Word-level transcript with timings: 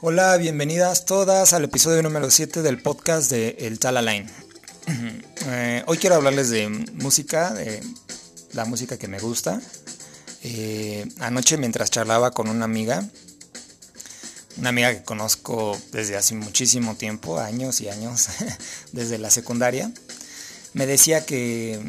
Hola, 0.00 0.36
bienvenidas 0.36 1.06
todas 1.06 1.52
al 1.52 1.64
episodio 1.64 2.04
número 2.04 2.30
7 2.30 2.62
del 2.62 2.80
podcast 2.80 3.28
de 3.32 3.56
El 3.58 3.80
Talaline. 3.80 4.30
Eh, 5.50 5.82
hoy 5.86 5.98
quiero 5.98 6.16
hablarles 6.16 6.50
de 6.50 6.68
música, 6.68 7.54
de 7.54 7.80
la 8.52 8.64
música 8.64 8.98
que 8.98 9.08
me 9.08 9.18
gusta. 9.18 9.62
Eh, 10.42 11.06
anoche 11.20 11.56
mientras 11.56 11.90
charlaba 11.90 12.32
con 12.32 12.48
una 12.48 12.64
amiga, 12.64 13.08
una 14.58 14.68
amiga 14.68 14.92
que 14.92 15.02
conozco 15.04 15.78
desde 15.92 16.16
hace 16.16 16.34
muchísimo 16.34 16.96
tiempo, 16.96 17.38
años 17.38 17.80
y 17.80 17.88
años, 17.88 18.28
desde 18.92 19.18
la 19.18 19.30
secundaria, 19.30 19.90
me 20.74 20.86
decía 20.86 21.24
que, 21.24 21.80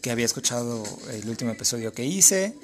que 0.00 0.10
había 0.10 0.24
escuchado 0.24 0.84
el 1.12 1.28
último 1.28 1.50
episodio 1.50 1.92
que 1.92 2.04
hice 2.04 2.54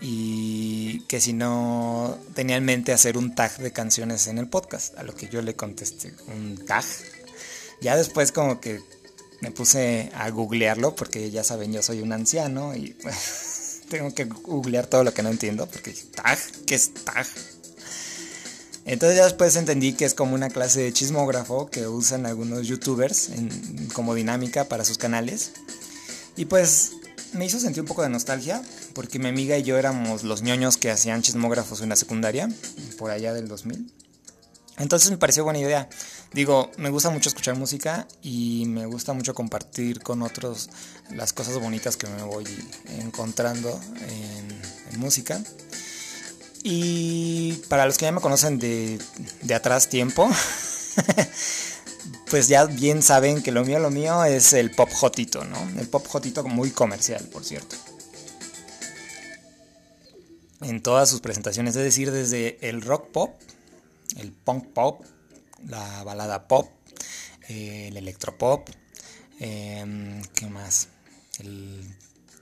y 0.00 1.00
que 1.08 1.20
si 1.20 1.32
no 1.32 2.18
tenía 2.34 2.56
en 2.56 2.64
mente 2.64 2.92
hacer 2.92 3.16
un 3.16 3.34
tag 3.34 3.56
de 3.58 3.72
canciones 3.72 4.26
en 4.26 4.38
el 4.38 4.48
podcast, 4.48 4.96
a 4.98 5.02
lo 5.02 5.14
que 5.14 5.28
yo 5.28 5.42
le 5.42 5.54
contesté, 5.54 6.12
un 6.28 6.64
tag. 6.66 6.84
Ya 7.80 7.96
después 7.96 8.32
como 8.32 8.60
que 8.60 8.80
me 9.40 9.50
puse 9.50 10.10
a 10.14 10.30
googlearlo 10.30 10.94
porque 10.94 11.30
ya 11.30 11.44
saben, 11.44 11.72
yo 11.72 11.82
soy 11.82 12.00
un 12.00 12.12
anciano 12.12 12.74
y 12.74 12.96
tengo 13.88 14.14
que 14.14 14.24
googlear 14.24 14.86
todo 14.86 15.04
lo 15.04 15.12
que 15.12 15.22
no 15.22 15.30
entiendo 15.30 15.66
porque 15.66 15.94
tag, 16.14 16.38
¿qué 16.66 16.74
es 16.74 16.92
tag? 16.94 17.26
Entonces 18.86 19.16
ya 19.16 19.24
después 19.24 19.56
entendí 19.56 19.94
que 19.94 20.04
es 20.04 20.14
como 20.14 20.34
una 20.34 20.50
clase 20.50 20.82
de 20.82 20.92
chismógrafo 20.92 21.70
que 21.70 21.86
usan 21.86 22.26
algunos 22.26 22.66
youtubers 22.66 23.30
como 23.94 24.14
dinámica 24.14 24.64
para 24.68 24.84
sus 24.84 24.98
canales. 24.98 25.52
Y 26.36 26.44
pues 26.44 26.92
me 27.34 27.44
hizo 27.44 27.58
sentir 27.58 27.82
un 27.82 27.86
poco 27.86 28.02
de 28.02 28.08
nostalgia, 28.08 28.62
porque 28.94 29.18
mi 29.18 29.28
amiga 29.28 29.56
y 29.58 29.62
yo 29.62 29.76
éramos 29.78 30.22
los 30.22 30.42
ñoños 30.42 30.76
que 30.76 30.90
hacían 30.90 31.22
chismógrafos 31.22 31.80
en 31.80 31.88
la 31.88 31.96
secundaria, 31.96 32.48
por 32.98 33.10
allá 33.10 33.34
del 33.34 33.48
2000. 33.48 33.92
Entonces 34.78 35.10
me 35.10 35.18
pareció 35.18 35.44
buena 35.44 35.60
idea. 35.60 35.88
Digo, 36.32 36.70
me 36.78 36.90
gusta 36.90 37.10
mucho 37.10 37.28
escuchar 37.28 37.56
música 37.56 38.08
y 38.22 38.64
me 38.66 38.86
gusta 38.86 39.12
mucho 39.12 39.34
compartir 39.34 40.00
con 40.00 40.22
otros 40.22 40.68
las 41.10 41.32
cosas 41.32 41.58
bonitas 41.60 41.96
que 41.96 42.08
me 42.08 42.22
voy 42.22 42.44
encontrando 42.98 43.80
en, 44.08 44.98
música. 44.98 45.42
Y 46.62 47.54
para 47.68 47.84
los 47.84 47.98
que 47.98 48.06
ya 48.06 48.12
me 48.12 48.20
conocen 48.20 48.58
de, 48.58 48.98
de 49.42 49.54
atrás 49.54 49.88
tiempo, 49.88 50.28
pues 52.34 52.48
ya 52.48 52.64
bien 52.64 53.00
saben 53.00 53.44
que 53.44 53.52
lo 53.52 53.64
mío, 53.64 53.78
lo 53.78 53.90
mío 53.90 54.24
es 54.24 54.54
el 54.54 54.72
pop 54.72 54.90
hotito, 54.90 55.44
¿no? 55.44 55.56
El 55.78 55.86
pop 55.86 56.04
hotito 56.08 56.42
muy 56.42 56.72
comercial, 56.72 57.22
por 57.28 57.44
cierto. 57.44 57.76
En 60.60 60.82
todas 60.82 61.08
sus 61.08 61.20
presentaciones, 61.20 61.76
es 61.76 61.84
decir, 61.84 62.10
desde 62.10 62.58
el 62.68 62.82
rock 62.82 63.12
pop, 63.12 63.40
el 64.16 64.32
punk 64.32 64.66
pop, 64.72 65.04
la 65.68 66.02
balada 66.02 66.48
pop, 66.48 66.68
eh, 67.48 67.86
el 67.86 67.98
electropop, 67.98 68.68
eh, 69.38 70.20
¿qué 70.34 70.46
más? 70.46 70.88
El 71.38 71.88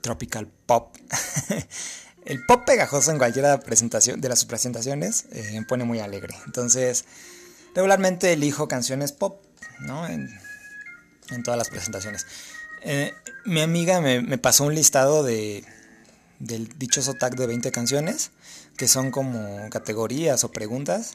tropical 0.01 0.49
pop. 0.65 0.97
el 2.25 2.47
pop 2.47 2.65
pegajoso 2.65 3.11
en 3.11 3.19
cualquiera 3.19 3.59
de 3.59 4.29
las 4.31 4.45
presentaciones 4.47 5.27
eh, 5.33 5.51
me 5.53 5.67
pone 5.67 5.85
muy 5.85 5.99
alegre. 5.99 6.35
Entonces, 6.47 7.05
regularmente 7.75 8.33
elijo 8.33 8.69
canciones 8.69 9.13
pop 9.13 9.52
¿no? 9.81 10.07
En, 10.07 10.29
todas 11.45 11.57
las 11.57 11.71
presentaciones. 11.71 12.27
Eh, 12.83 13.15
mi 13.47 13.63
amiga 13.63 14.01
me, 14.01 14.37
pasó 14.39 14.65
un 14.65 14.75
listado 14.75 15.23
de 15.23 15.65
del 16.41 16.69
dichoso 16.77 17.15
tag 17.15 17.37
de 17.37 17.47
20 17.47 17.71
canciones, 17.71 18.33
que 18.77 18.89
son 18.89 19.13
como 19.13 19.71
categorías 19.71 20.43
o 20.45 20.51
preguntas, 20.51 21.13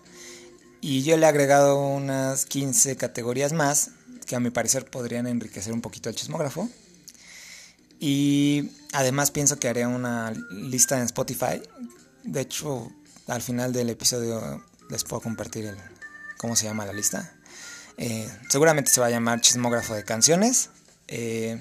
y 0.80 1.04
yo 1.04 1.18
le 1.18 1.26
he 1.26 1.30
agregado 1.30 1.78
unas 1.78 2.46
15 2.46 2.96
categorías 2.96 3.52
más, 3.52 3.92
que 4.26 4.36
a 4.36 4.40
mi 4.40 4.52
parecer 4.52 4.86
podrían 4.86 5.28
enriquecer 5.28 5.74
un 5.74 5.82
poquito 5.82 6.10
el 6.10 6.16
chismógrafo. 6.16 6.70
Y 8.00 8.72
además 8.94 9.32
pienso 9.32 9.58
que 9.58 9.70
haré 9.70 9.88
una 9.88 10.32
lista 10.52 10.98
en 10.98 11.04
Spotify. 11.04 11.62
De 12.24 12.42
hecho, 12.42 12.92
al 13.28 13.42
final 13.42 13.74
del 13.74 13.90
episodio 13.90 14.64
les 14.90 15.04
puedo 15.04 15.22
compartir 15.22 15.66
el, 15.66 15.78
cómo 16.38 16.56
se 16.56 16.66
llama 16.66 16.86
la 16.86 16.94
lista. 16.94 17.34
Eh, 17.98 18.30
seguramente 18.50 18.92
se 18.92 19.02
va 19.02 19.08
a 19.08 19.10
llamar 19.10 19.42
Chismógrafo 19.42 19.96
de 19.96 20.04
Canciones. 20.04 20.70
Eh, 21.08 21.60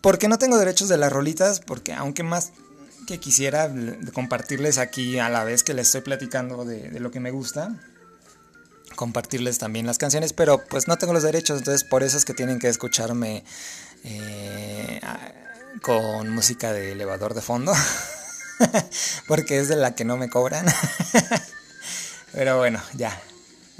porque 0.00 0.28
no 0.28 0.38
tengo 0.38 0.56
derechos 0.58 0.88
de 0.88 0.96
las 0.96 1.12
rolitas, 1.12 1.60
porque 1.60 1.92
aunque 1.92 2.22
más 2.22 2.52
que 3.06 3.18
quisiera 3.18 3.70
compartirles 4.12 4.78
aquí 4.78 5.18
a 5.18 5.28
la 5.28 5.44
vez 5.44 5.62
que 5.62 5.74
les 5.74 5.88
estoy 5.88 6.00
platicando 6.02 6.64
de, 6.64 6.98
lo 7.00 7.10
que 7.10 7.20
me 7.20 7.30
gusta, 7.30 7.74
compartirles 8.94 9.58
también 9.58 9.86
las 9.86 9.98
canciones, 9.98 10.32
pero 10.32 10.64
pues 10.64 10.88
no 10.88 10.96
tengo 10.96 11.12
los 11.12 11.22
derechos, 11.22 11.58
entonces 11.58 11.84
por 11.84 12.02
eso 12.02 12.16
es 12.16 12.24
que 12.24 12.34
tienen 12.34 12.58
que 12.58 12.68
escucharme 12.68 13.44
eh, 14.04 15.00
con 15.82 16.30
música 16.30 16.72
de 16.72 16.92
elevador 16.92 17.34
de 17.34 17.42
fondo, 17.42 17.72
porque 19.26 19.58
es 19.58 19.68
de 19.68 19.76
la 19.76 19.94
que 19.94 20.04
no 20.04 20.16
me 20.16 20.30
cobran. 20.30 20.66
pero 22.32 22.58
bueno, 22.58 22.80
ya, 22.94 23.20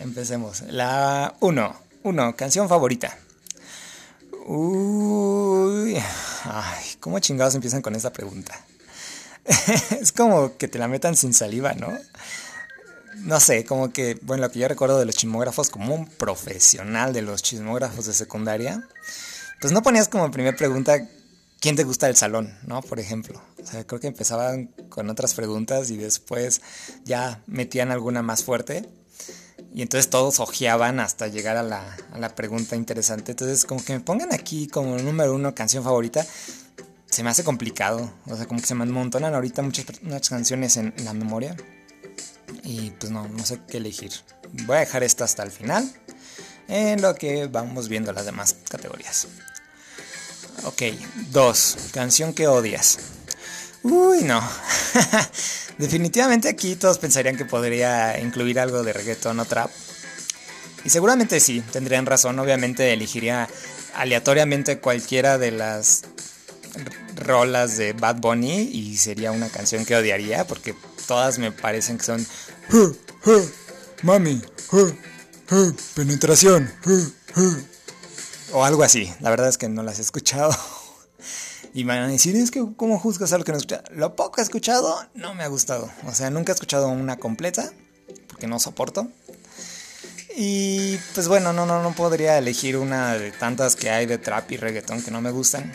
Empecemos. 0.01 0.63
La 0.63 1.37
1. 1.41 1.77
1. 2.03 2.37
Canción 2.37 2.69
favorita. 2.69 3.17
Uy. 4.47 5.97
Ay, 6.45 6.85
¿cómo 6.99 7.19
chingados 7.21 7.55
empiezan 7.55 7.83
con 7.83 7.95
esta 7.95 8.13
pregunta? 8.13 8.59
es 10.01 10.11
como 10.13 10.57
que 10.57 10.69
te 10.69 10.79
la 10.79 10.89
metan 10.89 11.17
sin 11.17 11.35
saliva, 11.35 11.75
¿no? 11.75 11.89
No 13.17 13.39
sé, 13.39 13.65
como 13.65 13.93
que, 13.93 14.19
bueno, 14.23 14.43
lo 14.43 14.51
que 14.51 14.59
yo 14.59 14.69
recuerdo 14.69 14.99
de 14.99 15.05
los 15.05 15.15
chismógrafos, 15.15 15.69
como 15.69 15.95
un 15.95 16.07
profesional 16.07 17.13
de 17.13 17.23
los 17.23 17.43
chismógrafos 17.43 18.07
de 18.07 18.15
secundaria, 18.15 18.83
pues 19.61 19.73
no 19.73 19.83
ponías 19.83 20.09
como 20.09 20.31
primera 20.31 20.57
pregunta 20.57 21.07
¿quién 21.61 21.77
te 21.77 21.85
gusta 21.85 22.07
del 22.07 22.17
salón? 22.17 22.59
¿No? 22.67 22.83
Por 22.83 22.99
ejemplo. 22.99 23.41
O 23.63 23.67
sea, 23.67 23.87
creo 23.87 24.01
que 24.01 24.09
empezaban 24.09 24.67
con 24.89 25.09
otras 25.11 25.35
preguntas 25.35 25.91
y 25.91 25.97
después 25.97 26.63
ya 27.05 27.43
metían 27.47 27.91
alguna 27.91 28.23
más 28.23 28.43
fuerte. 28.43 28.89
Y 29.73 29.83
entonces 29.83 30.11
todos 30.11 30.41
ojeaban 30.41 30.99
hasta 30.99 31.29
llegar 31.29 31.57
a 31.57 31.63
la, 31.63 31.97
a 32.13 32.19
la 32.19 32.35
pregunta 32.35 32.75
interesante. 32.75 33.33
Entonces, 33.33 33.65
como 33.65 33.85
que 33.85 33.93
me 33.93 34.01
pongan 34.01 34.33
aquí 34.33 34.67
como 34.67 34.97
número 34.99 35.35
uno 35.35 35.55
canción 35.55 35.85
favorita, 35.85 36.27
se 37.07 37.23
me 37.23 37.31
hace 37.31 37.45
complicado. 37.45 38.13
O 38.27 38.37
sea, 38.37 38.47
como 38.47 38.61
que 38.61 38.67
se 38.67 38.75
me 38.75 38.85
amontonan 38.85 39.35
ahorita 39.35 39.63
muchas, 39.63 39.87
muchas 40.03 40.29
canciones 40.29 40.77
en, 40.77 40.93
la 41.05 41.13
memoria. 41.13 41.57
Y 42.65 42.91
pues 42.91 43.13
no, 43.13 43.29
no 43.29 43.45
sé 43.45 43.61
qué 43.69 43.77
elegir. 43.77 44.13
Voy 44.67 44.77
a 44.77 44.81
dejar 44.81 45.05
esta 45.05 45.25
hasta 45.25 45.43
el 45.43 45.51
final. 45.51 45.89
En 46.67 47.01
lo 47.03 47.15
que 47.15 47.47
vamos 47.47 47.89
viendo 47.89 48.13
las 48.13 48.27
demás 48.27 48.57
categorías. 48.69 49.29
Ok, 50.65 50.83
dos. 51.31 51.77
Canción 51.93 52.33
que 52.33 52.47
odias. 52.47 52.99
Uy, 53.83 54.23
no. 54.23 54.43
Definitivamente 55.79 56.49
aquí 56.49 56.77
todos 56.77 56.99
pensarían 56.99 57.37
que 57.37 57.45
podría 57.45 58.21
incluir 58.21 58.61
algo 58.61 58.83
de 58.83 58.93
reggaeton 58.93 59.41
o 59.41 59.45
trap. 59.45 59.71
Y 60.85 60.91
seguramente 60.91 61.41
sí, 61.41 61.63
tendrían 61.73 62.07
razón. 62.07 62.39
Obviamente 62.39 62.93
elegiría 62.93 63.49
aleatoriamente 63.95 64.79
cualquiera 64.79 65.39
de 65.39 65.51
las 65.53 66.03
rolas 67.17 67.77
de 67.77 67.93
Bad 67.93 68.17
Bunny 68.17 68.61
y 68.61 68.97
sería 68.97 69.33
una 69.33 69.49
canción 69.49 69.85
que 69.85 69.97
odiaría 69.97 70.47
porque 70.47 70.75
todas 71.07 71.39
me 71.39 71.53
parecen 71.53 71.99
que 71.99 72.05
son 72.05 72.27
mami, 74.03 74.41
penetración 75.95 76.73
o 78.53 78.65
algo 78.65 78.83
así. 78.83 79.13
La 79.21 79.31
verdad 79.31 79.49
es 79.49 79.59
que 79.59 79.69
no 79.69 79.83
las 79.83 79.99
he 79.99 80.03
escuchado. 80.03 80.55
Y 81.73 81.85
van 81.85 81.99
a 81.99 82.09
decir, 82.09 82.35
es 82.37 82.51
que 82.51 82.65
¿cómo 82.77 82.99
juzgas 82.99 83.33
algo 83.33 83.45
que 83.45 83.53
no 83.53 83.59
he 83.59 83.61
escuchado? 83.61 83.85
Lo 83.93 84.17
poco 84.17 84.41
he 84.41 84.43
escuchado 84.43 84.99
no 85.15 85.35
me 85.35 85.45
ha 85.45 85.49
gustado. 85.49 85.91
O 86.07 86.15
sea, 86.15 86.31
nunca 86.31 86.53
he 86.53 86.55
escuchado 86.55 86.89
una 86.89 87.17
completa, 87.19 87.71
porque 88.29 88.47
no 88.47 88.59
soporto. 88.59 89.09
Y 90.37 90.97
pues 91.15 91.29
bueno, 91.29 91.53
no, 91.53 91.67
no, 91.67 91.83
no 91.83 91.93
podría 91.93 92.39
elegir 92.39 92.77
una 92.77 93.15
de 93.15 93.31
tantas 93.31 93.77
que 93.77 93.91
hay 93.91 94.07
de 94.07 94.19
trap 94.19 94.51
y 94.53 94.57
reggaetón 94.57 95.03
que 95.03 95.11
no 95.11 95.21
me 95.21 95.31
gustan. 95.31 95.73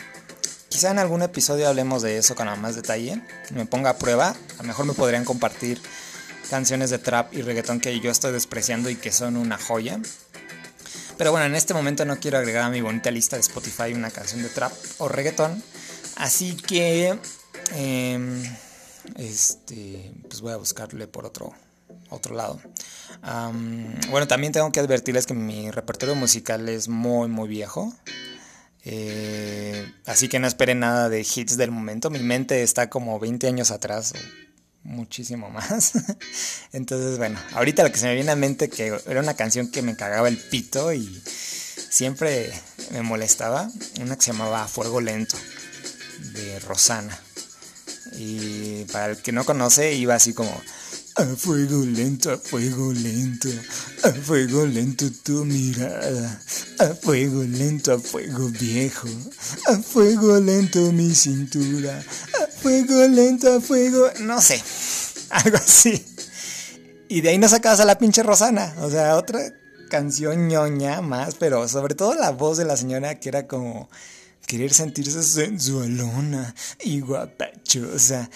Quizá 0.68 0.90
en 0.90 0.98
algún 0.98 1.22
episodio 1.22 1.68
hablemos 1.68 2.02
de 2.02 2.18
eso 2.18 2.34
con 2.34 2.46
más 2.60 2.76
detalle. 2.76 3.22
Me 3.54 3.64
ponga 3.64 3.90
a 3.90 3.96
prueba. 3.96 4.34
A 4.58 4.62
lo 4.62 4.64
mejor 4.64 4.84
me 4.84 4.92
podrían 4.92 5.24
compartir 5.24 5.80
canciones 6.50 6.90
de 6.90 6.98
trap 6.98 7.32
y 7.32 7.42
reggaetón 7.42 7.80
que 7.80 7.98
yo 8.00 8.10
estoy 8.10 8.32
despreciando 8.32 8.90
y 8.90 8.96
que 8.96 9.12
son 9.12 9.36
una 9.36 9.56
joya. 9.56 10.00
Pero 11.16 11.30
bueno, 11.30 11.46
en 11.46 11.54
este 11.54 11.72
momento 11.72 12.04
no 12.04 12.18
quiero 12.18 12.38
agregar 12.38 12.64
a 12.64 12.68
mi 12.68 12.82
bonita 12.82 13.10
lista 13.10 13.36
de 13.36 13.40
Spotify 13.40 13.94
una 13.94 14.10
canción 14.10 14.42
de 14.42 14.48
trap 14.50 14.72
o 14.98 15.08
reggaetón. 15.08 15.62
Así 16.16 16.56
que, 16.56 17.18
em, 17.74 18.42
este, 19.16 20.12
pues 20.28 20.40
voy 20.40 20.52
a 20.52 20.56
buscarle 20.56 21.06
por 21.06 21.26
otro, 21.26 21.52
otro 22.08 22.34
lado. 22.34 22.60
bueno, 24.10 24.26
también 24.26 24.52
tengo 24.52 24.70
que 24.72 24.80
advertirles 24.80 25.26
que 25.26 25.34
mi 25.34 25.70
repertorio 25.70 26.14
musical 26.14 26.68
es 26.68 26.88
muy, 26.88 27.28
muy 27.28 27.48
viejo. 27.48 27.94
Eh, 28.84 29.92
así 30.06 30.28
que 30.28 30.38
no 30.38 30.46
esperen 30.46 30.78
nada 30.80 31.08
de 31.08 31.20
hits 31.20 31.56
del 31.56 31.70
momento. 31.70 32.08
Mi 32.08 32.20
mente 32.20 32.62
está 32.62 32.88
como 32.88 33.18
20 33.18 33.48
años 33.48 33.70
atrás, 33.70 34.14
muchísimo 34.84 35.50
más. 35.50 35.92
Entonces, 36.72 37.18
bueno, 37.18 37.38
ahorita 37.52 37.82
lo 37.82 37.90
que 37.90 37.98
se 37.98 38.06
me 38.06 38.14
viene 38.14 38.30
a 38.30 38.36
mente 38.36 38.70
que 38.70 38.96
era 39.06 39.20
una 39.20 39.34
canción 39.34 39.70
que 39.70 39.82
me 39.82 39.96
cagaba 39.96 40.28
el 40.28 40.38
pito 40.38 40.92
y 40.92 41.22
siempre 41.90 42.52
me 42.92 43.02
molestaba, 43.02 43.68
una 44.00 44.16
que 44.16 44.22
se 44.22 44.32
llamaba 44.32 44.66
Fuego 44.68 45.00
Lento 45.00 45.36
de 46.18 46.58
Rosana. 46.60 47.18
Y 48.18 48.84
para 48.84 49.12
el 49.12 49.16
que 49.18 49.32
no 49.32 49.44
conoce, 49.44 49.94
iba 49.94 50.14
así 50.14 50.32
como 50.32 50.62
a 51.18 51.24
fuego 51.24 51.82
lento, 51.82 52.30
a 52.30 52.36
fuego 52.36 52.92
lento, 52.92 53.48
a 54.04 54.12
fuego 54.12 54.66
lento 54.66 55.06
tu 55.22 55.46
mirada, 55.46 56.40
a 56.78 56.88
fuego 56.88 57.42
lento, 57.42 57.94
a 57.94 57.98
fuego 57.98 58.50
viejo, 58.50 59.08
a 59.66 59.78
fuego 59.78 60.38
lento 60.38 60.92
mi 60.92 61.14
cintura, 61.14 61.98
a 61.98 62.46
fuego 62.60 63.06
lento, 63.08 63.54
a 63.54 63.60
fuego, 63.62 64.10
no 64.20 64.42
sé, 64.42 64.62
algo 65.30 65.56
así. 65.56 66.04
Y 67.08 67.22
de 67.22 67.30
ahí 67.30 67.38
no 67.38 67.48
sacabas 67.48 67.80
a 67.80 67.86
la 67.86 67.98
pinche 67.98 68.22
Rosana, 68.22 68.74
o 68.80 68.90
sea, 68.90 69.16
otra 69.16 69.40
canción 69.88 70.48
ñoña 70.48 71.00
más, 71.00 71.36
pero 71.36 71.66
sobre 71.66 71.94
todo 71.94 72.14
la 72.14 72.30
voz 72.30 72.58
de 72.58 72.66
la 72.66 72.76
señora 72.76 73.18
que 73.18 73.30
era 73.30 73.46
como 73.46 73.88
querer 74.46 74.72
sentirse 74.72 75.22
sensualona 75.22 76.54
y 76.84 77.00
guapachosa 77.00 78.30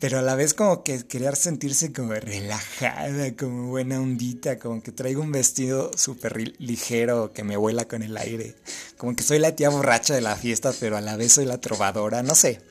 pero 0.00 0.18
a 0.18 0.22
la 0.22 0.34
vez 0.34 0.54
como 0.54 0.82
que 0.82 1.06
querer 1.06 1.36
sentirse 1.36 1.92
como 1.92 2.14
relajada, 2.14 3.36
como 3.36 3.68
buena 3.68 4.00
ondita, 4.00 4.58
como 4.58 4.82
que 4.82 4.92
traigo 4.92 5.20
un 5.20 5.30
vestido 5.30 5.90
súper 5.94 6.54
ligero 6.58 7.34
que 7.34 7.44
me 7.44 7.58
vuela 7.58 7.84
con 7.84 8.02
el 8.02 8.16
aire, 8.16 8.56
como 8.96 9.14
que 9.14 9.22
soy 9.22 9.38
la 9.38 9.54
tía 9.54 9.68
borracha 9.68 10.14
de 10.14 10.22
la 10.22 10.36
fiesta, 10.36 10.72
pero 10.80 10.96
a 10.96 11.02
la 11.02 11.16
vez 11.16 11.34
soy 11.34 11.44
la 11.44 11.60
trovadora, 11.60 12.22
no 12.22 12.34
sé. 12.34 12.62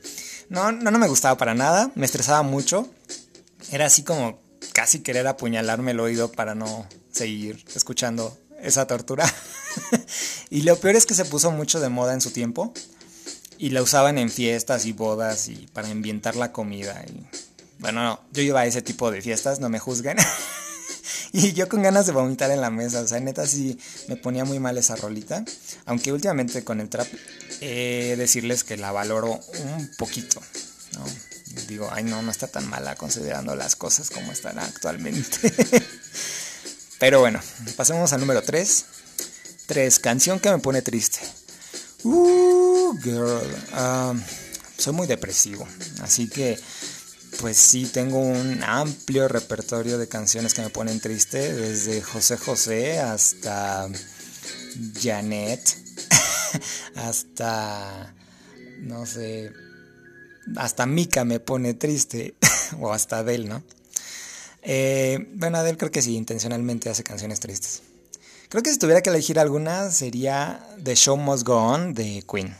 No, 0.48 0.72
no, 0.72 0.90
no 0.90 0.98
me 0.98 1.06
gustaba 1.06 1.36
para 1.36 1.54
nada, 1.54 1.92
me 1.94 2.04
estresaba 2.04 2.42
mucho, 2.42 2.92
era 3.70 3.86
así 3.86 4.02
como 4.02 4.40
casi 4.72 4.98
querer 4.98 5.28
apuñalarme 5.28 5.92
el 5.92 6.00
oído 6.00 6.32
para 6.32 6.56
no 6.56 6.88
seguir 7.12 7.64
escuchando 7.76 8.36
esa 8.60 8.88
tortura. 8.88 9.24
y 10.50 10.62
lo 10.62 10.76
peor 10.76 10.96
es 10.96 11.06
que 11.06 11.14
se 11.14 11.24
puso 11.24 11.52
mucho 11.52 11.80
de 11.80 11.88
moda 11.88 12.12
en 12.12 12.20
su 12.20 12.32
tiempo 12.32 12.74
y 13.56 13.70
la 13.70 13.82
usaban 13.82 14.18
en 14.18 14.30
fiestas 14.30 14.84
y 14.84 14.92
bodas 14.92 15.48
y 15.48 15.68
para 15.72 15.88
ambientar 15.88 16.34
la 16.34 16.50
comida. 16.50 17.04
Y, 17.06 17.24
bueno, 17.78 18.02
no, 18.02 18.20
yo 18.32 18.42
iba 18.42 18.60
a 18.60 18.66
ese 18.66 18.82
tipo 18.82 19.10
de 19.10 19.22
fiestas, 19.22 19.60
no 19.60 19.68
me 19.68 19.78
juzguen. 19.78 20.16
y 21.32 21.52
yo 21.52 21.68
con 21.68 21.82
ganas 21.82 22.06
de 22.06 22.12
vomitar 22.12 22.50
en 22.50 22.60
la 22.60 22.70
mesa, 22.70 23.00
o 23.00 23.06
sea, 23.06 23.20
neta 23.20 23.46
sí 23.46 23.78
me 24.08 24.16
ponía 24.16 24.44
muy 24.44 24.58
mal 24.58 24.76
esa 24.76 24.96
rolita. 24.96 25.44
Aunque 25.86 26.12
últimamente 26.12 26.64
con 26.64 26.80
el 26.80 26.88
trap, 26.88 27.06
eh, 27.60 28.16
decirles 28.18 28.64
que 28.64 28.76
la 28.76 28.90
valoro 28.90 29.38
un 29.64 29.90
poquito, 29.98 30.40
¿no? 30.94 31.04
Digo, 31.68 31.88
ay 31.92 32.04
no, 32.04 32.22
no 32.22 32.30
está 32.30 32.48
tan 32.48 32.68
mala 32.68 32.96
considerando 32.96 33.54
las 33.54 33.76
cosas 33.76 34.10
como 34.10 34.32
están 34.32 34.58
actualmente. 34.58 35.52
Pero 36.98 37.20
bueno, 37.20 37.40
pasemos 37.76 38.12
al 38.12 38.20
número 38.20 38.42
3. 38.42 38.84
3. 39.70 40.00
Canción 40.00 40.40
que 40.40 40.50
me 40.50 40.58
pone 40.58 40.82
triste. 40.82 41.20
Uh, 42.02 42.92
girl. 43.04 43.40
Soy 44.76 44.92
muy 44.92 45.06
depresivo, 45.06 45.64
así 46.02 46.28
que 46.28 46.58
pues 47.38 47.56
sí 47.56 47.86
tengo 47.86 48.18
un 48.18 48.64
amplio 48.64 49.28
repertorio 49.28 49.96
de 49.96 50.08
canciones 50.08 50.54
que 50.54 50.62
me 50.62 50.70
ponen 50.70 50.98
triste, 50.98 51.52
desde 51.54 52.02
José 52.02 52.36
José 52.36 52.98
hasta 52.98 53.88
Janet, 55.00 55.60
hasta, 56.96 58.12
no 58.80 59.06
sé, 59.06 59.52
hasta 60.56 60.84
Mika 60.84 61.24
me 61.24 61.38
pone 61.38 61.74
triste, 61.74 62.34
o 62.80 62.92
hasta 62.92 63.18
Adele, 63.18 63.44
¿no? 63.44 63.62
Eh, 64.62 65.28
bueno, 65.34 65.58
Adele 65.58 65.78
creo 65.78 65.92
que 65.92 66.02
sí, 66.02 66.16
intencionalmente 66.16 66.90
hace 66.90 67.04
canciones 67.04 67.38
tristes. 67.38 67.82
Creo 68.50 68.64
que 68.64 68.72
si 68.72 68.78
tuviera 68.80 69.00
que 69.00 69.10
elegir 69.10 69.38
alguna 69.38 69.92
sería 69.92 70.60
The 70.82 70.96
Show 70.96 71.16
Must 71.16 71.46
Go 71.46 71.54
On 71.54 71.94
de 71.94 72.24
Queen. 72.28 72.52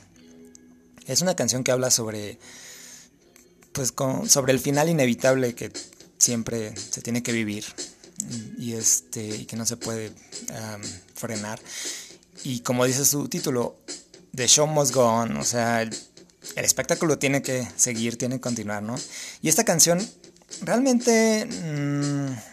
Es 1.09 1.21
una 1.21 1.35
canción 1.35 1.65
que 1.65 1.73
habla 1.73 1.91
sobre 1.91 2.39
pues 3.73 3.93
sobre 4.29 4.53
el 4.53 4.61
final 4.61 4.89
inevitable 4.89 5.57
que 5.57 5.73
siempre 6.17 6.77
se 6.77 7.03
tiene 7.03 7.25
que 7.25 7.33
vivir 7.33 7.65
y 8.57 8.75
este 8.75 9.27
y 9.27 9.47
que 9.47 9.57
no 9.57 9.67
se 9.67 9.77
puede 9.77 10.13
frenar. 11.17 11.61
Y 12.45 12.61
como 12.61 12.85
dice 12.85 13.05
su 13.05 13.27
título, 13.27 13.77
The 14.33 14.47
Show 14.47 14.69
Must 14.69 14.95
Go 14.95 15.05
On, 15.05 15.37
o 15.39 15.45
sea, 15.45 15.83
el, 15.83 15.91
espectáculo 16.55 17.19
tiene 17.19 17.43
que 17.43 17.67
seguir, 17.75 18.17
tiene 18.17 18.37
que 18.37 18.43
continuar, 18.43 18.85
¿no? 18.85 18.95
Y 19.43 19.49
esta 19.49 19.65
canción 19.65 20.09
realmente 20.63 21.47
mm, 21.47 22.50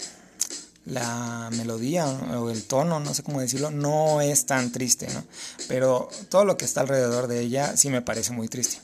la 0.88 1.50
melodía 1.52 2.08
o 2.08 2.50
el 2.50 2.64
tono, 2.64 3.00
no 3.00 3.14
sé 3.14 3.22
cómo 3.22 3.42
decirlo, 3.42 3.72
no 3.72 4.22
es 4.22 4.46
tan 4.46 4.72
triste, 4.72 5.08
¿no? 5.14 5.24
Pero 5.68 6.10
todo 6.30 6.46
lo 6.46 6.58
que 6.58 6.66
está 6.66 6.82
alrededor 6.82 7.28
de 7.28 7.42
ella 7.42 7.76
sí 7.76 7.90
me 7.90 8.02
parece 8.02 8.32
muy 8.32 8.48
triste. 8.48 8.82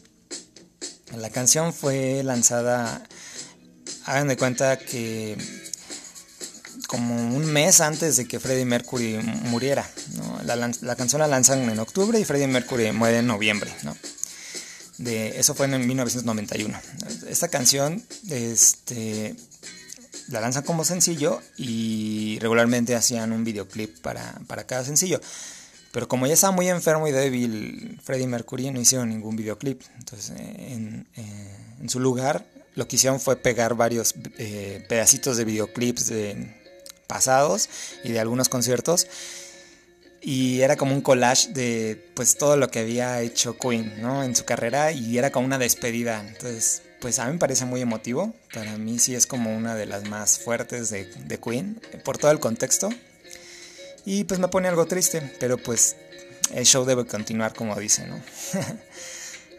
La 1.17 1.29
canción 1.29 1.73
fue 1.73 2.21
lanzada, 2.23 3.03
hagan 4.05 4.27
de 4.27 4.37
cuenta 4.37 4.77
que 4.77 5.37
como 6.87 7.15
un 7.15 7.45
mes 7.45 7.81
antes 7.81 8.17
de 8.17 8.27
que 8.27 8.39
Freddie 8.39 8.65
Mercury 8.65 9.17
muriera. 9.45 9.89
¿no? 10.15 10.41
La, 10.43 10.95
canción 10.95 11.21
la 11.21 11.27
lanzan 11.27 11.67
en 11.67 11.79
octubre 11.79 12.19
y 12.19 12.25
Freddie 12.25 12.47
Mercury 12.47 12.91
muere 12.91 13.19
en 13.19 13.27
noviembre. 13.27 13.73
¿no? 13.83 13.97
De, 14.97 15.39
eso 15.39 15.55
fue 15.55 15.65
en 15.65 15.87
1991. 15.87 16.79
Esta 17.27 17.47
canción 17.47 18.03
este, 18.29 19.35
la 20.29 20.41
lanzan 20.41 20.63
como 20.63 20.85
sencillo 20.85 21.41
y 21.57 22.37
regularmente 22.39 22.95
hacían 22.95 23.31
un 23.31 23.43
videoclip 23.43 23.99
para, 23.99 24.33
cada 24.65 24.83
sencillo. 24.83 25.19
Pero 25.91 26.07
como 26.07 26.25
ya 26.25 26.33
estaba 26.33 26.51
muy 26.51 26.69
enfermo 26.69 27.07
y 27.07 27.11
débil 27.11 27.99
Freddie 28.03 28.27
Mercury, 28.27 28.71
no 28.71 28.79
hicieron 28.79 29.09
ningún 29.09 29.35
videoclip. 29.35 29.81
Entonces, 29.97 30.33
en, 30.37 31.07
en 31.15 31.89
su 31.89 31.99
lugar, 31.99 32.45
lo 32.75 32.87
que 32.87 32.95
hicieron 32.95 33.19
fue 33.19 33.35
pegar 33.35 33.75
varios 33.75 34.15
eh, 34.37 34.83
pedacitos 34.89 35.37
de 35.37 35.45
videoclips 35.45 36.07
de 36.07 36.55
pasados 37.07 37.69
y 38.03 38.11
de 38.11 38.19
algunos 38.19 38.49
conciertos. 38.49 39.07
Y 40.21 40.61
era 40.61 40.77
como 40.77 40.95
un 40.95 41.01
collage 41.01 41.49
de 41.49 42.11
pues 42.15 42.37
todo 42.37 42.55
lo 42.55 42.69
que 42.69 42.79
había 42.79 43.21
hecho 43.21 43.57
Queen, 43.57 44.01
¿no? 44.01 44.23
En 44.23 44.35
su 44.35 44.45
carrera 44.45 44.91
y 44.91 45.17
era 45.17 45.31
como 45.31 45.45
una 45.45 45.57
despedida. 45.57 46.25
Entonces, 46.25 46.81
pues 47.01 47.19
a 47.19 47.25
mí 47.25 47.33
me 47.33 47.39
parece 47.39 47.65
muy 47.65 47.81
emotivo. 47.81 48.33
Para 48.53 48.77
mí 48.77 48.99
sí 48.99 49.15
es 49.15 49.25
como 49.25 49.55
una 49.55 49.75
de 49.75 49.87
las 49.87 50.07
más 50.07 50.37
fuertes 50.37 50.91
de, 50.91 51.39
Queen, 51.43 51.81
por 52.03 52.19
todo 52.19 52.29
el 52.29 52.39
contexto. 52.39 52.89
Y 54.05 54.25
pues 54.25 54.39
me 54.39 54.47
pone 54.47 54.67
algo 54.67 54.85
triste, 54.85 55.33
pero 55.39 55.57
pues 55.57 55.95
el 56.53 56.65
show 56.65 56.85
debe 56.85 57.05
continuar 57.05 57.53
como 57.53 57.75
dice, 57.75 58.05
¿no? 58.05 58.21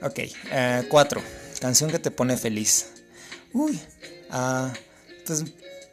ok, 0.07 0.19
eh, 0.51 0.87
cuatro. 0.89 1.23
Canción 1.61 1.91
que 1.91 1.99
te 1.99 2.11
pone 2.11 2.37
feliz. 2.37 2.87
Uy, 3.53 3.81
ah, 4.31 4.73
pues 5.27 5.45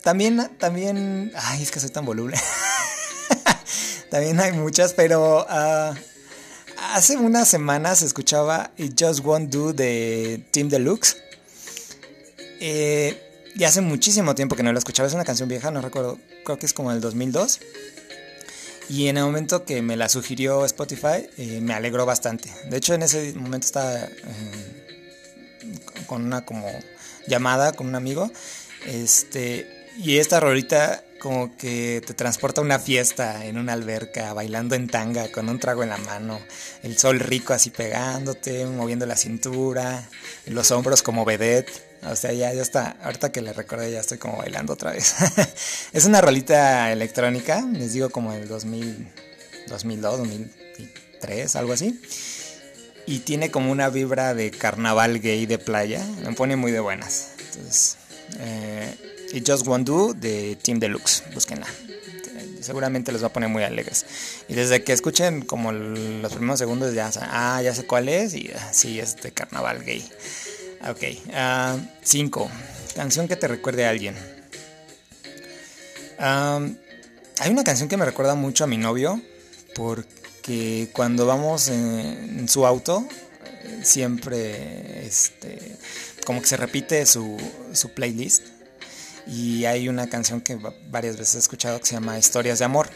también, 0.04 0.52
también, 0.60 1.32
ay, 1.36 1.64
es 1.64 1.72
que 1.72 1.80
soy 1.80 1.90
tan 1.90 2.06
voluble. 2.06 2.38
también 4.12 4.40
hay 4.40 4.52
muchas, 4.52 4.94
pero 4.94 5.46
uh, 5.46 5.96
hace 6.94 7.18
unas 7.18 7.48
semanas 7.48 8.02
escuchaba 8.04 8.72
It 8.78 9.00
Just 9.00 9.24
Won't 9.24 9.52
Do 9.52 9.74
de 9.74 10.46
Team 10.52 10.70
Deluxe. 10.70 11.18
Eh, 12.62 13.20
y 13.56 13.64
hace 13.66 13.82
muchísimo 13.82 14.36
tiempo 14.36 14.56
que 14.56 14.64
no 14.64 14.72
la 14.72 14.80
escuchaba, 14.80 15.08
es 15.08 15.14
una 15.14 15.26
canción 15.26 15.50
vieja, 15.50 15.72
no 15.72 15.82
recuerdo, 15.82 16.20
creo 16.46 16.58
que 16.58 16.68
es 16.68 16.74
como 16.74 16.92
el 16.92 17.02
2002. 17.02 17.60
Y 18.88 19.08
en 19.08 19.18
el 19.18 19.24
momento 19.24 19.66
que 19.66 19.82
me 19.82 19.98
la 19.98 20.10
sugirió 20.10 20.64
Spotify, 20.66 21.28
eh, 21.38 21.60
me 21.62 21.74
alegró 21.74 22.06
bastante. 22.06 22.50
De 22.70 22.78
hecho, 22.78 22.94
en 22.94 23.02
ese 23.02 23.34
momento 23.34 23.66
estaba 23.66 23.96
eh, 24.00 24.10
con 26.06 26.24
una 26.24 26.46
como 26.46 26.68
llamada 27.28 27.74
con 27.74 27.88
un 27.88 27.96
amigo. 27.96 28.32
Este, 28.86 29.88
y 29.98 30.18
esta 30.18 30.40
rolita 30.40 31.04
como 31.20 31.56
que 31.56 32.02
te 32.06 32.14
transporta 32.14 32.62
a 32.62 32.64
una 32.64 32.80
fiesta 32.80 33.46
en 33.46 33.58
una 33.58 33.74
alberca, 33.74 34.34
bailando 34.34 34.76
en 34.76 34.88
tanga, 34.88 35.32
con 35.32 35.50
un 35.50 35.60
trago 35.60 35.84
en 35.84 35.90
la 35.90 35.98
mano, 35.98 36.40
el 36.84 36.98
sol 36.98 37.20
rico 37.20 37.54
así 37.54 37.70
pegándote, 37.70 38.66
moviendo 38.66 39.06
la 39.06 39.16
cintura, 39.16 40.10
los 40.48 40.72
hombros 40.72 41.04
como 41.04 41.26
vedette. 41.26 41.91
O 42.04 42.16
sea, 42.16 42.34
ya, 42.34 42.54
ya 42.54 42.62
está. 42.62 42.98
Ahorita 43.04 43.32
que 43.32 43.42
le 43.42 43.54
recordé, 43.54 43.92
ya 43.92 44.00
estoy 44.00 44.18
como 44.18 44.38
bailando 44.38 44.74
otra 44.74 44.92
vez. 44.92 45.16
es 45.94 46.06
una 46.06 46.22
rolita 46.22 46.92
electrónica, 46.92 47.62
les 47.74 47.94
digo 47.94 48.10
como 48.10 48.34
el 48.34 48.48
2000, 48.48 49.08
2002, 49.68 50.18
2003, 50.18 51.56
algo 51.56 51.74
así. 51.74 52.02
Y 53.06 53.20
tiene 53.20 53.52
como 53.52 53.72
una 53.72 53.90
vibra 53.90 54.34
de 54.34 54.52
carnaval 54.52 55.20
gay 55.20 55.46
de 55.46 55.60
playa. 55.60 56.04
Me 56.24 56.34
pone 56.34 56.56
muy 56.56 56.72
de 56.72 56.80
buenas. 56.80 57.30
Entonces, 57.40 57.98
eh, 58.40 58.96
It 59.34 59.48
Just 59.48 59.68
Won't 59.68 59.88
Do 59.88 60.14
de 60.14 60.58
Team 60.62 60.80
Deluxe. 60.80 61.24
Búsquenla. 61.34 61.68
Seguramente 62.62 63.12
les 63.12 63.24
va 63.24 63.28
a 63.28 63.34
poner 63.34 63.50
muy 63.50 63.64
alegres. 63.64 64.06
Y 64.48 64.54
desde 64.54 64.84
que 64.84 64.94
escuchen 64.94 65.42
como 65.42 65.72
los 65.72 66.34
primeros 66.34 66.60
segundos 66.60 66.94
ya 66.94 67.12
ah, 67.22 67.62
ya 67.62 67.74
sé 67.74 67.86
cuál 67.86 68.08
es. 68.10 68.34
Y 68.34 68.52
ah, 68.56 68.70
sí, 68.72 69.00
es 69.00 69.18
de 69.18 69.32
carnaval 69.32 69.84
gay. 69.84 70.08
Ok, 70.90 71.04
5. 72.04 72.44
Uh, 72.44 72.50
canción 72.96 73.28
que 73.28 73.36
te 73.36 73.48
recuerde 73.48 73.86
a 73.86 73.90
alguien. 73.90 74.16
hay 76.18 77.52
una 77.52 77.64
canción 77.64 77.88
que 77.88 77.98
me 77.98 78.06
recuerda 78.06 78.34
mucho 78.34 78.64
a 78.64 78.68
mi 78.68 78.78
novio, 78.78 79.22
porque 79.76 80.90
cuando 80.92 81.28
vamos 81.28 81.68
en, 81.68 82.50
su 82.50 82.66
auto, 82.66 83.06
siempre 83.84 85.06
este, 85.06 85.78
como 86.26 86.42
que 86.42 86.48
se 86.48 86.58
repite 86.58 87.06
su, 87.06 87.38
su 87.74 87.94
playlist. 87.94 88.48
Y 89.28 89.66
hay 89.66 89.88
una 89.88 90.10
canción 90.10 90.42
que 90.42 90.58
varias 90.90 91.18
veces 91.18 91.36
he 91.36 91.40
escuchado 91.40 91.80
que 91.80 91.86
se 91.86 91.94
llama 91.94 92.18
Historias 92.18 92.58
de 92.58 92.66
Amor. 92.66 92.90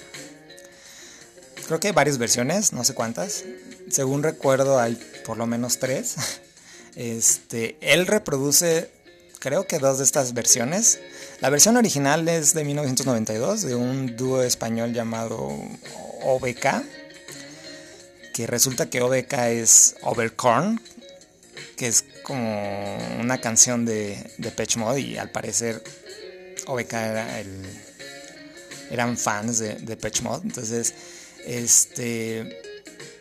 Creo 1.68 1.80
que 1.80 1.90
hay 1.90 1.94
varias 1.94 2.18
versiones, 2.18 2.74
no 2.74 2.84
sé 2.84 2.96
cuántas. 2.96 3.44
Según 3.92 4.24
recuerdo 4.24 4.80
hay 4.80 5.00
por 5.24 5.38
lo 5.38 5.46
menos 5.46 5.78
tres. 5.78 6.16
Este, 6.96 7.78
él 7.82 8.08
reproduce 8.08 8.90
creo 9.46 9.68
que 9.68 9.78
dos 9.78 10.00
de 10.00 10.04
estas 10.04 10.34
versiones. 10.34 11.00
La 11.40 11.52
versión 11.52 11.78
original 11.78 12.28
es 12.28 12.56
de 12.56 12.64
1992 12.64 13.62
de 13.62 13.76
un 13.76 14.16
dúo 14.18 14.42
español 14.42 14.92
llamado 14.92 15.38
OBK, 16.24 16.84
que 18.34 18.48
resulta 18.48 18.90
que 18.90 19.04
OBK 19.04 19.34
es 19.50 19.98
Overcorn, 20.02 20.82
que 21.78 21.86
es 21.86 22.06
como 22.24 22.98
una 23.20 23.40
canción 23.40 23.86
de, 23.86 24.18
de 24.40 24.50
Patch 24.50 24.78
Mod 24.78 24.98
y 24.98 25.18
al 25.18 25.30
parecer 25.30 25.84
OBK 26.66 26.94
era 26.94 27.40
el, 27.40 27.66
eran 28.90 29.16
fans 29.16 29.60
de, 29.60 29.76
de 29.76 29.96
Patch 29.96 30.22
Mod, 30.22 30.42
entonces 30.44 30.92
este 31.46 32.65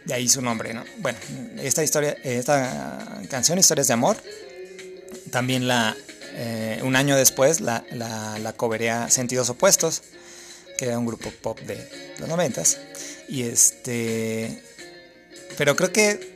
de 0.05 0.15
ahí 0.15 0.29
su 0.29 0.43
nombre, 0.43 0.75
¿no? 0.75 0.85
Bueno, 0.99 1.19
esta 1.59 1.83
historia, 1.83 2.17
esta 2.23 3.23
canción 3.31 3.59
Historias 3.59 3.89
de 3.89 3.95
Amor, 3.95 4.17
también 5.31 5.67
la 5.67 5.97
eh, 6.37 6.81
un 6.83 6.97
año 6.97 7.17
después 7.17 7.61
la, 7.61 7.85
la, 7.93 8.39
la 8.39 9.11
Sentidos 9.11 9.49
Opuestos, 9.51 10.03
que 10.77 10.87
era 10.87 10.99
un 10.99 11.07
grupo 11.07 11.31
pop 11.43 11.61
de 11.61 11.89
los 12.19 12.29
noventas, 12.29 12.79
y 13.29 13.43
este, 13.43 14.63
pero 15.57 15.77
creo 15.77 15.93
que 15.93 16.35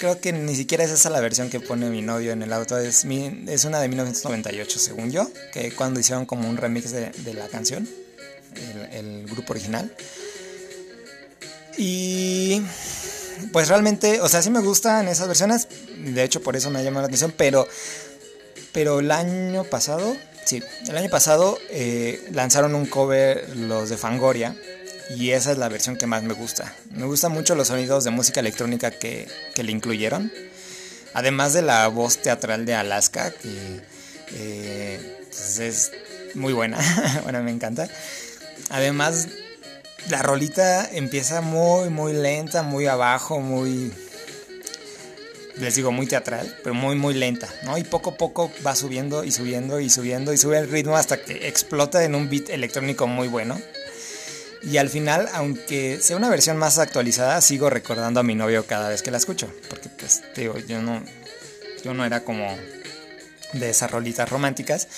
creo 0.00 0.18
que 0.18 0.32
ni 0.32 0.56
siquiera 0.56 0.82
es 0.82 0.90
esa 0.90 1.10
la 1.10 1.20
versión 1.20 1.50
que 1.50 1.60
pone 1.60 1.90
mi 1.90 2.00
novio 2.00 2.32
en 2.32 2.42
el 2.42 2.52
auto. 2.52 2.78
Es, 2.78 3.04
es 3.04 3.64
una 3.64 3.80
de 3.80 3.88
1998, 3.88 4.78
según 4.78 5.12
yo, 5.12 5.30
que 5.52 5.72
cuando 5.72 6.00
hicieron 6.00 6.24
como 6.24 6.48
un 6.48 6.56
remix 6.56 6.90
de, 6.90 7.34
la 7.34 7.46
canción, 7.48 7.88
el, 8.92 9.26
grupo 9.26 9.52
original. 9.52 9.94
Y 11.76 12.62
pues 13.52 13.68
realmente, 13.68 14.20
o 14.20 14.28
sea, 14.28 14.42
sí 14.42 14.50
me 14.50 14.60
gustan 14.60 15.08
esas 15.08 15.26
versiones. 15.26 15.68
De 15.98 16.22
hecho, 16.22 16.42
por 16.42 16.56
eso 16.56 16.70
me 16.70 16.78
ha 16.78 16.82
llamado 16.82 17.02
la 17.02 17.06
atención. 17.06 17.32
Pero, 17.36 17.66
pero 18.72 19.00
el 19.00 19.10
año 19.10 19.64
pasado, 19.64 20.16
sí, 20.44 20.62
el 20.88 20.96
año 20.96 21.10
pasado 21.10 21.58
eh, 21.70 22.26
lanzaron 22.32 22.74
un 22.74 22.86
cover 22.86 23.56
los 23.56 23.88
de 23.88 23.96
Fangoria 23.96 24.56
y 25.16 25.32
esa 25.32 25.52
es 25.52 25.58
la 25.58 25.68
versión 25.68 25.96
que 25.96 26.06
más 26.06 26.22
me 26.22 26.34
gusta. 26.34 26.74
Me 26.90 27.04
gustan 27.04 27.32
mucho 27.32 27.54
los 27.54 27.68
sonidos 27.68 28.04
de 28.04 28.10
música 28.10 28.40
electrónica 28.40 28.90
que, 28.90 29.28
le 29.56 29.72
incluyeron. 29.72 30.32
Además 31.12 31.52
de 31.52 31.62
la 31.62 31.88
voz 31.88 32.18
teatral 32.18 32.64
de 32.64 32.74
Alaska, 32.74 33.32
que 33.32 33.80
eh, 34.32 35.26
pues 35.28 35.58
es 35.58 35.92
muy 36.34 36.52
buena. 36.52 36.78
bueno, 37.24 37.42
me 37.42 37.50
encanta. 37.50 37.88
Además, 38.68 39.26
la 40.08 40.22
rolita 40.22 40.88
empieza 40.90 41.40
muy, 41.40 41.90
muy 41.90 42.12
lenta, 42.12 42.62
muy 42.62 42.86
abajo, 42.86 43.40
muy... 43.40 43.92
Les 45.56 45.74
digo, 45.74 45.92
muy 45.92 46.06
teatral, 46.06 46.56
pero 46.62 46.74
muy, 46.74 46.96
muy 46.96 47.12
lenta, 47.12 47.48
¿no? 47.64 47.76
Y 47.76 47.84
poco 47.84 48.10
a 48.10 48.16
poco 48.16 48.50
va 48.66 48.74
subiendo 48.74 49.24
y 49.24 49.30
subiendo 49.30 49.78
y 49.78 49.90
subiendo 49.90 50.32
y 50.32 50.38
sube 50.38 50.56
el 50.58 50.70
ritmo 50.70 50.96
hasta 50.96 51.22
que 51.22 51.48
explota 51.48 52.02
en 52.02 52.14
un 52.14 52.30
beat 52.30 52.48
electrónico 52.48 53.06
muy 53.06 53.28
bueno. 53.28 53.60
Y 54.62 54.76
al 54.76 54.88
final, 54.90 55.28
aunque 55.32 55.98
sea 56.00 56.16
una 56.16 56.28
versión 56.28 56.56
más 56.56 56.78
actualizada, 56.78 57.40
sigo 57.40 57.70
recordando 57.70 58.20
a 58.20 58.22
mi 58.22 58.34
novio 58.34 58.66
cada 58.66 58.88
vez 58.88 59.02
que 59.02 59.10
la 59.10 59.16
escucho. 59.16 59.52
Porque 59.68 59.88
pues, 59.88 60.22
digo, 60.36 60.58
yo 60.58 60.82
no, 60.82 61.02
yo 61.82 61.94
no 61.94 62.04
era 62.04 62.24
como 62.24 62.56
de 63.54 63.70
esas 63.70 63.90
rolitas 63.90 64.28
románticas. 64.28 64.88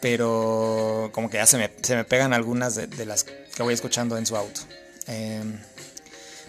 Pero 0.00 1.10
como 1.12 1.28
que 1.30 1.38
ya 1.38 1.46
se 1.46 1.58
me, 1.58 1.70
se 1.82 1.96
me 1.96 2.04
pegan 2.04 2.32
algunas 2.32 2.74
de, 2.74 3.06
las 3.06 3.24
que 3.56 3.62
voy 3.62 3.74
escuchando 3.74 4.18
en 4.18 4.26
su 4.26 4.36
auto. 4.36 4.60
Em, 5.06 5.58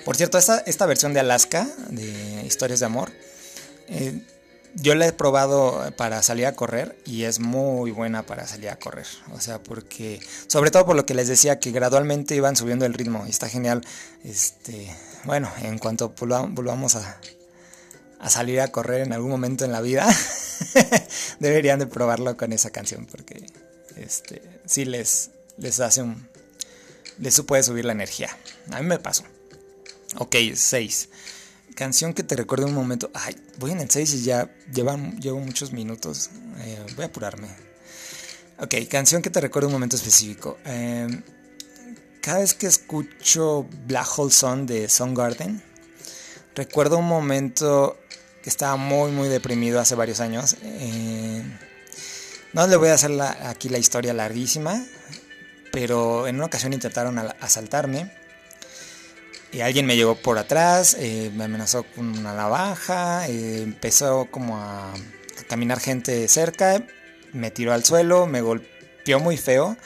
por 0.06 0.16
cierto, 0.16 0.38
esta, 0.38 0.60
esta 0.60 0.86
versión 0.86 1.14
de 1.14 1.22
Alaska, 1.22 1.68
de 1.90 2.44
Historias 2.46 2.82
de 2.82 2.86
Amor, 2.86 3.12
eh, 3.88 4.22
yo 4.76 4.94
la 4.94 5.08
he 5.08 5.14
probado 5.14 5.92
para 5.98 6.22
salir 6.22 6.46
a 6.46 6.54
correr 6.54 6.98
y 7.06 7.24
es 7.24 7.40
muy 7.40 7.92
buena 7.92 8.24
para 8.24 8.46
salir 8.46 8.70
a 8.70 8.78
correr. 8.78 9.08
O 9.32 9.40
sea, 9.40 9.64
porque, 9.64 10.20
sobre 10.48 10.70
todo 10.70 10.86
por 10.86 10.96
lo 10.96 11.06
que 11.06 11.14
les 11.14 11.28
decía, 11.28 11.60
que 11.60 11.72
gradualmente 11.72 12.36
iban 12.36 12.56
subiendo 12.56 12.86
el 12.86 12.94
ritmo 12.94 13.24
y 13.26 13.30
está 13.30 13.50
genial. 13.50 13.82
Este, 14.24 14.94
bueno, 15.24 15.52
en 15.62 15.80
cuanto 15.80 16.14
volvamos 16.20 16.96
a, 16.96 17.20
a 18.20 18.30
salir 18.30 18.62
a 18.62 18.68
correr 18.68 19.02
en 19.02 19.14
algún 19.14 19.32
momento 19.32 19.66
en 19.66 19.72
la 19.72 19.82
vida, 19.82 20.08
deberían 21.40 21.80
de 21.80 21.88
probarlo 21.88 22.38
con 22.38 22.54
esa 22.54 22.70
canción 22.70 23.06
porque 23.06 23.46
este, 23.96 24.42
sí 24.66 24.86
les, 24.86 25.32
les 25.58 25.80
hace 25.80 26.02
un... 26.02 26.28
Les 27.20 27.42
puede 27.42 27.64
subir 27.64 27.86
la 27.86 27.94
energía. 27.94 28.30
A 28.72 28.80
mí 28.80 28.88
me 28.88 29.00
pasó. 29.00 29.24
Ok, 30.18 30.36
6. 30.54 31.10
Canción 31.76 32.14
que 32.14 32.24
te 32.24 32.36
recuerde 32.36 32.66
un 32.66 32.74
momento. 32.74 33.12
Ay, 33.14 33.36
voy 33.60 33.72
en 33.72 33.80
el 33.80 33.90
6 33.90 34.14
y 34.16 34.24
ya 34.24 34.52
llevan, 34.74 35.20
llevo 35.20 35.40
muchos 35.40 35.72
minutos. 35.72 36.30
Eh, 36.60 36.84
voy 36.96 37.04
a 37.04 37.08
apurarme. 37.08 37.48
Ok, 38.60 38.74
canción 38.90 39.22
que 39.22 39.30
te 39.30 39.40
recuerde 39.40 39.68
un 39.68 39.74
momento 39.74 39.96
específico. 39.96 40.58
Em, 40.66 41.22
cada 42.22 42.40
vez 42.40 42.56
que 42.56 42.66
escucho 42.66 43.68
Black 43.86 44.08
Hole 44.18 44.32
Sun 44.32 44.66
de 44.66 44.90
Garden 45.14 45.64
recuerdo 46.56 46.98
un 46.98 47.08
momento 47.08 47.98
que 48.42 48.50
estaba 48.50 48.76
muy, 48.76 49.12
muy 49.12 49.30
deprimido 49.30 49.80
hace 49.80 49.94
varios 49.94 50.20
años. 50.20 50.58
Eh, 50.64 51.44
no 52.54 52.66
le 52.66 52.76
voy 52.76 52.90
a 52.90 52.96
hacer 52.96 53.12
aquí 53.22 53.70
la 53.70 53.78
historia 53.78 54.14
larguísima, 54.14 54.84
pero 55.80 56.26
en 56.26 56.38
una 56.38 56.46
ocasión 56.46 56.74
intentaron 56.74 57.20
asaltarme 57.40 58.12
y 59.52 59.62
alguien 59.62 59.86
me 59.86 59.96
llegó 59.96 60.16
por 60.16 60.40
atrás, 60.40 60.98
eh, 61.00 61.32
me 61.36 61.44
amenazó 61.44 61.84
con 61.84 62.18
una 62.18 62.34
navaja, 62.34 63.28
eh, 63.28 63.62
empezó 63.62 64.28
como 64.32 64.58
a, 64.58 64.92
caminar 65.48 65.80
gente 65.80 66.28
cerca, 66.30 66.84
me 67.32 67.52
tiró 67.52 67.74
al 67.74 67.86
suelo, 67.86 68.26
me 68.26 68.42
golpeó 68.42 69.20
muy 69.20 69.38
feo 69.38 69.78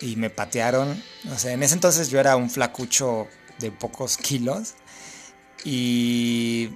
y 0.00 0.14
me 0.14 0.30
patearon. 0.30 1.02
O 1.32 1.36
sea, 1.36 1.50
en 1.50 1.64
ese 1.64 1.74
entonces 1.74 2.10
yo 2.10 2.20
era 2.20 2.36
un 2.36 2.48
flacucho 2.48 3.26
de 3.58 3.72
pocos 3.72 4.16
kilos 4.18 4.74
y, 5.64 6.70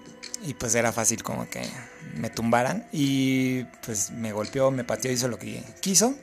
y 0.44 0.54
pues 0.54 0.74
era 0.74 0.90
fácil 0.90 1.22
como 1.22 1.48
que 1.48 1.62
me 2.16 2.28
tumbaran 2.28 2.88
y 2.90 3.62
pues 3.86 4.10
me 4.10 4.32
golpeó, 4.32 4.72
me 4.72 4.82
pateó, 4.82 5.12
hizo 5.12 5.28
lo 5.28 5.38
que 5.38 5.62
quiso 5.80 6.16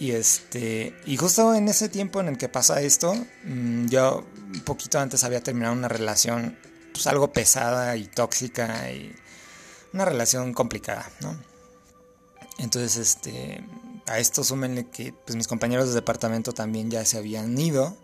y 0.00 0.12
este, 0.12 0.96
y 1.04 1.18
justo 1.18 1.54
en 1.54 1.68
ese 1.68 1.90
tiempo 1.90 2.20
en 2.20 2.28
el 2.28 2.38
que 2.38 2.48
pasa 2.48 2.80
esto, 2.80 3.14
mm, 3.44 3.86
yo 3.88 4.24
un 4.54 4.60
poquito 4.60 4.98
antes 4.98 5.24
había 5.24 5.42
terminado 5.42 5.74
una 5.74 5.88
relación 5.88 6.58
pues 6.94 7.06
algo 7.06 7.34
pesada 7.34 7.94
y 7.98 8.06
tóxica 8.06 8.90
y 8.90 9.14
una 9.92 10.06
relación 10.06 10.54
complicada, 10.54 11.06
¿no? 11.20 11.36
Entonces, 12.58 12.96
este, 12.96 13.62
a 14.06 14.18
esto 14.18 14.42
súmenle 14.42 14.88
que 14.88 15.12
pues 15.12 15.36
mis 15.36 15.46
compañeros 15.46 15.88
de 15.88 15.94
departamento 15.94 16.52
también 16.52 16.90
ya 16.90 17.04
se 17.04 17.18
habían 17.18 17.56
ido. 17.58 17.94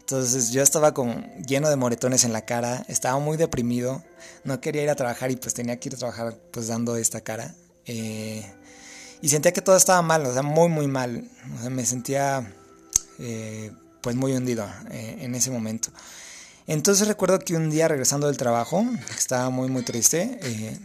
Entonces 0.00 0.50
yo 0.50 0.62
estaba 0.62 0.92
como 0.92 1.22
lleno 1.46 1.70
de 1.70 1.76
moretones 1.76 2.24
en 2.24 2.32
la 2.32 2.46
cara, 2.46 2.84
estaba 2.88 3.20
muy 3.20 3.36
deprimido, 3.36 4.02
no 4.42 4.60
quería 4.60 4.82
ir 4.82 4.90
a 4.90 4.96
trabajar 4.96 5.30
y 5.30 5.36
pues 5.36 5.54
tenía 5.54 5.78
que 5.78 5.90
ir 5.90 5.94
a 5.94 5.98
trabajar 5.98 6.36
pues 6.50 6.66
dando 6.66 6.96
esta 6.96 7.20
cara. 7.20 7.54
Eh, 7.86 8.44
y 9.20 9.28
sentía 9.28 9.52
que 9.52 9.62
todo 9.62 9.76
estaba 9.76 10.02
mal, 10.02 10.24
o 10.26 10.32
sea, 10.32 10.42
muy, 10.42 10.68
muy 10.68 10.86
mal. 10.86 11.24
O 11.56 11.60
sea, 11.60 11.70
me 11.70 11.84
sentía 11.84 12.52
eh, 13.18 13.72
pues 14.00 14.14
muy 14.14 14.32
hundido 14.32 14.68
eh, 14.90 15.18
en 15.20 15.34
ese 15.34 15.50
momento. 15.50 15.90
Entonces 16.66 17.08
recuerdo 17.08 17.38
que 17.38 17.56
un 17.56 17.70
día 17.70 17.88
regresando 17.88 18.26
del 18.26 18.36
trabajo, 18.36 18.84
estaba 19.16 19.50
muy, 19.50 19.68
muy 19.68 19.82
triste, 19.82 20.38
eh, 20.42 20.78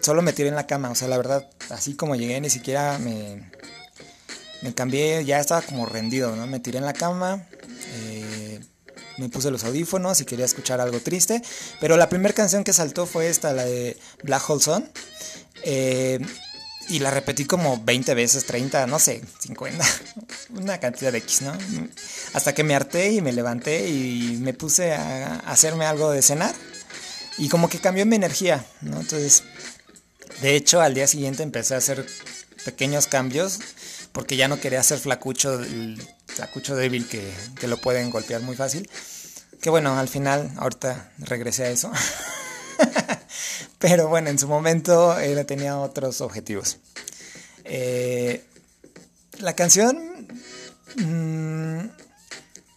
solo 0.00 0.20
me 0.20 0.32
tiré 0.32 0.48
en 0.48 0.54
la 0.54 0.66
cama. 0.66 0.90
O 0.90 0.94
sea, 0.94 1.08
la 1.08 1.16
verdad, 1.16 1.48
así 1.70 1.94
como 1.94 2.14
llegué, 2.14 2.40
ni 2.40 2.50
siquiera 2.50 2.98
me, 2.98 3.50
me 4.60 4.74
cambié, 4.74 5.24
ya 5.24 5.40
estaba 5.40 5.62
como 5.62 5.86
rendido, 5.86 6.36
¿no? 6.36 6.46
Me 6.46 6.60
tiré 6.60 6.78
en 6.78 6.84
la 6.84 6.92
cama. 6.92 7.46
me 9.18 9.28
puse 9.28 9.50
los 9.50 9.62
audífonos 9.64 10.20
y 10.20 10.24
quería 10.24 10.44
escuchar 10.44 10.80
algo 10.80 10.98
triste. 11.00 11.40
Pero 11.80 11.96
la 11.96 12.08
primera 12.08 12.34
canción 12.34 12.64
que 12.64 12.72
saltó 12.72 13.06
fue 13.06 13.28
esta, 13.28 13.52
la 13.52 13.64
de 13.64 13.96
Black 14.24 14.50
Hole 14.50 14.60
Sun. 14.60 14.90
Y 16.88 16.98
la 16.98 17.10
repetí 17.10 17.44
como 17.44 17.82
20 17.82 18.14
veces, 18.14 18.44
30, 18.44 18.86
no 18.86 18.98
sé, 18.98 19.22
50, 19.38 19.84
una 20.50 20.78
cantidad 20.78 21.12
de 21.12 21.18
X, 21.18 21.42
¿no? 21.42 21.56
Hasta 22.34 22.54
que 22.54 22.64
me 22.64 22.74
harté 22.74 23.12
y 23.12 23.20
me 23.22 23.32
levanté 23.32 23.88
y 23.88 24.36
me 24.40 24.52
puse 24.52 24.92
a 24.92 25.36
hacerme 25.46 25.86
algo 25.86 26.10
de 26.10 26.22
cenar. 26.22 26.54
Y 27.38 27.48
como 27.48 27.68
que 27.68 27.78
cambió 27.78 28.04
mi 28.04 28.16
energía, 28.16 28.64
¿no? 28.82 29.00
Entonces, 29.00 29.44
de 30.42 30.54
hecho, 30.54 30.80
al 30.80 30.94
día 30.94 31.06
siguiente 31.06 31.42
empecé 31.42 31.74
a 31.74 31.78
hacer 31.78 32.06
pequeños 32.64 33.06
cambios 33.06 33.58
porque 34.12 34.36
ya 34.36 34.48
no 34.48 34.60
quería 34.60 34.82
ser 34.82 34.98
flacucho, 34.98 35.60
el 35.60 36.00
flacucho 36.26 36.76
débil 36.76 37.08
que, 37.08 37.32
que 37.58 37.68
lo 37.68 37.78
pueden 37.78 38.10
golpear 38.10 38.42
muy 38.42 38.56
fácil. 38.56 38.88
Que 39.60 39.70
bueno, 39.70 39.98
al 39.98 40.08
final, 40.08 40.52
ahorita 40.56 41.12
regresé 41.18 41.64
a 41.64 41.70
eso. 41.70 41.90
Pero 43.78 44.08
bueno, 44.08 44.30
en 44.30 44.38
su 44.38 44.48
momento 44.48 45.18
él 45.18 45.44
tenía 45.46 45.78
otros 45.78 46.20
objetivos. 46.20 46.78
Eh, 47.64 48.44
la 49.38 49.54
canción... 49.54 50.28
Mm, 50.96 51.88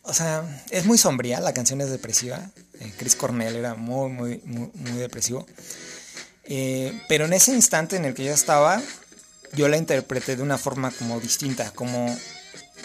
o 0.08 0.14
sea, 0.14 0.44
es 0.70 0.86
muy 0.86 0.98
sombría, 0.98 1.40
la 1.40 1.54
canción 1.54 1.82
es 1.82 1.90
depresiva. 1.90 2.52
Eh, 2.80 2.94
Chris 2.98 3.16
Cornell 3.16 3.56
era 3.56 3.74
muy, 3.74 4.12
muy, 4.12 4.42
muy, 4.46 4.70
muy 4.74 5.00
depresivo. 5.00 5.48
Eh, 6.44 7.02
pero 7.10 7.26
en 7.26 7.34
ese 7.34 7.54
instante 7.54 7.96
en 7.96 8.06
el 8.06 8.14
que 8.14 8.24
yo 8.24 8.34
estaba, 8.34 8.82
yo 9.54 9.68
la 9.68 9.78
interpreté 9.78 10.36
de 10.36 10.44
una 10.44 10.58
forma 10.58 10.92
como 10.92 11.20
distinta, 11.20 11.72
como, 11.72 12.16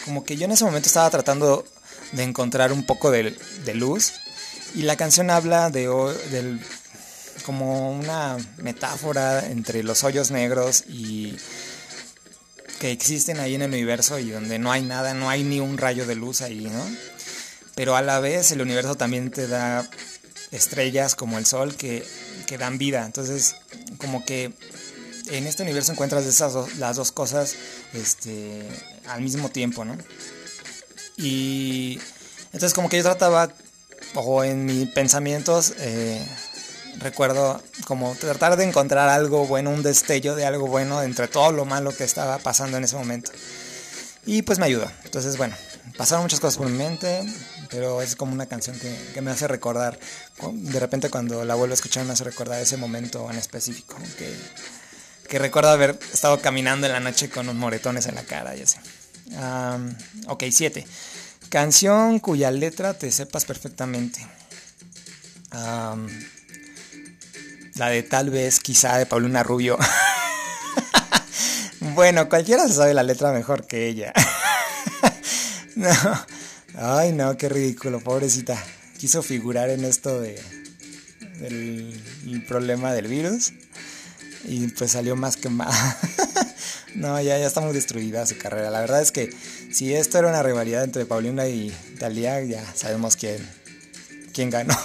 como 0.05 0.23
que 0.23 0.35
yo 0.35 0.45
en 0.45 0.51
ese 0.51 0.65
momento 0.65 0.87
estaba 0.87 1.09
tratando 1.11 1.63
de 2.11 2.23
encontrar 2.23 2.73
un 2.73 2.85
poco 2.85 3.11
de, 3.11 3.35
luz 3.75 4.13
y 4.73 4.81
la 4.81 4.95
canción 4.95 5.29
habla 5.29 5.69
de, 5.69 5.87
del, 6.31 6.59
como 7.41 7.91
una 7.91 8.37
metáfora 8.57 9.47
entre 9.47 9.83
los 9.83 10.03
hoyos 10.03 10.31
negros 10.31 10.83
y 10.87 11.35
que 12.79 12.91
existen 12.91 13.39
ahí 13.39 13.55
en 13.55 13.61
el 13.61 13.69
universo 13.69 14.17
y 14.19 14.31
donde 14.31 14.57
no 14.57 14.71
hay 14.71 14.81
nada, 14.81 15.13
no 15.13 15.29
hay 15.29 15.43
ni 15.43 15.59
un 15.59 15.77
rayo 15.77 16.05
de 16.05 16.15
luz 16.15 16.41
ahí, 16.41 16.61
¿no? 16.61 16.83
Pero 17.75 17.95
a 17.95 18.01
la 18.01 18.19
vez 18.19 18.51
el 18.51 18.61
universo 18.61 18.95
también 18.95 19.31
te 19.31 19.47
da 19.47 19.87
estrellas 20.51 21.15
como 21.15 21.37
el 21.37 21.45
sol 21.45 21.75
que, 21.75 22.05
que 22.47 22.57
dan 22.57 22.77
vida. 22.77 23.05
Entonces, 23.05 23.55
como 23.97 24.25
que 24.25 24.53
en 25.29 25.47
este 25.47 25.63
universo 25.63 25.91
encuentras 25.91 26.25
esas 26.25 26.77
las 26.77 26.97
dos 26.97 27.11
cosas 27.11 27.55
este, 27.93 28.67
al 29.07 29.21
mismo 29.21 29.49
tiempo, 29.49 29.85
¿no? 29.85 29.97
Y 31.17 31.99
entonces 32.45 32.73
como 32.73 32.89
que 32.89 32.97
yo 32.97 33.03
trataba, 33.03 33.53
o 34.15 34.43
en 34.43 34.65
mis 34.65 34.89
pensamientos, 34.89 35.73
eh, 35.77 36.25
recuerdo 36.99 37.61
como 37.85 38.15
tratar 38.15 38.57
de 38.57 38.65
encontrar 38.65 39.09
algo 39.09 39.45
bueno, 39.47 39.69
un 39.69 39.83
destello 39.83 40.35
de 40.35 40.45
algo 40.45 40.67
bueno 40.67 41.01
entre 41.01 41.27
todo 41.27 41.51
lo 41.51 41.65
malo 41.65 41.95
que 41.95 42.03
estaba 42.03 42.37
pasando 42.37 42.77
en 42.77 42.83
ese 42.83 42.95
momento. 42.95 43.31
Y 44.25 44.43
pues 44.43 44.59
me 44.59 44.65
ayudó. 44.65 44.91
Entonces, 45.03 45.37
bueno, 45.37 45.55
pasaron 45.97 46.23
muchas 46.23 46.39
cosas 46.39 46.57
por 46.57 46.69
mi 46.69 46.77
mente, 46.77 47.25
pero 47.69 48.01
es 48.01 48.15
como 48.15 48.33
una 48.33 48.45
canción 48.45 48.77
que, 48.79 49.21
me 49.21 49.31
hace 49.31 49.47
recordar, 49.47 49.99
de 50.51 50.79
repente 50.79 51.09
cuando 51.09 51.43
la 51.45 51.55
vuelvo 51.55 51.73
a 51.73 51.75
escuchar 51.75 52.05
me 52.05 52.13
hace 52.13 52.23
recordar 52.23 52.61
ese 52.61 52.77
momento 52.77 53.29
en 53.31 53.37
específico, 53.37 53.97
que, 54.17 54.35
que 55.27 55.39
recuerdo 55.39 55.69
haber 55.69 55.97
estado 56.13 56.39
caminando 56.39 56.85
en 56.85 56.93
la 56.93 56.99
noche 56.99 57.29
con 57.29 57.47
unos 57.47 57.55
moretones 57.55 58.05
en 58.05 58.15
la 58.15 58.23
cara 58.23 58.55
y 58.55 58.61
así. 58.61 58.77
ok, 60.27 60.43
7. 60.51 60.85
Canción 61.49 62.19
cuya 62.19 62.51
letra 62.51 62.93
te 62.93 63.11
sepas 63.11 63.45
perfectamente. 63.45 64.25
La 67.75 67.89
de 67.89 68.03
tal 68.03 68.29
vez, 68.29 68.59
quizá, 68.59 68.97
de 68.97 69.05
Paulina 69.05 69.43
Rubio. 69.43 69.77
bueno, 71.79 72.29
cualquiera 72.29 72.67
se 72.67 72.73
sabe 72.73 72.93
la 72.93 73.03
letra 73.03 73.31
mejor 73.31 73.67
que 73.67 73.87
ella. 73.87 74.13
no. 75.75 75.89
Ay, 76.75 77.11
no, 77.11 77.37
qué 77.37 77.49
ridículo, 77.49 77.99
pobrecita. 77.99 78.61
Quiso 78.97 79.23
figurar 79.23 79.69
en 79.69 79.83
esto 79.83 80.21
de 80.21 80.41
del 81.41 82.43
problema 82.47 82.93
del 82.93 83.07
virus 83.07 83.51
y 84.43 84.67
pues 84.69 84.91
salió 84.91 85.15
más 85.15 85.37
que 85.37 85.49
mal. 85.49 85.71
no, 86.95 87.19
ya, 87.21 87.37
ya 87.37 87.47
está 87.47 87.61
muy 87.61 87.73
destruida 87.73 88.25
su 88.25 88.37
carrera. 88.37 88.69
La 88.69 88.81
verdad 88.81 89.01
es 89.01 89.11
que 89.11 89.29
si 89.71 89.93
esto 89.93 90.19
era 90.19 90.27
una 90.27 90.43
rivalidad 90.43 90.83
entre 90.83 91.05
Paulina 91.05 91.47
y 91.47 91.75
Talía, 91.99 92.41
ya 92.43 92.63
sabemos 92.75 93.15
quién, 93.15 93.47
quién 94.33 94.49
ganó. 94.49 94.77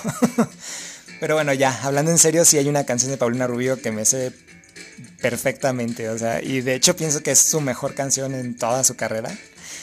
Pero 1.21 1.35
bueno, 1.35 1.53
ya, 1.55 1.79
hablando 1.83 2.11
en 2.11 2.19
serio, 2.19 2.45
sí 2.45 2.59
hay 2.59 2.69
una 2.69 2.85
canción 2.85 3.11
de 3.11 3.17
Paulina 3.17 3.47
Rubio 3.47 3.81
que 3.81 3.91
me 3.91 4.05
sé 4.05 4.33
perfectamente, 5.21 6.09
o 6.09 6.19
sea, 6.19 6.43
y 6.43 6.61
de 6.61 6.75
hecho 6.75 6.97
pienso 6.97 7.23
que 7.23 7.31
es 7.31 7.39
su 7.39 7.61
mejor 7.61 7.95
canción 7.95 8.35
en 8.35 8.57
toda 8.57 8.85
su 8.85 8.97
carrera. 8.97 9.37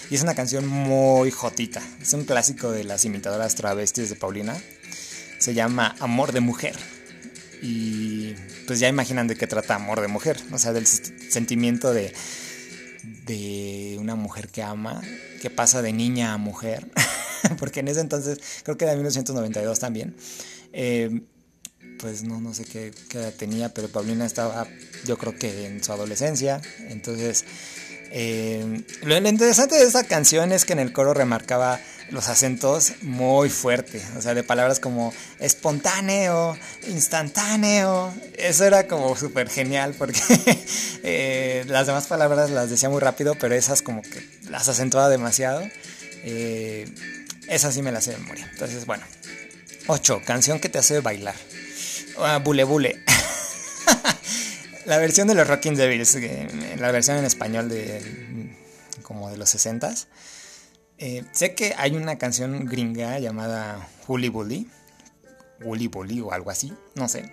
Y 0.10 0.15
es 0.15 0.22
una 0.22 0.36
canción 0.36 0.67
muy 0.67 1.32
jotita. 1.32 1.82
Es 2.02 2.13
un 2.13 2.26
clásico 2.26 2.72
de 2.72 2.84
las 2.84 3.06
imitadoras 3.06 3.56
travestis 3.56 4.10
de 4.10 4.15
Paulina. 4.15 4.56
Se 5.39 5.54
llama 5.54 5.96
Amor 6.00 6.34
de 6.34 6.39
Mujer. 6.39 6.76
Y 7.62 8.34
pues 8.67 8.80
ya 8.80 8.89
imaginan 8.89 9.28
de 9.28 9.36
qué 9.36 9.48
trata 9.48 9.76
Amor 9.76 10.02
de 10.02 10.08
Mujer. 10.08 10.39
O 10.52 10.58
sea, 10.58 10.74
del 10.74 10.86
sentimiento 10.86 11.93
de, 11.93 12.13
de 13.26 13.96
una 14.00 14.15
mujer 14.15 14.50
que 14.50 14.62
ama, 14.62 15.02
que 15.41 15.50
pasa 15.50 15.82
de 15.82 15.93
niña 15.93 16.34
a 16.34 16.38
mujer. 16.38 16.88
Porque 17.58 17.80
en 17.80 17.88
ese 17.88 18.02
entonces, 18.02 18.39
creo 18.63 18.78
que 18.78 18.86
era 18.86 18.93
1992 18.93 19.80
también. 19.80 20.15
Eh, 20.74 21.22
pues 22.00 22.24
no, 22.24 22.42
no 22.42 22.54
sé 22.54 22.66
qué, 22.66 22.92
edad 23.14 23.34
tenía, 23.34 23.74
pero 23.74 23.88
Paulina 23.88 24.26
estaba, 24.26 24.68
yo 25.06 25.18
creo 25.18 25.38
que 25.38 25.68
en 25.68 25.84
su 25.84 25.92
adolescencia. 25.94 26.62
Entonces 26.90 27.46
eh, 28.16 28.84
lo 29.02 29.18
interesante 29.18 29.76
de 29.76 29.86
esta 29.86 30.04
canción 30.04 30.52
es 30.52 30.66
que 30.66 30.74
en 30.74 30.80
el 30.80 30.94
coro 30.94 31.16
remarcaba 31.16 31.80
los 32.12 32.30
acentos 32.30 32.94
muy 33.02 33.50
fuertes, 33.50 34.04
o 34.16 34.22
sea, 34.22 34.36
de 34.36 34.44
palabras 34.44 34.80
como 34.80 35.12
espontáneo, 35.40 36.56
instantáneo. 36.88 38.14
Eso 38.38 38.66
era 38.66 38.88
como 38.88 39.16
súper 39.16 39.50
genial 39.50 39.96
porque 39.98 40.20
eh, 41.04 41.66
las 41.68 41.88
demás 41.88 42.06
palabras 42.06 42.52
las 42.52 42.70
decía 42.70 42.88
muy 42.88 43.00
rápido, 43.00 43.34
pero 43.34 43.56
esas 43.56 43.82
como 43.82 44.04
que 44.04 44.24
las 44.48 44.70
acentuaba 44.70 45.10
demasiado. 45.10 45.68
Eh, 46.24 46.86
esas 47.48 47.74
sí 47.74 47.82
me 47.82 47.92
las 47.92 48.04
sé 48.04 48.12
de 48.12 48.18
memoria. 48.18 48.48
Entonces, 48.52 48.86
bueno. 48.86 49.04
8. 49.88 50.22
Canción 50.26 50.60
que 50.60 50.69
te 50.69 50.80
hace 50.80 51.00
bailar. 51.02 51.36
Uh, 52.17 52.39
bule 52.41 52.63
bule. 52.63 53.04
La 54.86 54.98
versión 54.98 55.28
de 55.28 55.36
los 55.36 55.48
Rocking 55.48 55.76
Devils, 55.76 56.17
la 56.78 56.91
versión 56.91 57.15
en 57.15 57.24
español 57.24 57.69
de 57.69 58.54
como 59.02 59.30
de 59.30 59.38
los 59.38 59.56
60s. 59.56 60.08
Eh, 60.98 61.24
sé 61.32 61.56
que 61.56 61.74
hay 61.78 61.96
una 61.96 62.17
canción 62.17 62.65
gringa 62.65 63.17
llamada 63.19 63.88
Hully 64.08 64.28
Bully, 64.28 64.69
Hully 65.63 65.88
Bully 65.88 66.19
o 66.19 66.34
algo 66.34 66.52
así, 66.52 66.74
no 66.96 67.08
sé. 67.08 67.32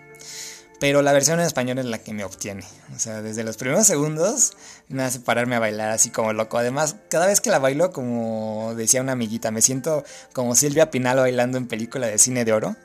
Pero 0.80 1.02
la 1.02 1.12
versión 1.12 1.38
en 1.38 1.46
español 1.46 1.78
es 1.78 1.84
la 1.84 1.98
que 1.98 2.14
me 2.14 2.24
obtiene. 2.24 2.64
O 2.96 2.98
sea, 2.98 3.20
desde 3.20 3.44
los 3.44 3.58
primeros 3.58 3.86
segundos 3.86 4.54
me 4.88 5.02
hace 5.02 5.20
pararme 5.20 5.54
a 5.54 5.58
bailar 5.58 5.90
así 5.90 6.08
como 6.08 6.32
loco. 6.32 6.56
Además, 6.56 6.96
cada 7.10 7.26
vez 7.26 7.42
que 7.42 7.50
la 7.50 7.58
bailo, 7.58 7.92
como 7.92 8.72
decía 8.74 9.02
una 9.02 9.12
amiguita, 9.12 9.50
me 9.50 9.60
siento 9.60 10.02
como 10.32 10.56
Silvia 10.56 10.90
Pinal 10.90 11.18
bailando 11.18 11.58
en 11.58 11.68
película 11.68 12.06
de 12.06 12.16
cine 12.16 12.46
de 12.46 12.54
oro. 12.54 12.76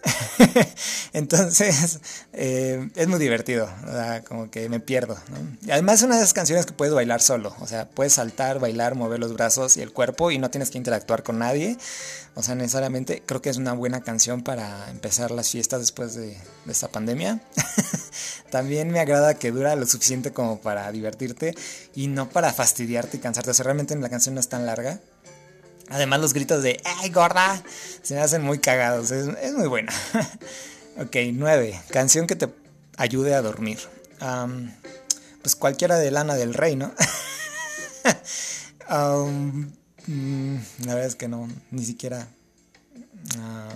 Entonces, 1.13 2.01
eh, 2.33 2.89
es 2.95 3.07
muy 3.07 3.17
divertido. 3.17 3.69
O 3.87 3.91
sea, 3.91 4.23
como 4.25 4.51
que 4.51 4.67
me 4.67 4.81
pierdo. 4.81 5.17
Además 5.71 5.99
es 5.99 6.03
una 6.03 6.15
de 6.15 6.21
esas 6.21 6.33
canciones 6.33 6.65
que 6.65 6.73
puedes 6.73 6.93
bailar 6.93 7.21
solo. 7.21 7.55
O 7.61 7.67
sea, 7.67 7.89
puedes 7.89 8.11
saltar, 8.11 8.59
bailar, 8.59 8.95
mover 8.95 9.21
los 9.21 9.33
brazos 9.33 9.77
y 9.77 9.81
el 9.81 9.93
cuerpo 9.93 10.31
y 10.31 10.37
no 10.37 10.51
tienes 10.51 10.69
que 10.69 10.77
interactuar 10.77 11.23
con 11.23 11.39
nadie. 11.39 11.77
O 12.37 12.43
sea, 12.43 12.53
necesariamente 12.53 13.23
creo 13.25 13.41
que 13.41 13.49
es 13.49 13.55
una 13.55 13.71
buena 13.71 14.01
canción 14.01 14.43
para 14.43 14.89
empezar 14.91 15.31
las 15.31 15.49
fiestas 15.49 15.79
después 15.79 16.15
de, 16.15 16.37
esta 16.67 16.89
pandemia. 16.89 17.41
También 18.51 18.91
me 18.91 18.99
agrada 18.99 19.33
que 19.35 19.51
dura 19.51 19.75
lo 19.75 19.85
suficiente 19.85 20.31
como 20.31 20.59
para 20.61 20.91
divertirte 20.91 21.55
y 21.93 22.07
no 22.07 22.29
para 22.29 22.53
fastidiarte 22.53 23.17
y 23.17 23.19
cansarte. 23.19 23.51
O 23.51 23.53
sea, 23.53 23.63
realmente 23.63 23.95
la 23.95 24.09
canción 24.09 24.35
no 24.35 24.41
es 24.41 24.49
tan 24.49 24.65
larga. 24.65 24.99
Además 25.89 26.19
los 26.19 26.33
gritos 26.33 26.63
de 26.63 26.81
¡Ay, 26.83 27.09
gorda! 27.09 27.61
Se 28.01 28.15
me 28.15 28.21
hacen 28.21 28.41
muy 28.41 28.59
cagados. 28.59 29.11
Es, 29.11 29.53
muy 29.53 29.67
buena. 29.67 29.93
ok, 30.97 31.15
9. 31.33 31.81
Canción 31.91 32.27
que 32.27 32.35
te 32.35 32.49
ayude 32.97 33.35
a 33.35 33.41
dormir. 33.41 33.79
pues 35.41 35.55
cualquiera 35.55 35.97
de 35.97 36.11
Lana 36.11 36.35
del 36.35 36.53
Rey, 36.53 36.75
¿no? 36.75 36.91
Mm, 40.07 40.57
la 40.85 40.93
verdad 40.93 41.07
es 41.07 41.15
que 41.15 41.27
no, 41.27 41.49
ni 41.71 41.83
siquiera. 41.83 42.27
Ah, 43.39 43.69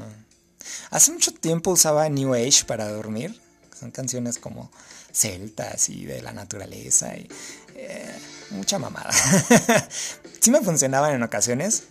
hace 0.91 1.11
mucho 1.11 1.33
tiempo 1.33 1.71
usaba 1.71 2.07
New 2.09 2.35
Age 2.35 2.65
para 2.65 2.87
dormir. 2.89 3.39
Son 3.79 3.91
canciones 3.91 4.37
como 4.39 4.69
celtas 5.11 5.89
y 5.89 6.05
de 6.05 6.21
la 6.21 6.33
naturaleza 6.33 7.15
y 7.15 7.29
eh, 7.75 8.11
mucha 8.51 8.77
mamada. 8.77 9.09
sí 10.41 10.51
me 10.51 10.61
funcionaban 10.61 11.13
en 11.13 11.23
ocasiones, 11.23 11.83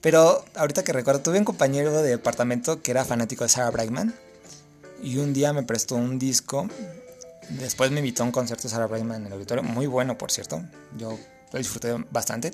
pero 0.00 0.44
ahorita 0.54 0.82
que 0.82 0.92
recuerdo, 0.92 1.20
tuve 1.20 1.38
un 1.38 1.44
compañero 1.44 2.00
de 2.00 2.10
departamento 2.10 2.80
que 2.80 2.90
era 2.90 3.04
fanático 3.04 3.44
de 3.44 3.50
Sarah 3.50 3.70
Brightman 3.70 4.14
y 5.02 5.18
un 5.18 5.34
día 5.34 5.52
me 5.52 5.62
prestó 5.62 5.96
un 5.96 6.18
disco. 6.18 6.68
Después 7.50 7.90
me 7.90 8.00
invitó 8.00 8.22
a 8.22 8.26
un 8.26 8.32
concierto 8.32 8.64
de 8.64 8.70
Sarah 8.70 8.86
Brightman 8.86 9.20
en 9.20 9.26
el 9.26 9.32
auditorio, 9.34 9.62
muy 9.62 9.86
bueno 9.86 10.16
por 10.16 10.32
cierto. 10.32 10.62
Yo 10.96 11.18
lo 11.52 11.58
disfruté 11.58 11.94
bastante. 12.10 12.52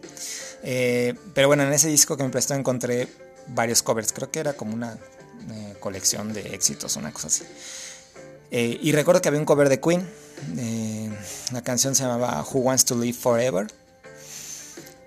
Eh, 0.62 1.14
pero 1.35 1.47
bueno, 1.47 1.62
en 1.62 1.73
ese 1.73 1.88
disco 1.88 2.16
que 2.16 2.25
me 2.25 2.31
prestó 2.31 2.55
encontré 2.55 3.09
varios 3.49 3.83
covers, 3.83 4.12
creo 4.12 4.31
que 4.31 4.40
era 4.40 4.55
como 4.55 4.75
una 4.75 4.99
eh, 5.51 5.75
colección 5.81 6.33
de 6.33 6.55
éxitos, 6.55 6.97
una 6.97 7.12
cosa 7.12 7.29
así. 7.29 7.45
Eh, 8.55 8.79
y 8.83 8.93
recuerdo 8.93 9.23
que 9.23 9.29
había 9.29 9.41
un 9.41 9.47
cover 9.47 9.71
de 9.71 9.81
Queen. 9.81 10.07
Eh, 10.59 11.11
la 11.53 11.62
canción 11.62 11.95
se 11.95 12.03
llamaba 12.03 12.43
Who 12.43 12.61
Wants 12.61 12.85
to 12.85 12.95
Live 12.95 13.15
Forever. 13.15 13.67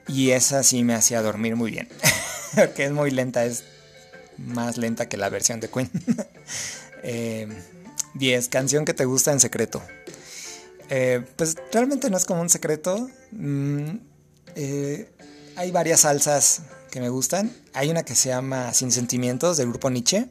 Y 0.08 0.32
esa 0.32 0.64
sí 0.64 0.84
me 0.84 0.96
hacía 0.96 1.22
dormir 1.22 1.56
muy 1.56 1.70
bien. 1.70 1.88
Porque 2.56 2.86
es 2.86 2.92
muy 2.92 3.12
lenta, 3.12 3.46
es 3.46 3.64
más 4.38 4.78
lenta 4.78 5.08
que 5.08 5.18
la 5.18 5.30
versión 5.30 5.60
de 5.60 5.70
Queen. 5.70 5.92
10. 8.16 8.50
canción 8.50 8.84
que 8.84 8.96
te 8.96 9.06
gusta 9.06 9.32
en 9.32 9.40
secreto. 9.40 9.84
pues 11.36 11.56
realmente 11.72 12.10
no 12.10 12.18
es 12.18 12.26
como 12.26 12.42
un 12.42 12.50
secreto. 12.50 13.10
Mm, 13.32 13.98
hay 15.56 15.72
varias 15.72 16.00
salsas 16.00 16.64
que 16.90 17.00
me 17.00 17.10
gustan. 17.10 17.56
Hay 17.74 17.92
una 17.92 18.04
que 18.04 18.16
se 18.16 18.30
llama 18.30 18.74
Sin 18.74 18.92
Sentimientos 18.92 19.58
del 19.58 19.70
grupo 19.70 19.92
Nietzsche. 19.92 20.30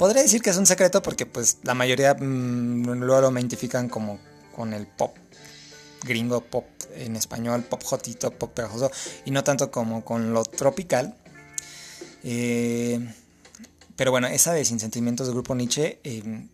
Podría 0.00 0.22
decir 0.22 0.40
que 0.40 0.48
es 0.48 0.56
un 0.56 0.64
secreto 0.64 1.02
porque 1.02 1.26
pues 1.26 1.58
la 1.62 1.74
mayoría 1.74 2.14
mm, 2.14 3.02
luego 3.02 3.30
me 3.30 3.38
identifican 3.38 3.90
como 3.90 4.18
con 4.56 4.72
el 4.72 4.86
pop 4.86 5.14
gringo, 6.02 6.40
pop 6.40 6.64
en 6.94 7.16
español, 7.16 7.64
pop 7.64 7.82
jotito, 7.84 8.30
pop 8.30 8.50
pegajoso 8.50 8.90
y 9.26 9.30
no 9.30 9.44
tanto 9.44 9.70
como 9.70 10.02
con 10.02 10.32
lo 10.32 10.42
tropical. 10.44 11.14
Eh, 12.24 12.98
pero 13.94 14.10
bueno, 14.10 14.26
esa 14.28 14.54
de 14.54 14.64
Sin 14.64 14.80
Sentimientos 14.80 15.26
del 15.26 15.34
grupo 15.34 15.54
Nietzsche 15.54 16.00
eh, 16.02 16.48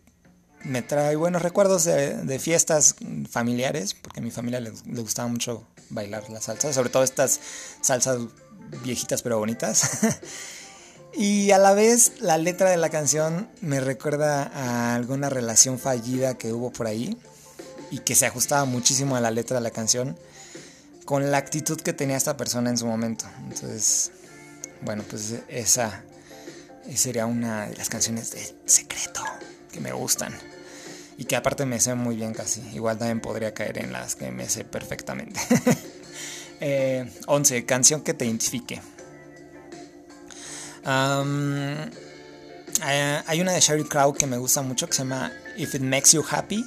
me 0.65 0.81
trae 0.81 1.15
buenos 1.15 1.41
recuerdos 1.41 1.85
de, 1.85 2.39
fiestas 2.39 2.95
familiares, 3.29 3.93
porque 3.93 4.19
a 4.19 4.23
mi 4.23 4.31
familia 4.31 4.59
le, 4.59 4.71
gustaba 5.01 5.29
mucho 5.29 5.65
bailar 5.89 6.29
la 6.29 6.41
salsa, 6.41 6.73
sobre 6.73 6.89
todo 6.89 7.03
estas 7.03 7.39
salsas 7.79 8.19
viejitas 8.83 9.21
pero 9.21 9.39
bonitas. 9.39 9.99
y 11.13 11.51
a 11.51 11.57
la 11.57 11.73
vez 11.73 12.13
la 12.19 12.37
letra 12.37 12.69
de 12.69 12.77
la 12.77 12.89
canción 12.89 13.49
me 13.61 13.79
recuerda 13.79 14.43
a 14.43 14.95
alguna 14.95 15.29
relación 15.29 15.79
fallida 15.79 16.37
que 16.37 16.53
hubo 16.53 16.71
por 16.71 16.87
ahí 16.87 17.17
y 17.91 17.99
que 17.99 18.15
se 18.15 18.25
ajustaba 18.25 18.65
muchísimo 18.65 19.15
a 19.15 19.21
la 19.21 19.31
letra 19.31 19.57
de 19.57 19.63
la 19.63 19.71
canción 19.71 20.17
con 21.05 21.31
la 21.31 21.37
actitud 21.37 21.79
que 21.79 21.93
tenía 21.93 22.17
esta 22.17 22.35
persona 22.35 22.69
en 22.69 22.77
su 22.77 22.85
momento. 22.85 23.25
Entonces, 23.49 24.11
bueno, 24.81 25.03
pues 25.09 25.35
esa 25.47 26.03
sería 26.93 27.25
una 27.25 27.67
de 27.67 27.77
las 27.77 27.89
canciones 27.89 28.31
de 28.31 28.55
secreto 28.65 29.21
que 29.71 29.79
me 29.79 29.93
gustan 29.93 30.37
y 31.17 31.25
que 31.25 31.35
aparte 31.35 31.65
me 31.65 31.79
sé 31.79 31.95
muy 31.95 32.15
bien 32.15 32.33
casi. 32.33 32.61
Igual 32.73 32.97
también 32.97 33.21
podría 33.21 33.53
caer 33.53 33.79
en 33.79 33.91
las 33.91 34.15
que 34.15 34.31
me 34.31 34.47
sé 34.49 34.65
perfectamente. 34.65 35.39
11. 35.49 35.77
Eh, 36.59 37.65
canción 37.67 38.01
que 38.01 38.15
te 38.15 38.25
identifique. 38.25 38.81
Eh, 40.87 41.91
hay 43.25 43.41
una 43.41 43.51
de 43.51 43.59
Sheryl 43.59 43.87
Crow 43.89 44.13
que 44.13 44.25
me 44.25 44.37
gusta 44.37 44.61
mucho 44.61 44.87
que 44.87 44.93
se 44.93 44.99
llama 44.99 45.31
If 45.57 45.75
It 45.75 45.81
Makes 45.81 46.11
You 46.11 46.23
Happy. 46.29 46.65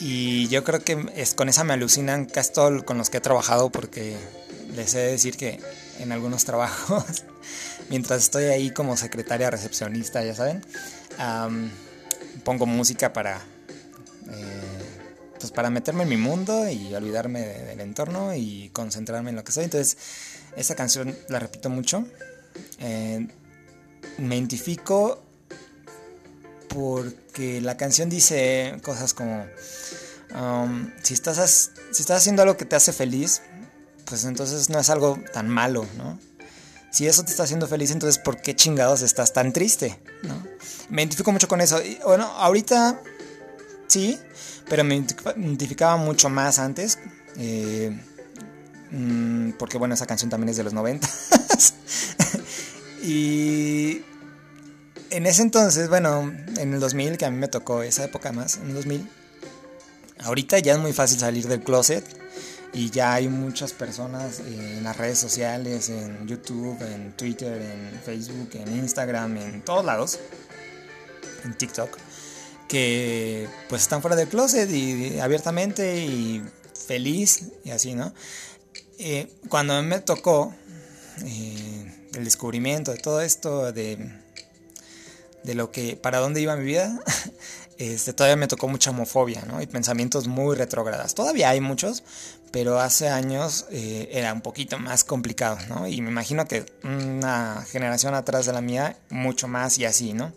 Y 0.00 0.48
yo 0.48 0.64
creo 0.64 0.80
que 0.80 1.06
con 1.36 1.48
esa 1.48 1.64
me 1.64 1.74
alucinan 1.74 2.24
casi 2.26 2.52
todos 2.52 2.82
con 2.82 2.98
los 2.98 3.10
que 3.10 3.18
he 3.18 3.20
trabajado 3.20 3.70
porque 3.70 4.16
les 4.74 4.94
he 4.94 4.98
de 4.98 5.10
decir 5.12 5.36
que 5.36 5.60
en 5.98 6.10
algunos 6.12 6.44
trabajos, 6.46 7.24
mientras 7.90 8.22
estoy 8.22 8.44
ahí 8.44 8.70
como 8.70 8.96
secretaria 8.96 9.50
recepcionista, 9.50 10.24
ya 10.24 10.34
saben, 10.34 10.64
pongo 12.44 12.66
música 12.66 13.12
para 13.12 13.40
pues 15.38 15.50
para 15.50 15.70
meterme 15.70 16.04
en 16.04 16.08
mi 16.08 16.16
mundo 16.16 16.68
y 16.70 16.94
olvidarme 16.94 17.40
del 17.40 17.80
entorno 17.80 18.32
y 18.32 18.70
concentrarme 18.72 19.30
en 19.30 19.36
lo 19.36 19.42
que 19.42 19.50
soy. 19.50 19.64
Entonces, 19.64 19.98
esa 20.56 20.76
canción 20.76 21.16
la 21.28 21.40
repito 21.40 21.68
mucho. 21.68 22.06
Eh, 22.78 23.26
me 24.18 24.36
identifico 24.36 25.22
porque 26.68 27.60
la 27.60 27.76
canción 27.76 28.08
dice 28.08 28.78
cosas 28.82 29.14
como, 29.14 29.46
um, 30.34 30.90
si, 31.02 31.14
estás, 31.14 31.70
si 31.92 32.02
estás 32.02 32.18
haciendo 32.18 32.42
algo 32.42 32.56
que 32.56 32.64
te 32.64 32.76
hace 32.76 32.92
feliz, 32.92 33.42
pues 34.04 34.24
entonces 34.24 34.70
no 34.70 34.78
es 34.78 34.90
algo 34.90 35.18
tan 35.32 35.48
malo, 35.48 35.86
¿no? 35.96 36.18
Si 36.90 37.06
eso 37.06 37.24
te 37.24 37.30
está 37.30 37.44
haciendo 37.44 37.66
feliz, 37.66 37.90
entonces 37.90 38.18
¿por 38.18 38.42
qué 38.42 38.54
chingados 38.54 39.00
estás 39.00 39.32
tan 39.32 39.54
triste? 39.54 39.98
¿no? 40.24 40.46
Me 40.90 41.00
identifico 41.00 41.32
mucho 41.32 41.48
con 41.48 41.62
eso. 41.62 41.80
Bueno, 42.04 42.26
ahorita 42.26 43.00
sí, 43.86 44.18
pero 44.68 44.84
me 44.84 44.96
identificaba 44.96 45.96
mucho 45.96 46.28
más 46.28 46.58
antes. 46.58 46.98
Eh, 47.38 47.98
mm, 48.90 49.52
porque 49.52 49.78
bueno, 49.78 49.94
esa 49.94 50.04
canción 50.04 50.28
también 50.28 50.50
es 50.50 50.58
de 50.58 50.64
los 50.64 50.74
90. 50.74 51.08
y 53.02 54.02
en 55.10 55.26
ese 55.26 55.42
entonces, 55.42 55.88
bueno, 55.88 56.32
en 56.58 56.74
el 56.74 56.80
2000, 56.80 57.16
que 57.18 57.26
a 57.26 57.30
mí 57.30 57.36
me 57.36 57.48
tocó 57.48 57.82
esa 57.82 58.04
época 58.04 58.32
más, 58.32 58.56
en 58.56 58.68
el 58.68 58.74
2000, 58.74 59.08
ahorita 60.20 60.58
ya 60.60 60.74
es 60.74 60.78
muy 60.78 60.92
fácil 60.92 61.18
salir 61.18 61.46
del 61.48 61.62
closet 61.62 62.04
y 62.72 62.90
ya 62.90 63.14
hay 63.14 63.28
muchas 63.28 63.72
personas 63.72 64.40
en 64.40 64.82
las 64.82 64.96
redes 64.96 65.18
sociales, 65.18 65.90
en 65.90 66.26
YouTube, 66.26 66.80
en 66.82 67.12
Twitter, 67.12 67.60
en 67.60 68.00
Facebook, 68.00 68.50
en 68.54 68.76
Instagram, 68.76 69.36
en 69.36 69.62
todos 69.62 69.84
lados, 69.84 70.18
en 71.44 71.54
TikTok 71.54 71.98
que 72.72 73.50
pues 73.68 73.82
están 73.82 74.00
fuera 74.00 74.16
del 74.16 74.28
closet 74.28 74.70
y, 74.70 75.18
abiertamente 75.20 76.06
y 76.06 76.42
feliz 76.86 77.48
y 77.64 77.70
así, 77.70 77.94
¿no? 77.94 78.14
Eh, 78.98 79.30
cuando 79.50 79.82
me 79.82 80.00
tocó 80.00 80.54
eh, 81.26 81.91
el 82.14 82.24
descubrimiento 82.24 82.92
de 82.92 82.98
todo 82.98 83.20
esto, 83.20 83.72
de, 83.72 84.12
de 85.44 85.54
lo 85.54 85.70
que, 85.70 85.96
para 85.96 86.18
dónde 86.18 86.40
iba 86.40 86.56
mi 86.56 86.64
vida, 86.64 87.00
este, 87.78 88.12
todavía 88.12 88.36
me 88.36 88.48
tocó 88.48 88.68
mucha 88.68 88.90
homofobia, 88.90 89.42
¿no? 89.42 89.60
Y 89.60 89.66
pensamientos 89.66 90.28
muy 90.28 90.56
retrógradas. 90.56 91.14
Todavía 91.14 91.50
hay 91.50 91.60
muchos, 91.60 92.02
pero 92.50 92.80
hace 92.80 93.08
años 93.08 93.66
eh, 93.70 94.08
era 94.12 94.32
un 94.32 94.40
poquito 94.40 94.78
más 94.78 95.04
complicado, 95.04 95.58
¿no? 95.68 95.86
Y 95.86 96.00
me 96.00 96.10
imagino 96.10 96.46
que 96.46 96.66
una 96.84 97.64
generación 97.70 98.14
atrás 98.14 98.46
de 98.46 98.52
la 98.52 98.60
mía, 98.60 98.96
mucho 99.10 99.48
más 99.48 99.78
y 99.78 99.84
así, 99.84 100.12
¿no? 100.12 100.32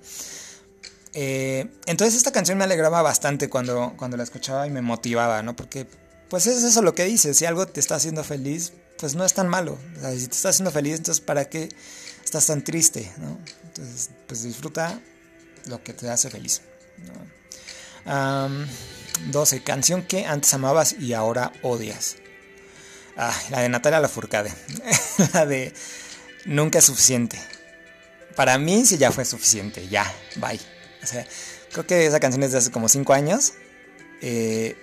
Eh, 1.14 1.68
entonces 1.86 2.18
esta 2.18 2.32
canción 2.32 2.58
me 2.58 2.66
alegraba 2.66 3.02
bastante 3.02 3.50
cuando, 3.50 3.94
cuando 3.98 4.18
la 4.18 4.24
escuchaba 4.24 4.68
y 4.68 4.70
me 4.70 4.82
motivaba, 4.82 5.42
¿no? 5.44 5.56
Porque 5.56 5.88
pues 6.30 6.48
es 6.48 6.64
eso 6.64 6.82
lo 6.82 6.96
que 6.96 7.06
dice, 7.06 7.34
si 7.34 7.46
algo 7.46 7.68
te 7.68 7.80
está 7.80 7.96
haciendo 7.96 8.24
feliz, 8.24 8.74
pues 9.06 9.14
no 9.14 9.24
es 9.24 9.36
tan 9.36 9.48
malo. 9.48 9.78
Si 10.18 10.26
te 10.26 10.34
está 10.34 10.50
haciendo 10.50 10.72
feliz, 10.72 10.96
entonces 10.98 11.24
¿para 11.24 11.46
qué 11.46 11.70
estás 12.24 12.48
tan 12.48 12.64
triste, 12.64 13.14
¿no? 13.18 13.38
Entonces, 13.66 14.10
pues 14.26 14.42
disfruta 14.42 15.00
lo 15.68 15.84
que 15.84 15.94
te 15.94 16.10
hace 16.10 16.32
feliz. 16.32 16.64
12. 19.32 19.62
Canción 19.62 20.02
que 20.02 20.26
antes 20.26 20.52
amabas 20.56 20.94
y 20.94 21.14
ahora 21.14 21.54
odias. 21.62 22.16
Ah, 23.16 23.32
la 23.52 23.62
de 23.62 23.70
Natalia 23.70 24.00
Lafourcade. 24.00 24.52
la 25.34 25.46
de 25.46 25.72
Nunca 26.46 26.80
es 26.80 26.86
suficiente. 26.86 27.40
Para 28.36 28.58
mí 28.58 28.88
sí 28.88 28.98
ya 28.98 29.12
fue 29.12 29.24
suficiente. 29.24 29.88
Ya, 29.88 30.12
bye. 30.38 30.60
O 31.04 31.06
sea, 31.06 31.28
creo 31.72 31.86
que 31.86 32.08
esa 32.08 32.20
canción 32.20 32.42
es 32.42 32.54
de 32.54 32.58
hace 32.58 32.72
como 32.72 32.90
5 32.90 33.14
años. 33.14 33.54
Eh, 34.22 34.76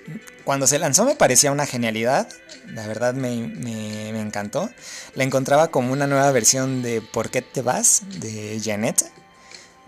cuando 0.44 0.66
se 0.66 0.78
lanzó 0.78 1.04
me 1.04 1.14
parecía 1.14 1.52
una 1.52 1.66
genialidad. 1.66 2.28
La 2.66 2.86
verdad 2.86 3.14
me, 3.14 4.10
encantó. 4.20 4.70
La 5.14 5.24
encontraba 5.24 5.68
como 5.68 5.92
una 5.92 6.06
nueva 6.06 6.30
versión 6.32 6.82
de 6.82 7.00
¿Por 7.00 7.30
qué 7.30 7.42
te 7.42 7.62
vas? 7.62 8.02
de 8.20 8.60
Janet. 8.62 9.04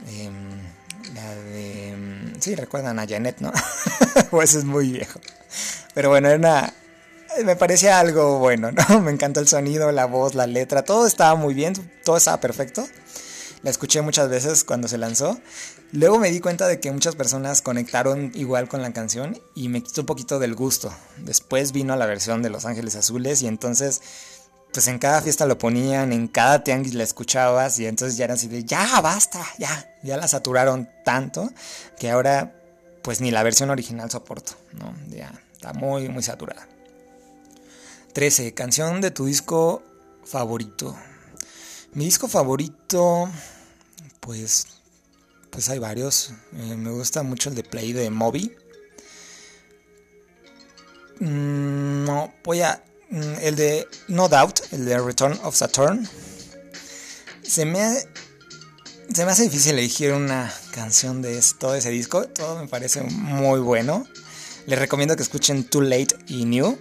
Em, 0.08 0.34
la 1.14 1.34
de... 1.34 1.88
Em, 1.90 2.40
sí, 2.40 2.54
recuerdan 2.54 2.98
a 2.98 3.06
Janet, 3.06 3.38
¿no? 3.40 3.52
o 4.32 4.42
eso 4.42 4.58
es 4.58 4.64
muy 4.64 4.90
viejo. 4.90 5.20
Pero 5.94 6.10
bueno, 6.10 6.28
era 6.28 6.72
me 7.42 7.56
parecía 7.56 7.98
algo 7.98 8.38
bueno, 8.38 8.70
¿no? 8.70 9.00
Me 9.00 9.10
encantó 9.10 9.40
el 9.40 9.48
sonido, 9.48 9.90
la 9.90 10.04
voz, 10.04 10.34
la 10.34 10.46
letra, 10.46 10.84
todo 10.84 11.06
estaba 11.06 11.34
muy 11.34 11.54
bien, 11.54 11.74
todo 12.04 12.16
estaba 12.16 12.40
perfecto. 12.40 12.86
La 13.62 13.70
escuché 13.70 14.02
muchas 14.02 14.28
veces 14.28 14.62
cuando 14.62 14.88
se 14.88 14.98
lanzó. 14.98 15.40
Luego 15.94 16.18
me 16.18 16.32
di 16.32 16.40
cuenta 16.40 16.66
de 16.66 16.80
que 16.80 16.90
muchas 16.90 17.14
personas 17.14 17.62
conectaron 17.62 18.32
igual 18.34 18.68
con 18.68 18.82
la 18.82 18.92
canción 18.92 19.40
y 19.54 19.68
me 19.68 19.80
quitó 19.80 20.00
un 20.00 20.08
poquito 20.08 20.40
del 20.40 20.56
gusto. 20.56 20.92
Después 21.18 21.70
vino 21.70 21.94
la 21.94 22.06
versión 22.06 22.42
de 22.42 22.50
Los 22.50 22.64
Ángeles 22.64 22.96
Azules 22.96 23.42
y 23.42 23.46
entonces 23.46 24.02
pues 24.72 24.88
en 24.88 24.98
cada 24.98 25.22
fiesta 25.22 25.46
lo 25.46 25.56
ponían, 25.56 26.12
en 26.12 26.26
cada 26.26 26.64
tianguis 26.64 26.94
la 26.94 27.04
escuchabas 27.04 27.78
y 27.78 27.86
entonces 27.86 28.16
ya 28.16 28.24
era 28.24 28.34
así 28.34 28.48
de 28.48 28.64
ya 28.64 29.00
basta, 29.02 29.40
ya, 29.56 29.88
ya 30.02 30.16
la 30.16 30.26
saturaron 30.26 30.88
tanto 31.04 31.48
que 31.96 32.10
ahora 32.10 32.60
pues 33.02 33.20
ni 33.20 33.30
la 33.30 33.44
versión 33.44 33.70
original 33.70 34.10
soporto, 34.10 34.54
¿no? 34.72 34.96
Ya 35.10 35.32
está 35.52 35.74
muy 35.74 36.08
muy 36.08 36.24
saturada. 36.24 36.66
13. 38.14 38.52
Canción 38.52 39.00
de 39.00 39.12
tu 39.12 39.26
disco 39.26 39.84
favorito. 40.24 40.96
Mi 41.92 42.06
disco 42.06 42.26
favorito 42.26 43.30
pues, 44.18 44.66
pues 45.54 45.68
hay 45.68 45.78
varios. 45.78 46.32
Eh, 46.52 46.74
me 46.76 46.90
gusta 46.90 47.22
mucho 47.22 47.48
el 47.48 47.54
de 47.54 47.62
Play 47.62 47.92
de 47.92 48.10
Moby. 48.10 48.52
Mm, 51.20 52.04
no, 52.04 52.34
voy 52.42 52.62
a. 52.62 52.82
Mm, 53.10 53.34
el 53.40 53.54
de 53.54 53.88
No 54.08 54.28
Doubt, 54.28 54.60
el 54.72 54.84
de 54.84 54.98
Return 54.98 55.38
of 55.44 55.54
Saturn. 55.54 56.08
Se 57.44 57.64
me, 57.64 57.98
se 59.12 59.24
me 59.24 59.30
hace 59.30 59.44
difícil 59.44 59.78
elegir 59.78 60.12
una 60.12 60.52
canción 60.72 61.22
de 61.22 61.40
todo 61.58 61.76
ese 61.76 61.90
disco. 61.90 62.24
Todo 62.24 62.60
me 62.60 62.66
parece 62.66 63.02
muy 63.02 63.60
bueno. 63.60 64.04
Les 64.66 64.78
recomiendo 64.78 65.14
que 65.14 65.22
escuchen 65.22 65.62
Too 65.62 65.82
Late 65.82 66.16
y 66.26 66.46
New. 66.46 66.76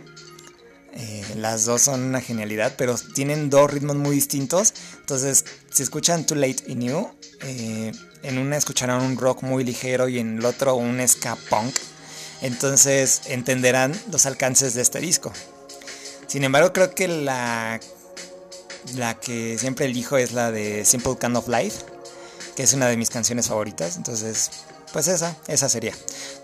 Eh, 0.95 1.25
las 1.37 1.65
dos 1.65 1.81
son 1.81 2.01
una 2.01 2.21
genialidad, 2.21 2.75
pero 2.77 2.95
tienen 3.15 3.49
dos 3.49 3.71
ritmos 3.71 3.95
muy 3.95 4.15
distintos. 4.15 4.73
Entonces, 4.99 5.43
si 5.71 5.81
escuchan 5.83 6.25
Too 6.25 6.35
Late 6.35 6.63
y 6.67 6.75
New, 6.75 7.09
eh, 7.41 7.91
en 8.21 8.37
una 8.37 8.57
escucharán 8.57 9.01
un 9.01 9.17
rock 9.17 9.41
muy 9.41 9.63
ligero 9.63 10.07
y 10.07 10.19
en 10.19 10.37
el 10.37 10.45
otro 10.45 10.75
un 10.75 11.05
ska 11.07 11.35
punk. 11.49 11.75
Entonces 12.41 13.21
entenderán 13.27 13.93
los 14.11 14.25
alcances 14.25 14.73
de 14.73 14.81
este 14.81 14.99
disco. 14.99 15.31
Sin 16.27 16.43
embargo, 16.43 16.73
creo 16.73 16.93
que 16.93 17.07
la, 17.07 17.79
la 18.95 19.19
que 19.19 19.57
siempre 19.57 19.85
elijo 19.85 20.17
es 20.17 20.33
la 20.33 20.51
de 20.51 20.83
Simple 20.85 21.15
Kind 21.19 21.37
of 21.37 21.47
Life, 21.47 21.85
que 22.55 22.63
es 22.63 22.73
una 22.73 22.87
de 22.87 22.97
mis 22.97 23.09
canciones 23.09 23.47
favoritas. 23.47 23.97
Entonces, 23.97 24.51
pues 24.91 25.07
esa, 25.07 25.37
esa 25.47 25.69
sería. 25.69 25.93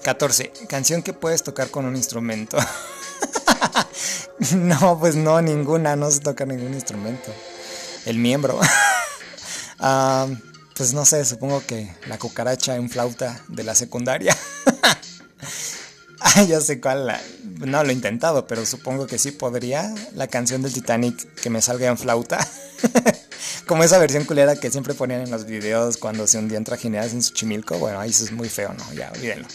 14. 0.03 0.51
Canción 0.67 1.03
que 1.03 1.13
puedes 1.13 1.43
tocar 1.43 1.69
con 1.69 1.85
un 1.85 1.95
instrumento. 1.95 2.57
no, 4.55 4.99
pues 4.99 5.15
no, 5.15 5.41
ninguna, 5.41 5.95
no 5.95 6.09
se 6.11 6.19
toca 6.19 6.45
ningún 6.45 6.73
instrumento. 6.73 7.33
El 8.05 8.17
miembro. 8.17 8.59
Ah, 9.81 10.27
pues 10.75 10.91
no 10.91 11.05
sé, 11.05 11.23
supongo 11.23 11.65
que 11.65 11.89
la 12.09 12.17
cucaracha 12.17 12.75
en 12.75 12.89
flauta 12.89 13.41
de 13.47 13.63
la 13.63 13.73
secundaria. 13.75 14.35
ah, 16.19 16.43
ya 16.43 16.59
sé 16.59 16.81
cuál. 16.81 17.17
No 17.59 17.81
lo 17.81 17.89
he 17.89 17.93
intentado, 17.93 18.45
pero 18.45 18.65
supongo 18.65 19.07
que 19.07 19.17
sí 19.17 19.31
podría. 19.31 19.95
La 20.15 20.27
canción 20.27 20.61
del 20.61 20.73
Titanic 20.73 21.33
que 21.35 21.49
me 21.49 21.61
salga 21.61 21.87
en 21.87 21.97
flauta. 21.97 22.45
Como 23.67 23.85
esa 23.85 23.97
versión 23.99 24.25
culera 24.25 24.55
que 24.57 24.69
siempre 24.69 24.93
ponían 24.93 25.21
en 25.21 25.31
los 25.31 25.45
videos 25.45 25.97
cuando 25.97 26.27
se 26.27 26.37
hundían 26.37 26.65
trajineras 26.65 27.13
en 27.13 27.23
Xochimilco. 27.23 27.77
Bueno, 27.77 27.99
ahí 27.99 28.09
eso 28.09 28.25
es 28.25 28.31
muy 28.31 28.49
feo, 28.49 28.73
¿no? 28.73 28.93
Ya, 28.93 29.11
olvídenlo. 29.15 29.47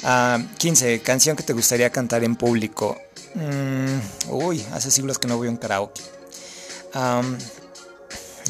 15. 0.00 0.04
Ah, 0.04 1.04
canción 1.04 1.36
que 1.36 1.42
te 1.42 1.52
gustaría 1.52 1.90
cantar 1.90 2.24
en 2.24 2.36
público. 2.36 2.98
Mm, 3.34 4.30
uy, 4.30 4.64
hace 4.72 4.90
siglos 4.90 5.18
que 5.18 5.28
no 5.28 5.36
voy 5.36 5.48
a 5.48 5.50
un 5.50 5.56
karaoke. 5.56 6.02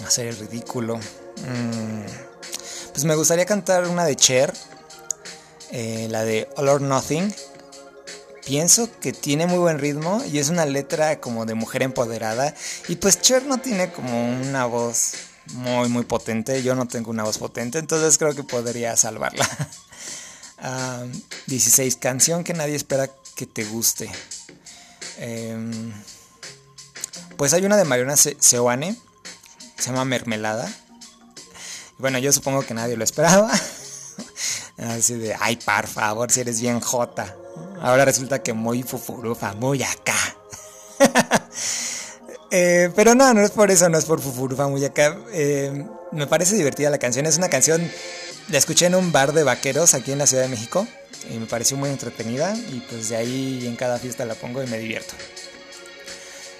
hacer 0.06 0.26
el 0.26 0.36
ridículo. 0.36 0.96
Mm, 0.98 2.04
pues 2.92 3.04
me 3.04 3.14
gustaría 3.14 3.46
cantar 3.46 3.86
una 3.86 4.04
de 4.04 4.16
Cher, 4.16 4.52
eh, 5.70 6.08
la 6.10 6.24
de 6.24 6.48
All 6.56 6.68
or 6.68 6.80
Nothing. 6.80 7.34
Pienso 8.44 8.88
que 9.00 9.12
tiene 9.12 9.46
muy 9.46 9.58
buen 9.58 9.78
ritmo 9.78 10.22
y 10.24 10.38
es 10.38 10.48
una 10.48 10.64
letra 10.64 11.20
como 11.20 11.44
de 11.44 11.54
mujer 11.54 11.82
empoderada. 11.82 12.54
Y 12.88 12.96
pues 12.96 13.20
Cher 13.20 13.44
no 13.44 13.58
tiene 13.58 13.92
como 13.92 14.30
una 14.40 14.64
voz 14.64 15.12
muy, 15.52 15.88
muy 15.88 16.04
potente. 16.04 16.62
Yo 16.62 16.74
no 16.74 16.88
tengo 16.88 17.10
una 17.10 17.24
voz 17.24 17.38
potente, 17.38 17.78
entonces 17.78 18.16
creo 18.18 18.34
que 18.34 18.44
podría 18.44 18.96
salvarla. 18.96 19.46
16. 21.46 21.96
Canción 21.96 22.44
que 22.44 22.54
nadie 22.54 22.74
espera 22.74 23.10
que 23.34 23.46
te 23.46 23.64
guste. 23.64 24.10
Em, 25.18 25.92
pues 27.36 27.52
hay 27.52 27.64
una 27.64 27.76
de 27.76 27.84
Mariana 27.84 28.16
Seoane, 28.16 28.96
se 29.78 29.90
llama 29.90 30.04
Mermelada. 30.04 30.70
Bueno, 31.98 32.18
yo 32.18 32.32
supongo 32.32 32.62
que 32.62 32.74
nadie 32.74 32.96
lo 32.96 33.04
esperaba. 33.04 33.50
Así 34.78 35.14
de, 35.14 35.36
ay, 35.40 35.56
por 35.56 35.86
favor, 35.86 36.30
si 36.30 36.40
eres 36.40 36.60
bien 36.60 36.80
jota. 36.80 37.36
Ahora 37.80 38.04
resulta 38.04 38.42
que 38.42 38.52
muy 38.52 38.82
fufurufa, 38.82 39.54
muy 39.54 39.82
acá. 39.82 40.16
Eh, 42.50 42.90
pero 42.96 43.14
no, 43.14 43.34
no 43.34 43.42
es 43.42 43.50
por 43.50 43.70
eso, 43.70 43.90
no 43.90 43.98
es 43.98 44.06
por 44.06 44.22
fufurufa, 44.22 44.68
muy 44.68 44.82
acá. 44.82 45.18
Eh, 45.32 45.86
me 46.12 46.26
parece 46.26 46.56
divertida 46.56 46.88
la 46.88 46.96
canción. 46.96 47.26
Es 47.26 47.36
una 47.36 47.50
canción, 47.50 47.90
la 48.48 48.58
escuché 48.58 48.86
en 48.86 48.94
un 48.94 49.12
bar 49.12 49.32
de 49.32 49.44
vaqueros 49.44 49.94
aquí 49.94 50.12
en 50.12 50.18
la 50.18 50.26
Ciudad 50.26 50.42
de 50.42 50.48
México. 50.48 50.86
Y 51.30 51.38
me 51.38 51.46
pareció 51.46 51.76
muy 51.76 51.90
entretenida. 51.90 52.56
Y 52.56 52.80
pues 52.88 53.08
de 53.10 53.16
ahí 53.16 53.66
en 53.66 53.76
cada 53.76 53.98
fiesta 53.98 54.24
la 54.24 54.34
pongo 54.34 54.62
y 54.62 54.66
me 54.66 54.78
divierto. 54.78 55.14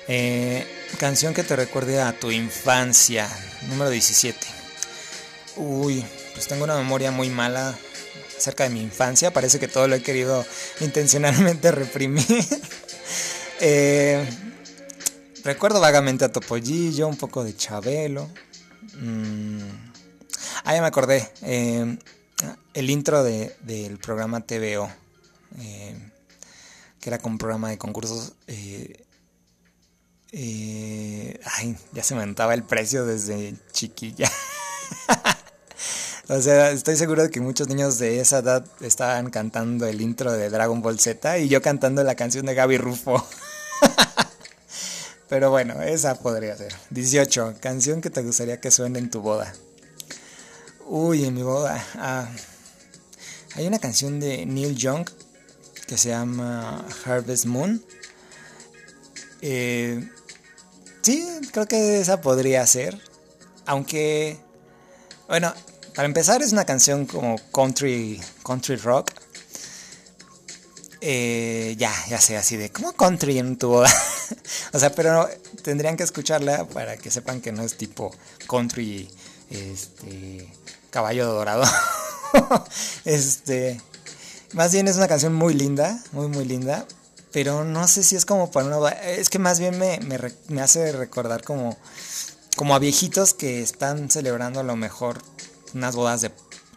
Eh, 0.09 0.66
canción 0.98 1.35
que 1.35 1.44
te 1.44 1.55
recuerde 1.55 2.01
a 2.01 2.18
tu 2.18 2.31
infancia, 2.31 3.29
número 3.68 3.90
17. 3.90 4.38
Uy, 5.57 6.05
pues 6.35 6.46
tengo 6.46 6.64
una 6.64 6.77
memoria 6.77 7.11
muy 7.11 7.31
mala 7.31 7.77
acerca 8.37 8.64
de 8.64 8.70
mi 8.70 8.83
infancia. 8.83 9.33
Parece 9.33 9.59
que 9.59 9.68
todo 9.68 9.88
lo 9.88 9.96
he 9.96 10.03
querido 10.03 10.44
intencionalmente 10.81 11.70
reprimir. 11.72 12.24
Eh, 13.61 14.24
recuerdo 15.42 15.81
vagamente 15.81 16.24
a 16.24 16.31
Topollillo, 16.31 17.09
un 17.09 17.16
poco 17.16 17.42
de 17.42 17.57
Chabelo. 17.57 18.31
Mm, 19.01 19.88
ah, 20.64 20.74
ya 20.74 20.81
me 20.81 20.87
acordé. 20.87 21.31
Eh, 21.42 21.98
el 22.74 22.90
intro 22.90 23.22
del 23.22 23.98
programa 23.98 24.40
TVO, 24.40 24.90
eh, 25.59 25.96
que 27.01 27.11
era 27.11 27.18
un 27.24 27.38
programa 27.38 27.70
de 27.70 27.79
concursos. 27.79 28.35
ay, 30.33 31.77
ya 31.92 32.03
se 32.03 32.14
me 32.14 32.22
el 32.22 32.62
precio 32.62 33.05
desde 33.05 33.55
chiquilla. 33.72 34.31
O 36.31 36.42
sea, 36.42 36.72
estoy 36.72 36.96
seguro 36.96 37.22
de 37.22 37.31
que 37.31 37.40
muchos 37.40 37.68
niños 37.68 37.98
de 37.98 38.20
esa 38.20 38.40
edad 38.40 38.62
estaban 38.83 39.31
cantando 39.31 39.87
el 39.87 40.03
intro 40.03 40.31
de 40.31 40.51
Dragon 40.51 40.83
Ball 40.83 41.01
Z 41.01 41.38
y 41.38 41.48
yo 41.48 41.62
cantando 41.62 42.05
la 42.05 42.16
canción 42.16 42.44
de 42.44 42.55
Gaby 42.55 42.77
Rufo. 42.77 43.27
Pero 45.31 45.51
bueno, 45.51 45.81
esa 45.81 46.16
podría 46.16 46.55
ser. 46.55 46.74
18. 46.90 47.55
Canción 47.61 48.03
que 48.03 48.11
te 48.11 48.22
gustaría 48.22 48.61
que 48.61 48.70
suene 48.70 48.98
en 48.98 49.11
tu 49.11 49.22
boda. 49.22 49.55
Uy, 50.90 51.27
en 51.27 51.35
mi 51.35 51.42
boda. 51.42 51.85
Ah, 51.96 52.27
hay 53.57 53.66
una 53.66 53.79
canción 53.79 54.18
de 54.20 54.46
Neil 54.46 54.74
Young 54.74 55.07
que 55.87 55.98
se 55.98 56.09
llama 56.09 56.83
Harvest 57.05 57.44
Moon. 57.44 57.85
Eh, 59.42 60.09
sí, 61.03 61.29
creo 61.53 61.68
que 61.68 62.01
esa 62.01 62.22
podría 62.22 62.66
ser. 62.66 62.98
Aunque, 63.66 64.38
bueno, 65.29 65.53
para 65.94 66.07
empezar 66.07 66.40
es 66.40 66.53
una 66.53 66.64
canción 66.64 67.05
como 67.05 67.37
country, 67.53 68.18
country 68.42 68.77
rock. 68.77 69.11
Eh, 71.03 71.74
ya, 71.77 71.92
ya 72.09 72.18
sé, 72.18 72.38
así 72.38 72.57
de 72.57 72.72
como 72.72 72.94
country 72.94 73.38
en 73.38 73.59
tu 73.59 73.68
boda. 73.68 73.92
o 74.72 74.79
sea, 74.79 74.94
pero 74.94 75.29
tendrían 75.62 75.98
que 75.98 76.05
escucharla 76.05 76.66
para 76.66 76.96
que 76.96 77.11
sepan 77.11 77.42
que 77.42 77.53
no 77.53 77.62
es 77.62 77.77
tipo 77.77 78.11
country, 78.46 79.11
este, 79.51 80.48
caballo 80.90 81.27
dorado. 81.27 81.64
este, 83.05 83.81
más 84.53 84.72
bien 84.72 84.88
es 84.88 84.96
una 84.96 85.09
canción 85.09 85.35
muy 85.35 85.55
linda, 85.55 86.03
muy, 86.12 86.29
muy 86.29 86.44
linda. 86.44 86.87
Pero 87.33 87.64
no 87.64 87.87
sé 87.88 88.03
si 88.05 88.16
es 88.16 88.24
como 88.24 88.51
para 88.51 88.66
una 88.66 88.77
boda. 88.77 88.90
Es 88.90 89.29
que 89.29 89.38
más 89.38 89.61
bien 89.61 89.79
me, 89.79 90.01
me, 90.01 90.18
me 90.48 90.62
hace 90.62 90.92
recordar 90.92 91.42
como, 91.42 91.77
como 92.57 92.74
a 92.74 92.79
viejitos 92.79 93.35
que 93.35 93.61
están 93.62 94.11
celebrando 94.11 94.61
a 94.61 94.62
lo 94.62 94.77
mejor 94.77 95.22
unas 95.74 95.94
bodas 95.94 96.22
de 96.22 96.33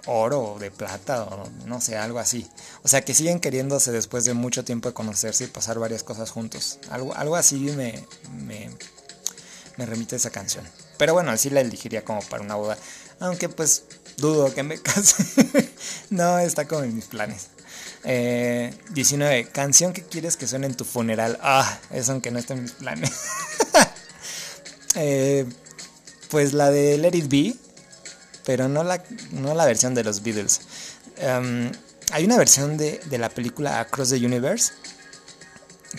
oro 0.08 0.54
o 0.54 0.60
de 0.60 0.72
plata 0.72 1.24
o 1.24 1.50
no 1.66 1.80
sé, 1.80 1.98
algo 1.98 2.20
así. 2.20 2.50
O 2.84 2.88
sea, 2.88 3.02
que 3.02 3.14
siguen 3.14 3.40
queriéndose 3.40 3.92
después 3.92 4.26
de 4.26 4.34
mucho 4.34 4.66
tiempo 4.66 4.90
de 4.90 4.94
conocerse 4.94 5.46
y 5.46 5.48
pasar 5.48 5.80
varias 5.80 6.04
cosas 6.04 6.32
juntos. 6.32 6.80
Algo, 6.90 7.16
algo 7.16 7.36
así 7.36 7.56
me, 7.56 8.06
me, 8.44 8.70
me 9.78 9.86
remite 9.86 10.16
esa 10.16 10.32
canción. 10.32 10.68
Pero 10.98 11.14
bueno, 11.14 11.32
así 11.32 11.50
la 11.50 11.62
elegiría 11.62 12.04
como 12.04 12.22
para 12.22 12.44
una 12.44 12.56
boda. 12.56 12.78
Aunque 13.20 13.50
pues 13.50 13.84
dudo 14.18 14.54
que 14.54 14.64
me 14.64 14.78
case. 14.82 15.16
no, 16.10 16.40
está 16.40 16.68
como 16.68 16.84
en 16.84 16.96
mis 16.96 17.06
planes. 17.06 17.48
19. 18.04 19.40
Eh, 19.40 19.48
canción 19.52 19.94
que 19.94 20.04
quieres 20.04 20.38
que 20.38 20.48
suene 20.48 20.68
en 20.68 20.76
tu 20.76 20.86
funeral. 20.86 21.40
Ah, 21.42 21.80
eso 21.92 22.12
aunque 22.12 22.32
no 22.32 22.40
esté 22.40 22.54
en 22.54 22.64
mis 22.64 22.74
planes. 22.74 23.12
Eh, 24.96 25.46
pues 26.30 26.52
la 26.52 26.70
de 26.70 26.98
Let 26.98 27.16
It 27.16 27.30
Be 27.30 27.56
pero 28.46 28.68
no 28.68 28.84
la, 28.84 29.02
no 29.32 29.54
la 29.54 29.66
versión 29.66 29.94
de 29.94 30.04
los 30.04 30.24
Beatles. 30.24 30.60
Em, 31.18 31.72
hay 32.12 32.26
una 32.26 32.38
versión 32.38 32.76
de, 32.76 33.00
de, 33.06 33.18
la 33.18 33.30
película 33.30 33.80
Across 33.80 34.10
the 34.10 34.26
Universe 34.26 34.74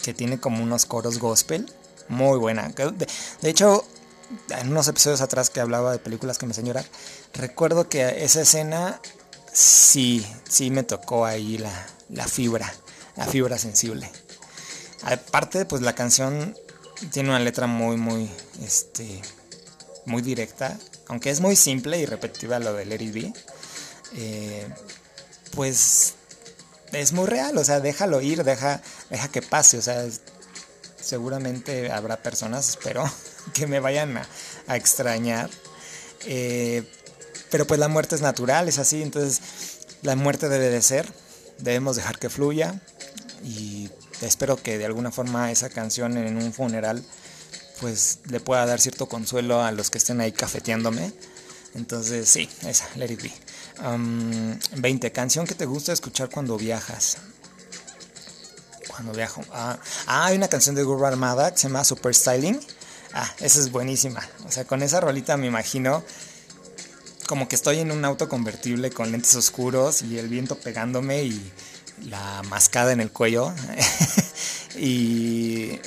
que 0.03 0.14
tiene 0.14 0.40
como 0.40 0.62
unos 0.62 0.87
coros 0.87 1.18
gospel, 1.18 1.70
muy 2.09 2.38
buena. 2.38 2.68
De, 2.68 3.51
hecho, 3.51 3.85
en 4.48 4.70
unos 4.70 4.88
episodios 4.88 5.20
atrás 5.20 5.51
que 5.51 5.61
hablaba 5.61 5.92
de 5.92 5.98
películas 5.98 6.38
que 6.38 6.46
me 6.46 6.53
hacen 6.53 6.66
recuerdo 7.35 7.88
que 7.88 8.25
esa 8.25 8.42
escena 8.42 9.01
sí, 9.53 10.27
sí 10.49 10.71
me 10.71 10.83
tocó 10.83 11.25
ahí 11.25 11.59
la, 11.59 11.87
la 12.09 12.27
fibra, 12.27 12.73
la 13.16 13.27
fibra 13.27 13.59
sensible. 13.59 14.11
Aparte, 15.03 15.64
pues 15.64 15.83
la 15.83 15.95
canción 15.95 16.57
tiene 17.11 17.31
una 17.31 17.40
letra 17.40 17.66
muy, 17.66 17.97
muy, 17.97 18.31
este, 18.62 19.21
muy 20.07 20.23
directa 20.23 20.79
aunque 21.12 21.29
es 21.29 21.40
muy 21.40 21.57
simple 21.57 21.99
y 21.99 22.07
repetitiva 22.07 22.59
lo 22.59 22.73
de 22.73 22.87
Let 22.87 23.03
It 23.03 23.37
eh, 24.14 24.66
pues 25.55 26.14
es 26.92 27.12
muy 27.12 27.27
real, 27.27 27.57
o 27.59 27.64
sea, 27.64 27.81
déjalo 27.81 28.23
ir, 28.23 28.45
deja, 28.45 28.81
deja 29.11 29.29
que 29.29 29.42
pase, 29.42 29.77
o 29.77 29.83
sea, 29.83 30.07
seguramente 30.99 31.92
habrá 31.92 32.16
personas, 32.23 32.68
espero, 32.68 33.05
que 33.55 33.66
me 33.66 33.79
vayan 33.79 34.23
a, 34.66 34.77
extrañar. 34.77 35.51
Eh, 36.25 36.90
Pero 37.53 37.67
pues 37.67 37.79
la 37.79 37.88
muerte 37.88 38.15
es 38.15 38.23
natural, 38.23 38.67
es 38.67 38.79
así, 38.79 39.03
entonces 39.03 39.43
la 40.01 40.17
muerte 40.17 40.49
debe 40.49 40.71
de 40.71 40.81
ser, 40.81 41.07
debemos 41.59 41.97
dejar 41.97 42.19
que 42.19 42.31
fluya 42.31 42.81
y 43.45 43.91
espero 44.23 44.57
que 44.57 44.79
de 44.79 44.87
alguna 44.87 45.12
forma 45.12 45.53
esa 45.53 45.69
canción 45.69 46.17
en 46.17 46.38
un 46.38 46.55
funeral 46.55 47.05
pues 47.79 48.21
le 48.31 48.41
pueda 48.41 48.65
dar 48.65 48.81
cierto 48.81 49.07
consuelo 49.07 49.62
a 49.62 49.71
los 49.71 49.91
que 49.91 49.99
estén 49.99 50.23
ahí 50.23 50.33
cafeteándome. 50.33 51.12
Entonces 51.75 52.27
sí, 52.29 52.49
esa, 52.67 52.88
let 52.97 53.11
it 53.11 53.23
be. 53.23 53.33
20. 54.77 55.12
Canción 55.12 55.47
que 55.47 55.55
te 55.55 55.67
gusta 55.67 55.93
escuchar 55.93 56.31
cuando 56.31 56.57
viajas. 56.57 57.19
Cuando 58.88 59.12
viajo. 59.12 59.43
Ah, 59.53 59.79
ah, 60.07 60.27
hay 60.27 60.37
una 60.37 60.49
canción 60.49 60.75
de 60.75 60.85
Guru 60.85 61.05
Armada 61.05 61.51
que 61.51 61.59
se 61.59 61.69
llama 61.69 61.85
Super 61.85 62.15
Styling. 62.15 62.59
Ah, 63.12 63.31
esa 63.41 63.61
es 63.61 63.71
buenísima. 63.71 64.27
O 64.47 64.51
sea, 64.51 64.65
con 64.65 64.83
esa 64.83 65.01
rolita 65.01 65.37
me 65.37 65.49
imagino 65.49 66.03
como 67.33 67.49
que 67.49 67.57
estoy 67.57 67.79
en 67.79 67.90
un 67.90 68.05
auto 68.05 68.29
convertible 68.29 68.90
con 68.90 69.11
lentes 69.11 69.35
oscuros 69.37 70.03
y 70.03 70.18
el 70.18 70.29
viento 70.29 70.59
pegándome 70.59 71.23
y 71.25 71.53
la 72.11 72.42
mascada 72.51 72.92
en 72.92 73.01
el 73.01 73.11
cuello. 73.11 73.55
y 74.77 75.81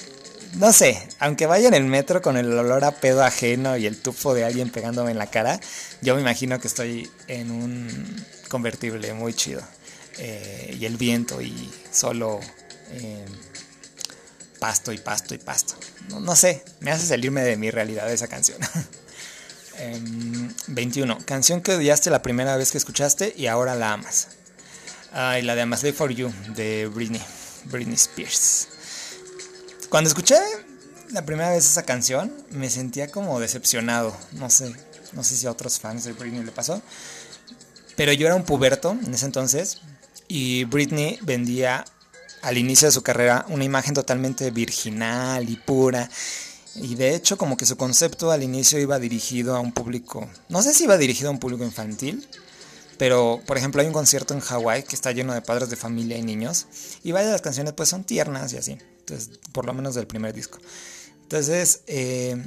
no 0.55 0.73
sé, 0.73 1.07
aunque 1.19 1.45
vaya 1.45 1.67
en 1.67 1.75
el 1.75 1.83
metro 1.83 2.23
con 2.23 2.35
el 2.35 2.51
olor 2.51 2.83
a 2.83 2.93
pedo 2.93 3.23
ajeno 3.23 3.77
y 3.77 3.85
el 3.85 3.95
tufo 3.95 4.33
de 4.33 4.43
alguien 4.43 4.71
pegándome 4.71 5.11
en 5.11 5.19
la 5.19 5.27
cara, 5.27 5.59
yo 6.01 6.15
me 6.15 6.21
imagino 6.21 6.59
que 6.59 6.67
estoy 6.67 7.11
en 7.27 7.51
un 7.51 8.25
convertible 8.49 9.13
muy 9.13 9.35
chido. 9.35 9.61
Eh, 10.17 10.75
y 10.79 10.85
el 10.85 10.97
viento 10.97 11.43
y 11.43 11.71
solo 11.91 12.39
eh, 12.89 13.23
pasto 14.59 14.91
y 14.91 14.97
pasto 14.97 15.35
y 15.35 15.37
pasto. 15.37 15.75
No, 16.09 16.35
sé, 16.35 16.65
me 16.79 16.89
hace 16.89 17.05
salirme 17.05 17.43
de 17.43 17.55
mi 17.55 17.69
realidad 17.69 18.11
esa 18.11 18.27
canción. 18.27 18.57
21. 20.67 21.13
Em, 21.13 21.23
canción 21.23 21.61
que 21.61 21.73
odiaste 21.73 22.09
la 22.09 22.21
primera 22.21 22.57
vez 22.57 22.71
que 22.71 22.77
escuchaste 22.77 23.33
y 23.35 23.47
ahora 23.47 23.75
la 23.75 23.93
amas. 23.93 24.29
Ah, 25.13 25.37
la 25.41 25.55
de 25.55 25.61
I'm 25.61 25.93
for 25.93 26.11
You 26.11 26.31
de 26.55 26.87
Britney, 26.87 27.21
Britney 27.65 27.95
Spears. 27.95 28.67
Cuando 29.89 30.09
escuché 30.09 30.37
la 31.11 31.25
primera 31.25 31.51
vez 31.51 31.65
esa 31.65 31.83
canción, 31.83 32.33
me 32.51 32.69
sentía 32.69 33.07
como 33.09 33.39
decepcionado. 33.39 34.15
No 34.33 34.49
sé, 34.49 34.75
no 35.13 35.23
sé 35.23 35.37
si 35.37 35.47
a 35.47 35.51
otros 35.51 35.79
fans 35.79 36.03
de 36.03 36.13
Britney 36.13 36.43
le 36.43 36.51
pasó. 36.51 36.81
Pero 37.95 38.11
yo 38.11 38.27
era 38.27 38.35
un 38.35 38.43
puberto 38.43 38.91
en 38.91 39.13
ese 39.13 39.25
entonces 39.25 39.79
y 40.27 40.65
Britney 40.65 41.17
vendía 41.21 41.85
al 42.41 42.57
inicio 42.57 42.87
de 42.87 42.91
su 42.91 43.01
carrera 43.01 43.45
una 43.49 43.63
imagen 43.63 43.93
totalmente 43.93 44.51
virginal 44.51 45.49
y 45.49 45.55
pura. 45.55 46.09
Y 46.75 46.95
de 46.95 47.15
hecho 47.15 47.37
como 47.37 47.57
que 47.57 47.65
su 47.65 47.77
concepto 47.77 48.31
al 48.31 48.43
inicio 48.43 48.79
iba 48.79 48.99
dirigido 48.99 49.55
a 49.55 49.59
un 49.59 49.71
público, 49.71 50.27
no 50.49 50.61
sé 50.61 50.73
si 50.73 50.83
iba 50.83 50.97
dirigido 50.97 51.29
a 51.29 51.31
un 51.31 51.39
público 51.39 51.63
infantil, 51.63 52.27
pero 52.97 53.41
por 53.45 53.57
ejemplo 53.57 53.81
hay 53.81 53.87
un 53.87 53.93
concierto 53.93 54.33
en 54.33 54.41
Hawái 54.41 54.83
que 54.83 54.95
está 54.95 55.11
lleno 55.11 55.33
de 55.33 55.41
padres 55.41 55.69
de 55.69 55.75
familia 55.77 56.17
y 56.17 56.21
niños 56.21 56.67
y 57.03 57.11
varias 57.11 57.29
de 57.29 57.33
las 57.33 57.41
canciones 57.41 57.73
pues 57.73 57.89
son 57.89 58.03
tiernas 58.03 58.51
y 58.53 58.57
así. 58.57 58.77
Entonces, 58.99 59.39
por 59.51 59.65
lo 59.65 59.73
menos 59.73 59.93
del 59.93 60.07
primer 60.07 60.33
disco. 60.33 60.57
Entonces, 61.21 61.81
eh, 61.85 62.43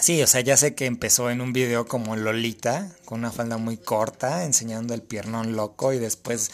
sí, 0.00 0.20
o 0.22 0.26
sea, 0.26 0.40
ya 0.40 0.56
sé 0.56 0.74
que 0.74 0.86
empezó 0.86 1.30
en 1.30 1.40
un 1.40 1.52
video 1.52 1.86
como 1.86 2.16
Lolita, 2.16 2.90
con 3.04 3.20
una 3.20 3.30
falda 3.30 3.56
muy 3.56 3.76
corta, 3.76 4.44
enseñando 4.44 4.94
el 4.94 5.02
piernón 5.02 5.54
loco, 5.54 5.92
y 5.92 5.98
después 5.98 6.50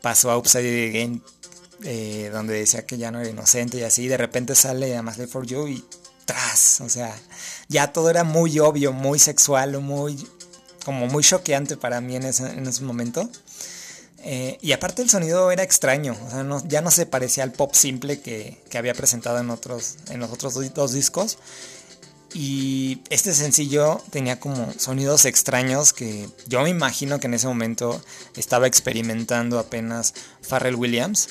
pasó 0.00 0.30
a 0.30 0.38
Upside 0.38 0.88
Again, 0.88 1.22
eh, 1.82 2.30
donde 2.32 2.54
decía 2.54 2.86
que 2.86 2.96
ya 2.96 3.10
no 3.10 3.20
era 3.20 3.28
inocente 3.28 3.78
y 3.78 3.82
así, 3.82 4.04
y 4.04 4.08
de 4.08 4.16
repente 4.16 4.54
sale 4.54 4.96
a 4.96 5.02
Massley 5.02 5.26
for 5.26 5.46
You 5.46 5.68
y 5.68 5.84
o 6.80 6.88
sea, 6.88 7.14
ya 7.68 7.92
todo 7.92 8.10
era 8.10 8.24
muy 8.24 8.58
obvio, 8.58 8.92
muy 8.92 9.18
sexual, 9.18 9.80
muy, 9.80 10.28
como 10.84 11.06
muy 11.06 11.22
choqueante 11.22 11.76
para 11.76 12.00
mí 12.00 12.16
en 12.16 12.24
ese, 12.24 12.46
en 12.46 12.66
ese 12.66 12.82
momento. 12.82 13.28
Eh, 14.26 14.58
y 14.62 14.72
aparte 14.72 15.02
el 15.02 15.10
sonido 15.10 15.50
era 15.50 15.62
extraño, 15.62 16.16
o 16.26 16.30
sea, 16.30 16.46
ya 16.66 16.80
no 16.80 16.90
se 16.90 17.04
parecía 17.04 17.44
al 17.44 17.52
pop 17.52 17.74
simple 17.74 18.20
que, 18.20 18.58
había 18.74 18.94
presentado 18.94 19.38
en, 19.38 19.50
otros, 19.50 19.96
en 20.08 20.20
los 20.20 20.30
otros 20.30 20.54
dos, 20.74 20.92
discos. 20.92 21.38
Y 22.32 23.02
este 23.10 23.32
sencillo 23.32 24.02
tenía 24.10 24.40
como 24.40 24.72
sonidos 24.78 25.24
extraños 25.24 25.92
que 25.92 26.28
yo 26.48 26.62
me 26.62 26.70
imagino 26.70 27.20
que 27.20 27.28
en 27.28 27.34
ese 27.34 27.46
momento 27.46 28.02
estaba 28.34 28.66
experimentando 28.66 29.58
apenas 29.58 30.14
Pharrell 30.40 30.74
Williams. 30.74 31.28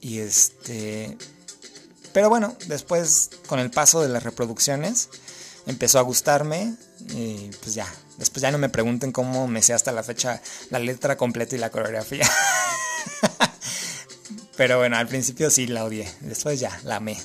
Y 0.00 0.18
este. 0.18 1.16
Pero 2.12 2.28
bueno, 2.28 2.56
después, 2.66 3.30
con 3.46 3.58
el 3.60 3.70
paso 3.70 4.00
de 4.02 4.08
las 4.08 4.22
reproducciones, 4.22 5.08
empezó 5.66 5.98
a 5.98 6.02
gustarme. 6.02 6.74
Y 7.08 7.50
pues 7.62 7.74
ya, 7.74 7.86
Después 8.20 8.42
ya 8.42 8.50
no 8.50 8.58
me 8.58 8.68
pregunten 8.68 9.12
cómo 9.12 9.48
me 9.48 9.62
sé 9.62 9.72
hasta 9.72 9.92
la 9.92 10.02
fecha 10.02 10.42
la 10.68 10.78
letra 10.78 11.16
completa 11.16 11.56
y 11.56 11.58
la 11.58 11.70
coreografía. 11.70 12.28
Pero 14.58 14.76
bueno, 14.76 14.98
al 14.98 15.08
principio 15.08 15.48
sí 15.48 15.66
la 15.66 15.86
odié. 15.86 16.06
Después 16.20 16.60
ya, 16.60 16.78
la 16.84 16.96
amé. 16.96 17.18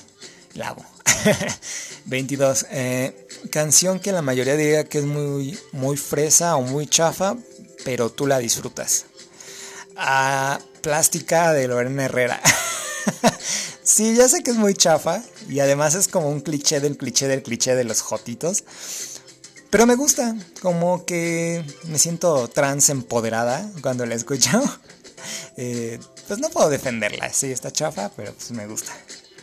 La 0.54 0.70
amo. 0.70 0.86
22. 2.06 2.66
Eh, 2.70 3.28
canción 3.50 4.00
que 4.00 4.10
la 4.10 4.22
mayoría 4.22 4.56
diría 4.56 4.84
que 4.84 5.00
es 5.00 5.04
muy, 5.04 5.58
muy 5.72 5.98
fresa 5.98 6.56
o 6.56 6.62
muy 6.62 6.86
chafa, 6.86 7.36
pero 7.84 8.10
tú 8.10 8.26
la 8.26 8.38
disfrutas. 8.38 9.04
Ah, 9.98 10.58
plástica 10.80 11.52
de 11.52 11.68
Lorena 11.68 12.06
Herrera. 12.06 12.40
sí, 13.86 14.14
ya 14.14 14.28
sé 14.28 14.42
que 14.42 14.50
es 14.50 14.56
muy 14.56 14.74
chafa 14.74 15.22
y 15.48 15.60
además 15.60 15.94
es 15.94 16.08
como 16.08 16.28
un 16.28 16.40
cliché 16.40 16.80
del 16.80 16.98
cliché 16.98 17.28
del 17.28 17.42
cliché 17.42 17.74
de 17.74 17.84
los 17.84 18.02
jotitos. 18.02 18.64
Pero 19.70 19.86
me 19.86 19.94
gusta, 19.94 20.36
como 20.60 21.04
que 21.04 21.64
me 21.84 21.98
siento 21.98 22.48
trans 22.48 22.90
empoderada 22.90 23.70
cuando 23.82 24.04
la 24.06 24.14
escucho. 24.14 24.50
Eh, 25.58 25.98
pues 26.28 26.38
no 26.38 26.50
puedo 26.50 26.68
defenderla, 26.68 27.32
sí, 27.32 27.50
está 27.50 27.72
chafa, 27.72 28.10
pero 28.14 28.32
pues 28.34 28.50
me 28.50 28.66
gusta. 28.66 28.92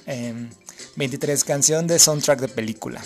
23, 0.06 1.42
em, 1.42 1.46
canción 1.46 1.88
de 1.88 1.98
soundtrack 1.98 2.40
de 2.40 2.48
película. 2.48 3.02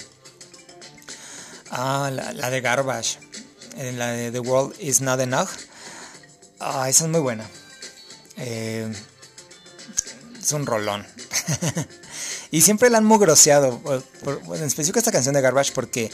Ah, 1.72 2.12
la, 2.14 2.50
de 2.50 2.62
Garbage, 2.62 3.18
eh, 3.78 3.94
la 3.94 4.12
de 4.12 4.32
The 4.32 4.42
World 4.42 4.76
Is 4.80 5.02
Not 5.02 5.22
Enough. 5.22 5.50
Ah, 6.60 6.90
esa 6.90 7.06
es 7.06 7.10
muy 7.10 7.22
buena. 7.22 7.50
Eh, 8.36 8.92
es 10.48 10.54
un 10.54 10.66
rolón. 10.66 11.06
y 12.52 12.62
siempre 12.62 12.90
la 12.90 13.00
han 13.00 13.06
mugroseado, 13.06 13.82
en 14.26 14.64
específico 14.64 14.98
esta 14.98 15.12
canción 15.12 15.36
de 15.36 15.42
Garbage, 15.42 15.74
porque 15.74 16.10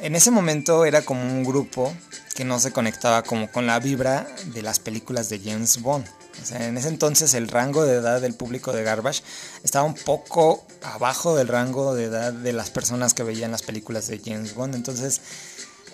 en 0.00 0.14
ese 0.14 0.30
momento 0.30 0.84
era 0.84 1.02
como 1.02 1.22
un 1.22 1.42
grupo 1.42 1.94
que 2.34 2.44
no 2.44 2.60
se 2.60 2.70
conectaba 2.70 3.22
como 3.22 3.50
con 3.50 3.66
la 3.66 3.80
vibra 3.80 4.26
de 4.52 4.60
las 4.60 4.78
películas 4.78 5.30
de 5.30 5.40
James 5.40 5.80
Bond. 5.80 6.06
O 6.42 6.44
sea, 6.44 6.66
en 6.66 6.76
ese 6.76 6.88
entonces 6.88 7.32
el 7.32 7.48
rango 7.48 7.84
de 7.84 7.94
edad 7.94 8.20
del 8.20 8.34
público 8.34 8.74
de 8.74 8.82
Garbage 8.82 9.22
estaba 9.64 9.86
un 9.86 9.94
poco 9.94 10.66
abajo 10.82 11.34
del 11.34 11.48
rango 11.48 11.94
de 11.94 12.04
edad 12.04 12.34
de 12.34 12.52
las 12.52 12.68
personas 12.68 13.14
que 13.14 13.22
veían 13.22 13.52
las 13.52 13.62
películas 13.62 14.06
de 14.08 14.20
James 14.22 14.54
Bond. 14.54 14.74
Entonces, 14.74 15.22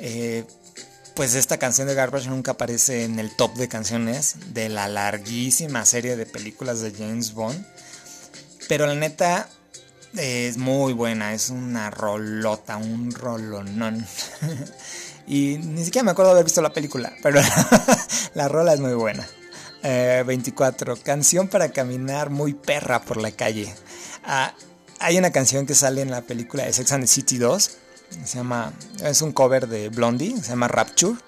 eh, 0.01 0.45
pues 1.15 1.35
esta 1.35 1.59
canción 1.59 1.89
de 1.89 1.95
Garbage 1.95 2.29
nunca 2.29 2.53
aparece 2.53 3.05
en 3.05 3.19
el 3.19 3.35
top 3.37 3.55
de 3.55 3.69
canciones 3.69 4.37
de 4.55 4.69
la 4.69 4.89
larguísima 4.89 5.85
serie 5.85 6.17
de 6.17 6.27
películas 6.27 6.81
de 6.81 6.93
James 6.93 7.35
Bond. 7.35 7.65
Pero 8.69 8.87
la 8.87 8.95
neta, 8.95 9.49
es 10.17 10.57
muy 10.57 10.93
buena, 10.93 11.35
es 11.35 11.51
una 11.51 11.91
rolota, 11.91 12.77
un 12.77 13.13
rolonón. 13.13 14.07
y 15.27 15.59
ni 15.59 15.85
siquiera 15.85 16.05
me 16.05 16.11
acuerdo 16.13 16.33
haber 16.33 16.45
visto 16.45 16.63
la 16.63 16.73
película, 16.73 17.13
pero 17.23 17.41
la 18.35 18.49
rola 18.49 18.75
es 18.75 18.81
muy 18.81 18.95
buena. 18.95 19.27
24. 19.83 20.95
Eh, 20.95 21.01
canción 21.03 21.49
para 21.49 21.73
caminar 21.73 22.31
muy 22.31 22.55
perra 22.55 23.03
por 23.03 23.17
la 23.17 23.33
calle. 23.33 23.75
Ah, 24.25 24.55
hay 25.01 25.19
una 25.19 25.33
canción 25.33 25.67
que 25.67 25.75
sale 25.75 26.01
en 26.03 26.11
la 26.11 26.23
película 26.23 26.65
de 26.65 26.73
Sex 26.73 26.93
and 26.93 27.05
the 27.05 27.09
City 27.09 27.39
2. 27.39 27.79
Se 28.25 28.39
llama. 28.39 28.73
Es 29.03 29.23
un 29.23 29.33
cover 29.33 29.69
de 29.69 29.89
Blondie. 29.89 30.37
Se 30.37 30.51
llama 30.51 30.69
Rapture. 30.69 31.19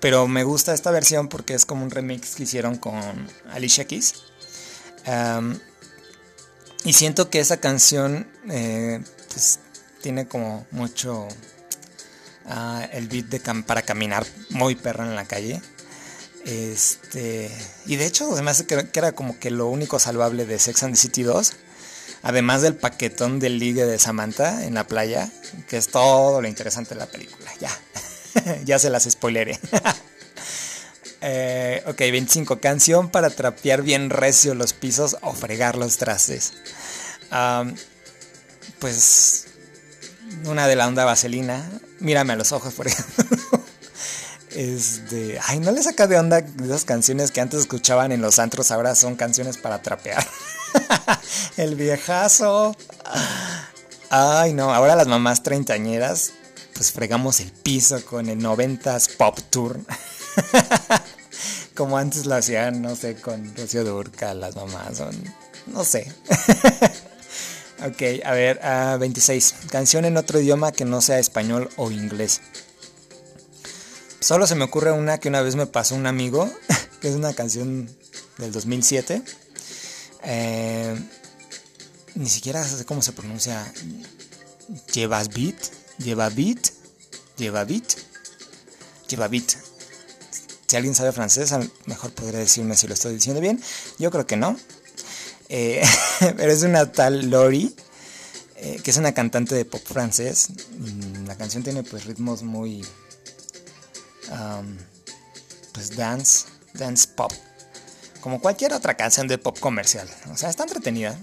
Pero 0.00 0.28
me 0.28 0.44
gusta 0.44 0.72
esta 0.72 0.90
versión 0.90 1.28
porque 1.28 1.54
es 1.54 1.66
como 1.66 1.84
un 1.84 1.90
remix 1.90 2.34
que 2.34 2.44
hicieron 2.44 2.76
con 2.76 3.00
Alicia 3.50 3.86
Keys. 3.86 4.14
Y 6.84 6.92
siento 6.94 7.28
que 7.28 7.40
esa 7.40 7.58
canción 7.58 8.26
eh, 8.48 9.02
pues, 9.28 9.60
tiene 10.00 10.26
como 10.26 10.66
mucho 10.70 11.28
ah, 12.46 12.88
el 12.92 13.08
beat 13.08 13.26
de 13.26 13.40
para 13.62 13.82
caminar 13.82 14.26
muy 14.48 14.74
perra 14.74 15.06
en 15.06 15.14
la 15.14 15.26
calle. 15.26 15.60
Este, 16.46 17.50
y 17.84 17.96
de 17.96 18.06
hecho, 18.06 18.32
además 18.32 18.62
que, 18.62 18.88
que 18.88 18.98
era 18.98 19.12
como 19.12 19.38
que 19.38 19.50
lo 19.50 19.66
único 19.66 19.98
salvable 19.98 20.46
de 20.46 20.58
Sex 20.58 20.82
and 20.82 20.94
the 20.94 21.00
City 21.00 21.22
2. 21.22 21.52
Además 22.22 22.62
del 22.62 22.76
paquetón 22.76 23.38
del 23.38 23.58
ligue 23.58 23.86
de 23.86 23.98
Samantha 23.98 24.64
en 24.66 24.74
la 24.74 24.86
playa, 24.86 25.30
que 25.68 25.78
es 25.78 25.88
todo 25.88 26.40
lo 26.40 26.48
interesante 26.48 26.94
de 26.94 27.00
la 27.00 27.06
película. 27.06 27.50
Ya, 27.60 27.70
ya 28.64 28.78
se 28.78 28.90
las 28.90 29.04
spoileré. 29.04 29.58
Eh, 31.22 31.82
ok, 31.86 31.98
25. 31.98 32.60
Canción 32.60 33.10
para 33.10 33.28
trapear 33.28 33.82
bien 33.82 34.08
recio 34.08 34.54
los 34.54 34.72
pisos 34.72 35.18
o 35.20 35.34
fregar 35.34 35.76
los 35.76 35.98
trastes. 35.98 36.54
pues 38.78 39.44
una 40.46 40.66
de 40.66 40.76
la 40.76 40.88
onda 40.88 41.04
vaselina. 41.04 41.70
Mírame 41.98 42.32
a 42.32 42.36
los 42.36 42.52
ojos, 42.52 42.72
por 42.72 42.86
ejemplo. 42.86 43.26
Este, 44.52 45.38
ay, 45.46 45.60
no 45.60 45.70
le 45.70 45.82
saca 45.82 46.06
de 46.06 46.18
onda 46.18 46.44
esas 46.64 46.84
canciones 46.84 47.30
que 47.30 47.40
antes 47.40 47.60
escuchaban 47.60 48.10
en 48.12 48.20
los 48.20 48.38
antros, 48.38 48.70
ahora 48.70 48.94
son 48.94 49.14
canciones 49.14 49.58
para 49.58 49.80
trapear. 49.82 50.26
El 51.56 51.74
viejazo. 51.74 52.76
Ay, 54.10 54.52
no, 54.52 54.74
ahora 54.74 54.96
las 54.96 55.06
mamás 55.06 55.42
treintañeras, 55.42 56.32
pues 56.74 56.90
fregamos 56.90 57.40
el 57.40 57.52
piso 57.52 58.04
con 58.04 58.28
el 58.28 58.40
90s 58.40 59.16
Pop 59.16 59.38
Tour. 59.50 59.78
Como 61.76 61.96
antes 61.96 62.26
lo 62.26 62.34
hacían, 62.34 62.82
no 62.82 62.96
sé, 62.96 63.14
con 63.14 63.54
Rocío 63.56 63.84
Durca, 63.84 64.34
las 64.34 64.56
mamás, 64.56 64.98
son, 64.98 65.14
no 65.66 65.84
sé. 65.84 66.12
ok, 67.86 68.24
a 68.24 68.32
ver, 68.32 68.60
26. 68.98 69.54
Canción 69.70 70.04
en 70.04 70.16
otro 70.16 70.40
idioma 70.40 70.72
que 70.72 70.84
no 70.84 71.00
sea 71.00 71.18
español 71.18 71.70
o 71.76 71.90
inglés. 71.90 72.40
Solo 74.18 74.46
se 74.46 74.56
me 74.56 74.64
ocurre 74.64 74.92
una 74.92 75.18
que 75.18 75.28
una 75.28 75.40
vez 75.40 75.54
me 75.54 75.66
pasó 75.66 75.94
un 75.94 76.06
amigo, 76.06 76.50
que 77.00 77.08
es 77.08 77.14
una 77.14 77.32
canción 77.32 77.88
del 78.38 78.52
2007. 78.52 79.22
Eh, 80.22 80.96
ni 82.14 82.28
siquiera 82.28 82.64
sé 82.64 82.84
cómo 82.84 83.02
se 83.02 83.12
pronuncia. 83.12 83.72
Llevas 84.92 85.28
beat, 85.28 85.56
lleva 85.98 86.28
beat, 86.30 86.70
lleva 87.36 87.64
beat, 87.64 87.96
lleva 89.08 89.28
beat. 89.28 89.52
Si 90.66 90.76
alguien 90.76 90.94
sabe 90.94 91.12
francés, 91.12 91.52
mejor 91.86 92.12
podría 92.12 92.38
decirme 92.38 92.76
si 92.76 92.86
lo 92.86 92.94
estoy 92.94 93.14
diciendo 93.14 93.40
bien. 93.40 93.60
Yo 93.98 94.10
creo 94.10 94.26
que 94.26 94.36
no. 94.36 94.56
Eh, 95.48 95.82
pero 96.36 96.52
es 96.52 96.62
una 96.62 96.92
tal 96.92 97.28
Lori, 97.28 97.74
eh, 98.56 98.80
que 98.82 98.90
es 98.92 98.96
una 98.96 99.12
cantante 99.12 99.54
de 99.54 99.64
pop 99.64 99.82
francés. 99.84 100.50
Mm, 100.78 101.26
la 101.26 101.36
canción 101.36 101.62
tiene 101.64 101.82
pues 101.82 102.04
ritmos 102.04 102.42
muy 102.42 102.84
pues 105.72 105.96
dance, 105.96 106.46
dance 106.74 107.08
pop. 107.08 107.32
Como 108.20 108.40
cualquier 108.40 108.74
otra 108.74 108.94
canción 108.94 109.28
de 109.28 109.38
pop 109.38 109.58
comercial. 109.58 110.08
O 110.30 110.36
sea, 110.36 110.50
está 110.50 110.64
entretenida. 110.64 111.18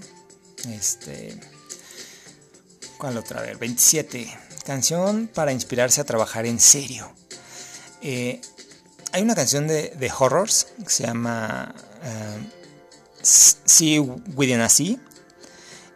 Este. 0.68 1.38
¿Cuál 2.98 3.16
otra? 3.16 3.42
vez? 3.42 3.58
27. 3.58 4.36
Canción 4.64 5.30
para 5.32 5.52
inspirarse 5.52 6.00
a 6.00 6.04
trabajar 6.04 6.46
en 6.46 6.58
serio. 6.58 7.12
Eh, 8.02 8.40
hay 9.12 9.22
una 9.22 9.34
canción 9.34 9.66
de, 9.66 9.90
de, 9.90 10.12
horrors 10.16 10.68
que 10.84 10.90
se 10.90 11.04
llama 11.04 11.74
uh, 12.02 12.44
See 13.22 13.98
Within 13.98 14.60
a 14.60 14.68
Sea. 14.68 14.96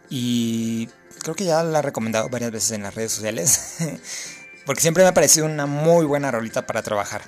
Y 0.09 0.87
creo 1.21 1.35
que 1.35 1.45
ya 1.45 1.63
la 1.63 1.79
he 1.79 1.81
recomendado 1.81 2.29
varias 2.29 2.51
veces 2.51 2.71
en 2.71 2.83
las 2.83 2.95
redes 2.95 3.11
sociales. 3.11 3.77
Porque 4.65 4.81
siempre 4.81 5.03
me 5.03 5.09
ha 5.09 5.13
parecido 5.13 5.45
una 5.45 5.65
muy 5.65 6.05
buena 6.05 6.31
rolita 6.31 6.65
para 6.65 6.81
trabajar. 6.81 7.23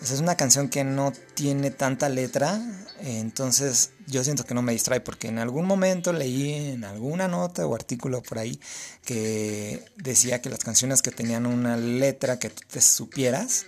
Es 0.00 0.20
una 0.20 0.36
canción 0.36 0.68
que 0.68 0.84
no 0.84 1.12
tiene 1.34 1.70
tanta 1.70 2.08
letra, 2.08 2.60
entonces 3.00 3.90
yo 4.06 4.22
siento 4.24 4.44
que 4.44 4.54
no 4.54 4.62
me 4.62 4.72
distrae 4.72 5.00
porque 5.00 5.28
en 5.28 5.38
algún 5.38 5.66
momento 5.66 6.12
leí 6.12 6.52
en 6.52 6.84
alguna 6.84 7.28
nota 7.28 7.66
o 7.66 7.74
artículo 7.74 8.22
por 8.22 8.38
ahí 8.38 8.60
que 9.04 9.84
decía 9.96 10.40
que 10.40 10.50
las 10.50 10.60
canciones 10.60 11.02
que 11.02 11.10
tenían 11.10 11.46
una 11.46 11.76
letra 11.76 12.38
que 12.38 12.50
tú 12.50 12.62
te 12.70 12.80
supieras, 12.80 13.66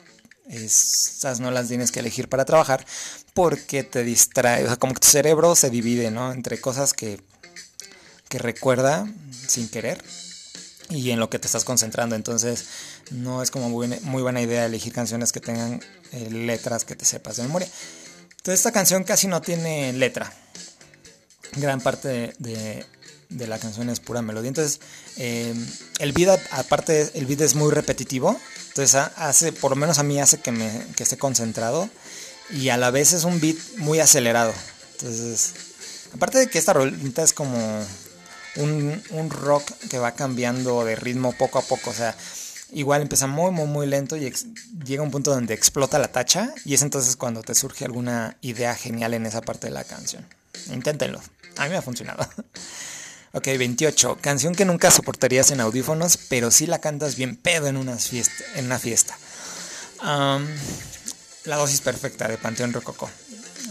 esas 0.49 1.41
no 1.41 1.51
las 1.51 1.69
tienes 1.69 1.93
que 1.93 2.01
elegir 2.01 2.29
para 2.29 2.45
trabajar 2.45 2.85
porque 3.35 3.83
te 3.83 4.03
distrae, 4.05 4.65
o 4.65 4.67
sea, 4.67 4.77
como 4.77 4.95
que 4.95 5.01
tu 5.01 5.09
cerebro 5.09 5.55
se 5.55 5.71
divide, 5.71 6.11
¿no? 6.11 6.33
Entre 6.33 6.61
cosas 6.61 6.93
que, 6.93 7.21
que 8.29 8.39
recuerda 8.39 9.07
sin 9.47 9.69
querer 9.69 10.03
y 10.91 11.11
en 11.11 11.21
lo 11.21 11.31
que 11.31 11.39
te 11.39 11.47
estás 11.47 11.65
concentrando. 11.65 12.17
Entonces 12.17 12.67
no 13.11 13.43
es 13.43 13.51
como 13.51 13.69
muy, 13.69 14.23
buena 14.23 14.43
idea 14.43 14.67
elegir 14.67 14.93
canciones 14.93 15.33
que 15.33 15.41
tengan 15.41 15.81
eh, 16.13 16.29
letras 16.31 16.85
que 16.85 16.97
te 16.97 17.05
sepas 17.05 17.37
de 17.37 17.45
memoria. 17.45 17.69
Entonces 18.31 18.61
esta 18.61 18.73
canción 18.73 19.05
casi 19.05 19.27
no 19.27 19.41
tiene 19.41 19.93
letra. 19.93 20.33
Gran 21.57 21.81
parte 21.81 22.35
de, 22.39 22.87
la 23.29 23.59
canción 23.59 23.89
es 23.91 24.01
pura 24.01 24.23
melodía. 24.23 24.49
Entonces 24.49 24.81
eh, 25.17 25.55
el 25.99 26.13
beat, 26.13 26.41
aparte 26.51 27.11
el 27.15 27.27
beat 27.27 27.41
es 27.43 27.55
muy 27.55 27.71
repetitivo. 27.71 28.39
Entonces 28.69 28.95
hace, 29.17 29.53
por 29.53 29.71
lo 29.71 29.77
menos 29.77 29.99
a 29.99 30.03
mí 30.03 30.21
hace 30.21 30.39
que, 30.41 30.53
me, 30.53 30.87
que 30.97 31.05
esté 31.05 31.17
concentrado. 31.17 31.89
Y 32.51 32.71
a 32.71 32.77
la 32.77 32.91
vez 32.91 33.13
es 33.13 33.25
un 33.25 33.41
beat 33.41 33.57
muy 33.77 34.01
acelerado. 34.01 34.53
Entonces, 34.93 35.53
aparte 36.13 36.39
de 36.39 36.49
que 36.49 36.59
esta 36.59 36.73
rolita 36.73 37.23
es 37.23 37.33
como 37.33 37.57
un, 38.57 39.31
rock 39.31 39.71
que 39.91 39.99
va 39.99 40.13
cambiando 40.13 40.85
de 40.85 40.97
ritmo 40.97 41.33
poco 41.33 41.59
a 41.59 41.63
poco. 41.63 41.91
O 41.91 41.95
sea, 41.95 42.17
igual 42.73 43.03
empieza 43.03 43.27
muy, 43.27 43.51
muy, 43.51 43.67
muy 43.67 43.87
lento 43.87 44.17
y 44.17 44.33
llega 44.85 45.03
un 45.03 45.11
punto 45.11 45.33
donde 45.33 45.55
explota 45.55 45.99
la 45.99 46.09
tacha 46.09 46.55
y 46.65 46.75
es 46.75 46.83
entonces 46.83 47.17
cuando 47.17 47.43
te 47.43 47.55
surge 47.55 47.85
alguna 47.85 48.37
idea 48.41 48.75
genial 48.75 49.15
en 49.15 49.27
esa 49.27 49.41
parte 49.41 49.69
de 49.69 49.73
la 49.73 49.85
canción. 49.85 50.27
Inténtenlo. 50.71 51.21
A 51.57 51.65
mí 51.65 51.71
me 51.71 51.77
ha 51.77 51.83
funcionado. 51.83 52.29
ok, 53.33 53.47
28. 53.47 54.19
Canción 54.21 54.55
que 54.55 54.65
nunca 54.65 54.91
soportarías 54.91 55.51
en 55.51 55.61
audífonos, 55.61 56.17
pero 56.17 56.51
sí 56.51 56.67
la 56.67 56.81
cantas 56.81 57.17
bien 57.17 57.37
pedo 57.37 57.67
en 57.67 57.77
una 57.77 57.97
fiesta. 57.97 58.45
En 58.57 58.67
una 58.67 58.79
fiesta. 58.79 59.17
la 60.03 61.57
dosis 61.57 61.81
perfecta 61.81 62.29
de 62.29 62.39
Panteón 62.39 62.73
Rococó. 62.73 63.11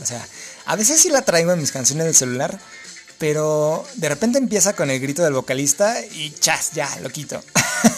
O 0.01 0.05
sea, 0.05 0.25
a 0.65 0.75
veces 0.75 1.01
sí 1.01 1.09
la 1.09 1.23
traigo 1.23 1.51
en 1.51 1.59
mis 1.59 1.71
canciones 1.71 2.05
del 2.05 2.15
celular, 2.15 2.59
pero 3.20 3.86
de 3.95 4.09
repente 4.09 4.39
empieza 4.39 4.74
con 4.74 4.89
el 4.89 4.99
grito 4.99 5.24
del 5.24 5.34
vocalista 5.34 6.01
y 6.01 6.32
chas, 6.32 6.72
ya, 6.74 6.89
lo 7.01 7.09
quito. 7.09 7.43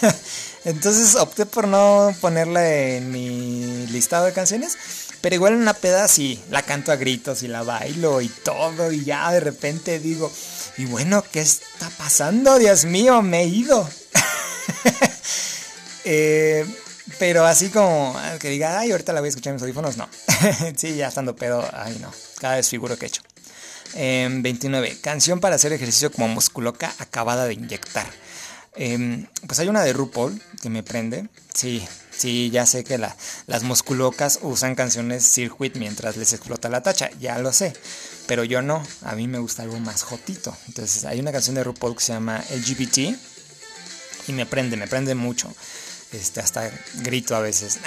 Entonces 0.65 1.15
opté 1.15 1.45
por 1.45 1.67
no 1.67 2.13
ponerla 2.19 2.67
en 2.69 3.11
mi 3.11 3.87
listado 3.87 4.25
de 4.25 4.33
canciones. 4.33 4.77
Pero 5.21 5.35
igual 5.35 5.53
en 5.53 5.61
una 5.61 5.75
peda 5.75 6.07
sí, 6.07 6.43
la 6.49 6.63
canto 6.63 6.91
a 6.91 6.95
gritos 6.95 7.43
y 7.43 7.47
la 7.47 7.61
bailo 7.61 8.21
y 8.21 8.27
todo. 8.27 8.91
Y 8.91 9.05
ya 9.05 9.31
de 9.31 9.39
repente 9.39 9.99
digo, 9.99 10.31
y 10.77 10.85
bueno, 10.85 11.23
¿qué 11.31 11.41
está 11.41 11.89
pasando? 11.91 12.57
Dios 12.57 12.85
mío, 12.85 13.21
me 13.21 13.41
he 13.43 13.45
ido. 13.45 13.87
Eh, 16.03 16.65
pero 17.19 17.45
así 17.45 17.69
como 17.69 18.19
que 18.39 18.49
diga, 18.49 18.79
ay, 18.79 18.91
ahorita 18.91 19.13
la 19.13 19.19
voy 19.19 19.27
a 19.27 19.29
escuchar 19.29 19.51
en 19.51 19.55
mis 19.57 19.61
audífonos, 19.61 19.97
no. 19.97 20.09
sí, 20.75 20.95
ya 20.95 21.09
estando 21.09 21.35
pedo, 21.35 21.63
ay 21.73 21.99
no, 22.01 22.11
cada 22.39 22.55
vez 22.55 22.67
figuro 22.67 22.97
que 22.97 23.05
he 23.05 23.07
hecho. 23.07 23.21
29. 23.93 24.89
Em, 24.89 24.97
canción 24.97 25.39
para 25.39 25.55
hacer 25.55 25.73
ejercicio 25.73 26.11
como 26.11 26.27
musculoca 26.27 26.93
acabada 26.99 27.45
de 27.45 27.53
inyectar. 27.53 28.07
Em, 28.75 29.27
pues 29.47 29.59
hay 29.59 29.67
una 29.67 29.83
de 29.83 29.93
RuPaul 29.93 30.41
que 30.61 30.69
me 30.69 30.83
prende. 30.83 31.27
Sí, 31.53 31.85
sí, 32.11 32.49
ya 32.51 32.65
sé 32.65 32.83
que 32.83 32.97
las 32.97 33.63
musculocas 33.63 34.39
usan 34.41 34.75
canciones 34.75 35.23
circuit 35.27 35.75
mientras 35.75 36.15
les 36.17 36.33
explota 36.33 36.69
la 36.69 36.81
tacha. 36.81 37.09
Ya 37.19 37.37
lo 37.39 37.51
sé. 37.51 37.73
Pero 38.27 38.43
yo 38.43 38.61
no. 38.61 38.85
A 39.03 39.15
mí 39.15 39.27
me 39.27 39.39
gusta 39.39 39.63
algo 39.63 39.79
más 39.79 40.03
jotito. 40.03 40.55
Entonces 40.67 41.03
hay 41.05 41.19
una 41.19 41.31
canción 41.31 41.55
de 41.55 41.63
RuPaul 41.63 41.95
que 41.95 42.03
se 42.03 42.13
llama 42.13 42.43
LGBT. 42.49 43.17
Y 44.27 44.33
me 44.33 44.45
prende, 44.45 44.77
me 44.77 44.87
prende 44.87 45.15
mucho. 45.15 45.53
Este, 46.13 46.39
hasta 46.39 46.71
grito 46.95 47.35
a 47.35 47.39
veces. 47.39 47.79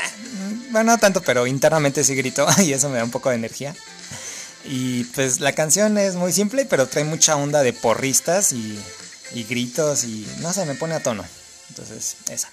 Bueno, 0.70 0.92
no 0.92 0.98
tanto, 0.98 1.22
pero 1.22 1.46
internamente 1.46 2.05
sí 2.05 2.14
grito. 2.14 2.46
Y 2.62 2.72
eso 2.72 2.88
me 2.90 2.98
da 2.98 3.05
un 3.05 3.11
poco 3.11 3.30
de 3.30 3.36
energía. 3.36 3.74
Y 4.65 5.05
pues 5.05 5.41
la 5.41 5.53
canción 5.53 5.99
es 5.99 6.15
muy 6.15 6.33
simple, 6.33 6.65
pero 6.65 6.87
trae 6.87 7.05
mucha 7.05 7.37
onda 7.37 7.62
de 7.62 7.73
porristas 7.73 8.53
y, 8.53 8.79
gritos 9.49 10.05
y 10.05 10.27
no 10.41 10.53
sé, 10.53 10.65
me 10.65 10.75
pone 10.75 10.95
a 10.95 11.03
tono. 11.03 11.25
Entonces, 11.71 12.17
esa. 12.31 12.51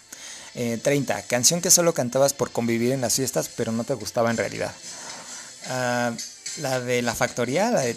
30. 0.53 1.19
Eh, 1.19 1.25
canción 1.29 1.61
que 1.61 1.71
solo 1.71 1.93
cantabas 1.93 2.33
por 2.33 2.51
convivir 2.51 2.91
en 2.91 2.99
las 2.99 3.15
fiestas, 3.15 3.49
pero 3.55 3.71
no 3.71 3.85
te 3.85 3.93
gustaba 3.93 4.29
en 4.29 4.37
realidad. 4.37 4.73
Ah, 5.69 6.11
la 6.57 6.81
de 6.81 7.01
la 7.01 7.15
factoría, 7.15 7.71
la 7.71 7.81
de 7.81 7.95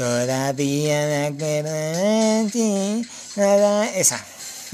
Todavía 0.00 1.06
me 1.06 1.26
acuerdo 1.26 1.70
de 1.72 2.48
ti. 2.50 3.06
Esa. 3.96 4.24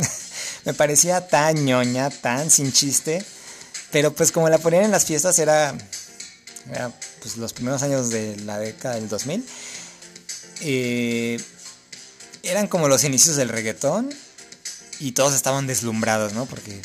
me 0.65 0.73
parecía 0.73 1.27
tan 1.27 1.65
ñoña, 1.65 2.11
tan 2.11 2.49
sin 2.49 2.73
chiste. 2.73 3.25
Pero 3.91 4.13
pues 4.13 4.31
como 4.31 4.49
la 4.49 4.59
ponían 4.59 4.85
en 4.85 4.93
las 4.93 5.05
fiestas 5.05 5.41
era 5.41 5.75
pues, 7.21 7.37
los 7.37 7.53
primeros 7.53 7.83
años 7.83 8.11
de 8.11 8.37
la 8.39 8.59
década 8.59 8.97
del 8.97 9.09
2000, 9.09 9.45
eh, 10.61 11.41
eran 12.43 12.69
como 12.69 12.89
los 12.89 13.05
inicios 13.05 13.37
del 13.37 13.49
reggaetón 13.49 14.13
y 14.99 15.13
todos 15.13 15.35
estaban 15.35 15.67
deslumbrados, 15.67 16.33
¿no? 16.33 16.47
Porque 16.47 16.81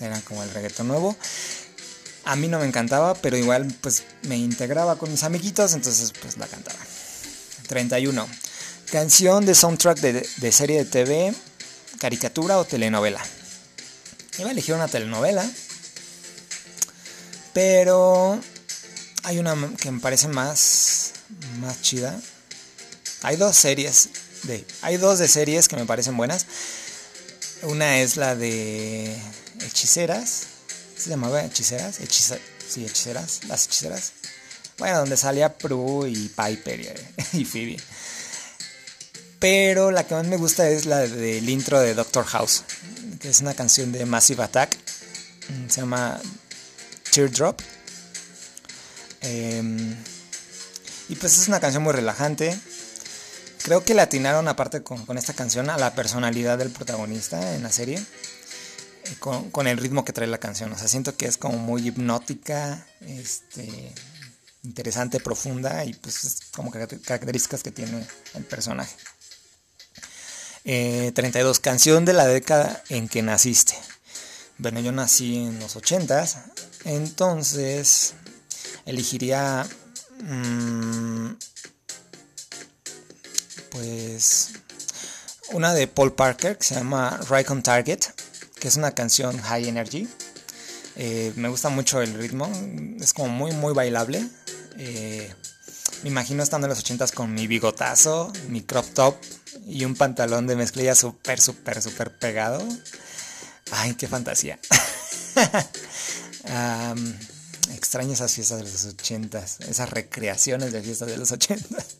era 0.00 0.20
como 0.22 0.42
el 0.42 0.50
reggaetón 0.50 0.88
nuevo. 0.88 1.16
A 2.24 2.36
mí 2.36 2.48
no 2.48 2.58
me 2.58 2.66
encantaba, 2.66 3.14
pero 3.14 3.36
igual 3.36 3.66
pues 3.80 4.04
me 4.22 4.36
integraba 4.36 4.96
con 4.96 5.10
mis 5.10 5.22
amiguitos, 5.22 5.72
entonces 5.72 6.12
pues 6.20 6.36
la 6.36 6.46
cantaba. 6.46 6.78
31. 7.66 8.28
Canción 8.90 9.44
de 9.46 9.54
soundtrack 9.54 9.98
de, 10.00 10.28
de 10.36 10.52
serie 10.52 10.84
de 10.84 10.90
TV, 10.90 11.34
caricatura 11.98 12.58
o 12.58 12.64
telenovela. 12.64 13.20
Iba 14.38 14.48
a 14.48 14.52
elegir 14.52 14.74
una 14.74 14.88
telenovela, 14.88 15.48
pero 17.52 18.40
hay 19.28 19.38
una 19.38 19.54
que 19.76 19.90
me 19.90 20.00
parece 20.00 20.26
más, 20.26 21.12
más 21.60 21.82
chida. 21.82 22.18
Hay 23.20 23.36
dos 23.36 23.56
series 23.56 24.08
de, 24.44 24.66
hay 24.80 24.96
dos 24.96 25.18
de 25.18 25.28
series 25.28 25.68
que 25.68 25.76
me 25.76 25.84
parecen 25.84 26.16
buenas. 26.16 26.46
Una 27.60 27.98
es 27.98 28.16
la 28.16 28.34
de 28.36 29.14
Hechiceras 29.60 30.44
¿Se 30.96 31.10
llamaba 31.10 31.44
Hechiceras? 31.44 31.96
sí, 31.96 32.86
Hechiceras, 32.86 33.40
las 33.48 33.66
Hechiceras. 33.66 34.12
Bueno, 34.78 35.00
donde 35.00 35.18
salía 35.18 35.58
Prue 35.58 36.08
y 36.08 36.28
Piper 36.30 36.80
y, 36.80 36.88
y 37.40 37.44
Phoebe. 37.44 37.76
Pero 39.40 39.90
la 39.90 40.06
que 40.06 40.14
más 40.14 40.26
me 40.26 40.38
gusta 40.38 40.70
es 40.70 40.86
la 40.86 41.00
del 41.00 41.50
intro 41.50 41.80
de 41.80 41.92
Doctor 41.92 42.24
House, 42.24 42.64
que 43.20 43.28
es 43.28 43.42
una 43.42 43.52
canción 43.52 43.92
de 43.92 44.06
Massive 44.06 44.42
Attack. 44.42 44.74
Mm, 45.50 45.68
se 45.68 45.80
llama 45.82 46.18
Teardrop. 47.12 47.60
Em, 49.28 49.94
y 51.10 51.16
pues 51.16 51.38
es 51.38 51.48
una 51.48 51.60
canción 51.60 51.82
muy 51.82 51.92
relajante. 51.92 52.58
Creo 53.62 53.84
que 53.84 53.94
le 53.94 54.00
atinaron 54.00 54.48
aparte 54.48 54.82
con, 54.82 55.18
esta 55.18 55.34
canción 55.34 55.68
a 55.68 55.76
la 55.76 55.94
personalidad 55.94 56.56
del 56.56 56.70
protagonista 56.70 57.54
en 57.54 57.62
la 57.62 57.70
serie. 57.70 57.98
Eh, 57.98 59.16
con, 59.18 59.66
el 59.66 59.76
ritmo 59.76 60.04
que 60.04 60.14
trae 60.14 60.26
la 60.28 60.38
canción. 60.38 60.72
O 60.72 60.78
sea, 60.78 60.88
siento 60.88 61.16
que 61.16 61.26
es 61.26 61.36
como 61.36 61.58
muy 61.58 61.86
hipnótica, 61.88 62.86
este, 63.00 63.92
interesante, 64.62 65.20
profunda 65.20 65.84
y 65.84 65.92
pues 65.92 66.24
es 66.24 66.40
como 66.52 66.70
características 66.70 67.62
que 67.62 67.70
tiene 67.70 68.06
el 68.34 68.44
personaje. 68.44 68.96
32. 70.64 71.58
Eh, 71.58 71.60
canción 71.60 72.04
de 72.04 72.14
la 72.14 72.26
década 72.26 72.82
en 72.88 73.08
que 73.08 73.22
naciste. 73.22 73.74
Bueno, 74.56 74.80
yo 74.80 74.90
nací 74.90 75.36
en 75.36 75.60
los 75.60 75.76
80s, 75.76 76.36
entonces 76.84 78.14
elegiría 78.88 79.66
mm, 80.22 81.28
pues 83.70 84.50
una 85.52 85.74
de 85.74 85.86
Paul 85.86 86.14
Parker 86.14 86.56
que 86.56 86.64
se 86.64 86.74
llama 86.74 87.20
Right 87.30 87.50
on 87.50 87.62
Target, 87.62 88.00
que 88.58 88.68
es 88.68 88.76
una 88.76 88.92
canción 88.92 89.38
high 89.38 89.68
energy. 89.68 90.08
Eh, 90.96 91.32
me 91.36 91.48
gusta 91.48 91.68
mucho 91.68 92.00
el 92.00 92.14
ritmo, 92.14 92.50
es 92.98 93.12
como 93.12 93.28
muy 93.28 93.52
muy 93.52 93.74
bailable. 93.74 94.26
Eh, 94.78 95.32
me 96.02 96.08
imagino 96.08 96.42
estando 96.42 96.66
en 96.66 96.70
los 96.70 96.82
80s 96.82 97.12
con 97.12 97.34
mi 97.34 97.46
bigotazo, 97.46 98.32
mi 98.48 98.62
crop 98.62 98.86
top, 98.94 99.16
y 99.66 99.84
un 99.84 99.94
pantalón 99.94 100.46
de 100.46 100.56
mezclilla 100.56 100.94
súper, 100.94 101.40
súper, 101.40 101.82
súper 101.82 102.18
pegado. 102.18 102.66
Ay, 103.70 103.94
qué 103.94 104.08
fantasía. 104.08 104.58
extraño 107.78 108.12
esas 108.12 108.32
fiestas 108.32 108.58
de 108.58 108.64
los 108.64 108.84
ochentas, 108.84 109.60
esas 109.60 109.90
recreaciones 109.90 110.72
de 110.72 110.82
fiestas 110.82 111.08
de 111.08 111.16
los 111.16 111.32
ochentas. 111.32 111.96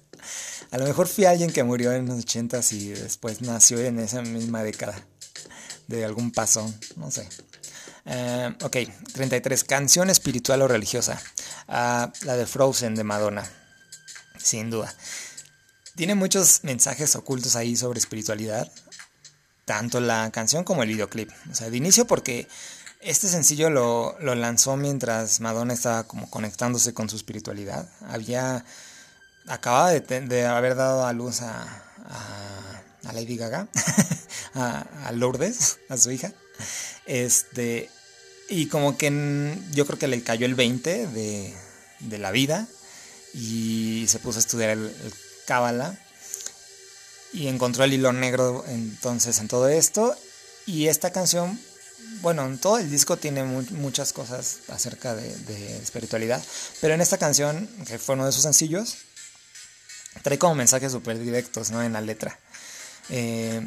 A 0.71 0.79
lo 0.79 0.85
mejor 0.85 1.09
fui 1.09 1.25
alguien 1.25 1.51
que 1.51 1.65
murió 1.65 1.93
en 1.93 2.07
los 2.07 2.19
ochentas 2.21 2.73
y 2.73 2.91
después 2.91 3.41
nació 3.41 3.79
en 3.81 3.99
esa 3.99 4.21
misma 4.23 4.63
década 4.63 4.95
de 5.87 6.05
algún 6.05 6.31
pasón, 6.31 6.79
no 6.97 7.11
sé. 7.11 7.27
Uh, 8.05 8.65
ok, 8.65 8.77
33. 9.13 9.65
Canción 9.65 10.11
espiritual 10.11 10.63
o 10.63 10.69
religiosa. 10.69 11.21
Ah, 11.67 12.11
la 12.23 12.37
de 12.37 12.47
Frozen 12.47 12.95
de 12.95 13.05
Madonna. 13.05 13.45
Sin 14.39 14.71
duda. 14.71 14.95
Tiene 15.95 16.15
muchos 16.15 16.61
mensajes 16.63 17.17
ocultos 17.17 17.57
ahí 17.57 17.77
sobre 17.77 17.99
espiritualidad, 17.99 18.71
tanto 19.65 20.01
la 20.01 20.31
canción 20.31 20.65
como 20.65 20.83
el 20.83 20.89
videoclip. 20.89 21.31
O 21.51 21.55
sea, 21.55 21.71
de 21.71 21.77
inicio 21.77 22.07
porque 22.07 22.49
este 23.01 23.29
sencillo 23.29 23.71
lo, 23.71 24.17
lanzó 24.21 24.77
mientras 24.77 25.41
Madonna 25.41 25.75
estaba 25.75 26.05
como 26.05 26.29
conectándose 26.31 26.95
con 26.95 27.09
su 27.09 27.17
espiritualidad. 27.17 27.89
Había, 28.09 28.65
acababa 29.47 29.93
de, 29.93 30.47
haber 30.47 30.75
dado 30.75 31.07
a 31.07 31.13
luz 31.13 31.43
a, 31.43 31.63
a, 33.05 33.13
Lady 33.13 33.37
Gaga, 33.37 33.69
a, 34.55 35.13
Lourdes, 35.13 35.79
a 35.89 35.97
su 35.97 36.11
hija. 36.11 36.33
Este, 37.07 37.91
y 38.49 38.67
como 38.67 38.97
que 38.99 39.57
yo 39.73 39.87
creo 39.87 39.99
que 39.99 40.09
le 40.09 40.23
cayó 40.23 40.47
el 40.47 40.55
20 40.55 41.07
de, 41.07 41.55
de 42.01 42.19
la 42.19 42.31
vida 42.33 42.67
y 43.33 44.07
se 44.09 44.19
puso 44.19 44.39
a 44.39 44.41
estudiar 44.41 44.71
el 44.71 45.15
cábala 45.47 45.99
y 47.33 47.49
encontró 47.49 47.85
el 47.85 47.93
hilo 47.93 48.13
negro 48.13 48.65
entonces 48.69 49.39
en 49.39 49.49
todo 49.49 49.69
esto 49.69 50.15
y 50.67 50.89
esta 50.89 51.11
canción 51.11 51.59
bueno 52.21 52.45
en 52.47 52.59
todo 52.59 52.79
el 52.79 52.91
disco 52.91 53.17
tiene 53.17 53.45
muchas 53.45 54.13
cosas 54.13 54.59
acerca 54.69 55.15
de, 55.15 55.77
espiritualidad 55.79 56.43
pero 56.81 56.95
en 56.95 57.01
esta 57.01 57.19
canción 57.19 57.69
que 57.87 57.99
fue 57.99 58.15
uno 58.15 58.27
de 58.27 58.33
sus 58.33 58.43
sencillos 58.43 58.97
trae 60.23 60.39
como 60.39 60.55
mensajes 60.55 60.93
súper 60.93 61.19
directos 61.19 61.71
¿no? 61.71 61.83
en 61.83 61.93
la 61.93 62.01
letra 62.01 62.39
eh, 63.11 63.67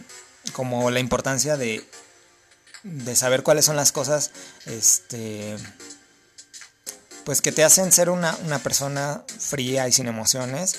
como 0.54 0.90
la 0.92 1.00
importancia 1.00 1.58
de, 1.58 1.86
de 2.84 3.16
saber 3.16 3.44
cuáles 3.44 3.66
son 3.66 3.76
las 3.76 3.92
cosas 3.92 4.32
este 4.66 5.56
pues 7.24 7.42
que 7.42 7.52
te 7.52 7.64
hacen 7.64 7.92
ser 7.92 8.10
una, 8.10 8.36
una 8.46 8.60
persona 8.60 9.24
fría 9.40 9.88
y 9.88 9.92
sin 9.92 10.08
emociones 10.08 10.76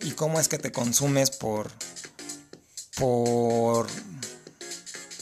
y 0.00 0.12
cómo 0.12 0.40
es 0.40 0.48
que 0.48 0.58
te 0.58 0.72
consumes 0.72 1.30
por 1.30 1.70
por 2.96 3.86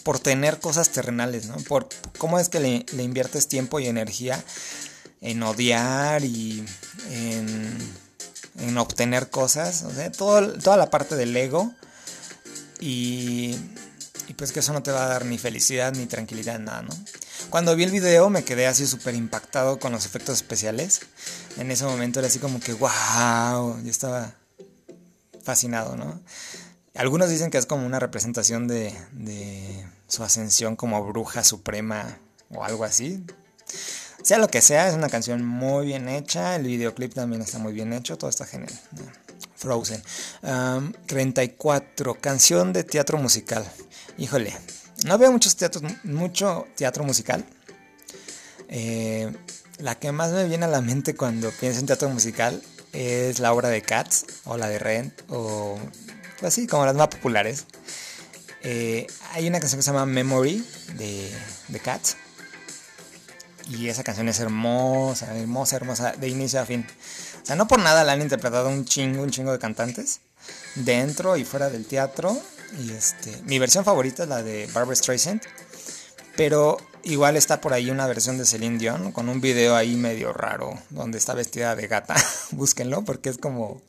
por 0.05 0.21
tener 0.21 0.61
cosas 0.61 0.91
terrenales, 0.91 1.47
¿no? 1.47 1.57
Por 1.57 1.89
cómo 2.19 2.39
es 2.39 2.49
que 2.49 2.61
le, 2.61 3.03
inviertes 3.03 3.49
tiempo 3.49 3.81
y 3.81 3.87
energía 3.87 4.43
en 5.21 5.43
odiar 5.43 6.25
y 6.25 6.65
en, 7.11 8.79
obtener 8.79 9.31
cosas, 9.31 9.83
o 9.83 9.91
sea, 9.91 10.13
toda 10.13 10.77
la 10.77 10.91
parte 10.91 11.17
del 11.17 11.37
ego 11.37 11.73
y, 12.81 13.57
y 14.29 14.35
pues 14.35 14.53
que 14.53 14.61
eso 14.61 14.73
no 14.73 14.83
te 14.83 14.93
va 14.93 15.05
a 15.05 15.09
dar 15.09 15.25
ni 15.25 15.39
felicidad 15.39 15.93
ni 15.95 16.07
tranquilidad, 16.07 16.59
nada, 16.59 16.83
¿no? 16.83 16.95
Cuando 17.49 17.75
vi 17.75 17.85
el 17.85 17.91
video 17.91 18.29
me 18.31 18.45
quedé 18.45 18.67
así 18.67 18.87
súper 18.87 19.15
impactado 19.15 19.79
con 19.79 19.93
los 19.93 20.05
efectos 20.05 20.37
especiales. 20.37 21.01
En 21.57 21.71
ese 21.71 21.85
momento 21.85 22.19
era 22.19 22.29
así 22.29 22.39
como 22.39 22.61
que, 22.61 22.75
wow, 22.75 23.83
yo 23.83 23.91
estaba 23.91 24.35
fascinado, 25.43 25.97
¿no? 25.97 26.21
Algunos 26.95 27.31
dicen 27.31 27.51
que 27.51 27.59
es 27.59 27.67
como 27.67 27.87
una 27.87 28.01
representación 28.01 28.69
de 28.69 28.95
su 30.07 30.23
ascensión 30.23 30.77
como 30.77 31.05
bruja 31.05 31.45
suprema 31.45 32.19
o 32.51 32.65
algo 32.65 32.85
así. 32.85 33.25
Sea 34.23 34.39
lo 34.39 34.49
que 34.49 34.63
sea, 34.63 34.89
es 34.89 34.95
una 34.95 35.09
canción 35.09 35.45
muy 35.45 35.87
bien 35.87 36.09
hecha. 36.09 36.57
El 36.57 36.65
videoclip 36.65 37.13
también 37.13 37.43
está 37.43 37.59
muy 37.59 37.73
bien 37.73 37.93
hecho. 37.93 38.17
Todo 38.17 38.31
está 38.31 38.47
genial. 38.47 38.73
Frozen. 39.57 40.03
34. 41.07 42.15
Canción 42.21 42.73
de 42.73 42.85
teatro 42.85 43.19
musical. 43.19 43.71
Híjole. 44.17 44.57
No 45.05 45.19
veo 45.19 45.31
muchos 45.31 45.57
teatros, 45.57 45.83
mucho 46.05 46.67
teatro 46.77 47.05
musical. 47.05 47.45
Eh, 48.69 49.31
la 49.79 49.97
que 49.97 50.13
más 50.13 50.33
me 50.33 50.47
viene 50.49 50.65
a 50.65 50.69
la 50.69 50.81
mente 50.81 51.15
cuando 51.15 51.51
pienso 51.51 51.81
en 51.81 51.87
teatro 51.87 52.09
musical 52.09 52.63
es 52.93 53.41
la 53.41 53.53
obra 53.53 53.69
de 53.69 53.83
Cats 53.83 54.25
o 54.45 54.57
la 54.57 54.69
de 54.69 54.79
Rent 54.79 55.21
o 55.29 55.79
así 56.43 56.63
pues 56.63 56.71
como 56.71 56.87
las 56.87 56.95
más 56.95 57.09
populares. 57.09 57.67
Eh, 58.65 59.07
hay 59.33 59.47
una 59.47 59.61
canción 59.61 59.79
que 59.79 59.83
se 59.83 59.91
llama 59.91 60.07
Memory 60.07 60.67
de, 60.97 61.31
de 61.69 61.81
Cats 61.81 62.17
y 63.69 63.89
esa 63.89 64.03
canción 64.03 64.29
es 64.29 64.41
hermosa, 64.41 65.37
hermosa, 65.37 65.77
hermosa, 65.77 66.13
de 66.13 66.29
inicio 66.29 66.61
a 66.61 66.67
fin. 66.67 66.87
O 67.43 67.47
sea, 67.47 67.57
no 67.57 67.69
por 67.69 67.79
nada 67.79 68.05
la 68.05 68.13
han 68.13 68.23
interpretado 68.23 68.69
un 68.69 68.85
chingo, 68.85 69.23
un 69.23 69.31
chingo 69.31 69.53
de 69.53 69.59
cantantes 69.59 70.21
dentro 70.75 71.37
y 71.37 71.45
fuera 71.45 71.71
del 71.71 71.87
teatro. 71.87 72.37
Y 72.83 72.91
este, 72.91 73.41
mi 73.45 73.59
versión 73.59 73.85
favorita 73.85 74.25
es 74.25 74.29
la 74.29 74.43
de 74.43 74.67
Barbara 74.73 74.97
Streisand, 74.97 75.43
pero 76.37 76.79
Igual 77.05 77.37
está 77.37 77.61
por 77.61 77.75
ahí 77.75 77.91
una 77.91 78.07
versión 78.07 78.39
de 78.39 78.47
Celine 78.47 78.79
Dion 78.79 79.13
con 79.13 79.29
un 79.29 79.43
video 79.43 79.77
ahí 79.77 79.95
medio 79.95 80.33
raro 80.33 80.73
donde 80.89 81.19
está 81.19 81.35
vestida 81.35 81.77
de 81.77 81.87
gata. 81.87 82.15
Búsquenlo 82.51 83.05
porque 83.05 83.29
es 83.29 83.37
como 83.37 83.83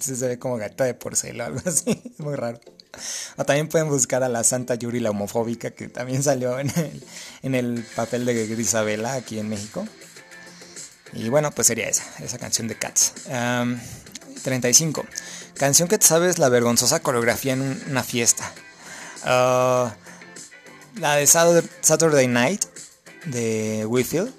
se 0.00 0.14
ve 0.26 0.38
como 0.38 0.56
gata 0.56 0.84
de 0.84 0.94
porcela 0.94 1.44
o 1.44 1.46
algo 1.48 1.60
así, 1.66 1.90
es 1.90 2.18
muy 2.18 2.34
raro. 2.34 2.60
O 3.36 3.44
también 3.44 3.68
pueden 3.68 3.88
buscar 3.88 4.22
a 4.22 4.28
la 4.28 4.44
Santa 4.44 4.74
Yuri 4.74 5.00
la 5.00 5.10
homofóbica 5.10 5.70
que 5.70 5.88
también 5.88 6.22
salió 6.22 6.58
en 6.58 6.70
el, 6.70 7.04
en 7.42 7.54
el 7.54 7.84
papel 7.96 8.24
de 8.26 8.46
Grisabela 8.46 9.14
aquí 9.14 9.38
en 9.38 9.48
México. 9.48 9.86
Y 11.12 11.28
bueno, 11.28 11.50
pues 11.50 11.66
sería 11.66 11.88
esa, 11.88 12.04
esa 12.22 12.38
canción 12.38 12.68
de 12.68 12.76
Cats. 12.76 13.12
35. 14.42 15.04
Canción 15.56 15.88
que 15.88 15.98
te 15.98 16.06
sabes 16.06 16.38
la 16.38 16.48
vergonzosa 16.48 17.00
coreografía 17.00 17.52
en 17.52 17.82
una 17.88 18.02
fiesta. 18.02 18.50
Uh, 19.24 19.90
la 20.98 21.16
de 21.16 21.26
Saturday 21.26 22.26
Night 22.26 22.64
de 23.26 23.86
Whitfield. 23.86 24.32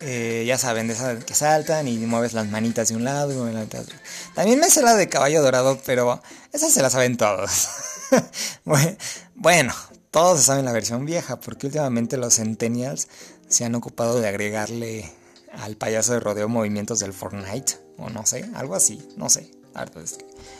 Eh, 0.00 0.44
ya 0.46 0.58
saben, 0.58 0.88
de 0.88 0.94
esa 0.94 1.18
que 1.18 1.34
saltan 1.34 1.88
y 1.88 1.96
mueves 1.98 2.34
las 2.34 2.46
manitas 2.46 2.88
de 2.88 2.96
un 2.96 3.04
lado 3.04 3.32
y 3.32 3.52
la 3.52 3.62
otro. 3.62 3.96
También 4.34 4.60
me 4.60 4.68
sé 4.68 4.82
la 4.82 4.94
de 4.94 5.08
Caballo 5.08 5.42
Dorado, 5.42 5.80
pero 5.86 6.22
esa 6.52 6.70
se 6.70 6.82
la 6.82 6.90
saben 6.90 7.16
todos. 7.16 7.68
bueno, 9.34 9.74
todos 10.10 10.42
saben 10.42 10.64
la 10.64 10.72
versión 10.72 11.04
vieja, 11.04 11.40
porque 11.40 11.66
últimamente 11.66 12.16
los 12.16 12.36
Centennials 12.36 13.08
se 13.48 13.64
han 13.64 13.74
ocupado 13.74 14.20
de 14.20 14.28
agregarle 14.28 15.12
al 15.52 15.76
payaso 15.76 16.12
de 16.12 16.20
rodeo 16.20 16.48
movimientos 16.48 17.00
del 17.00 17.12
Fortnite, 17.12 17.78
o 17.98 18.10
no 18.10 18.26
sé, 18.26 18.48
algo 18.54 18.74
así, 18.74 19.06
no 19.16 19.30
sé. 19.30 19.50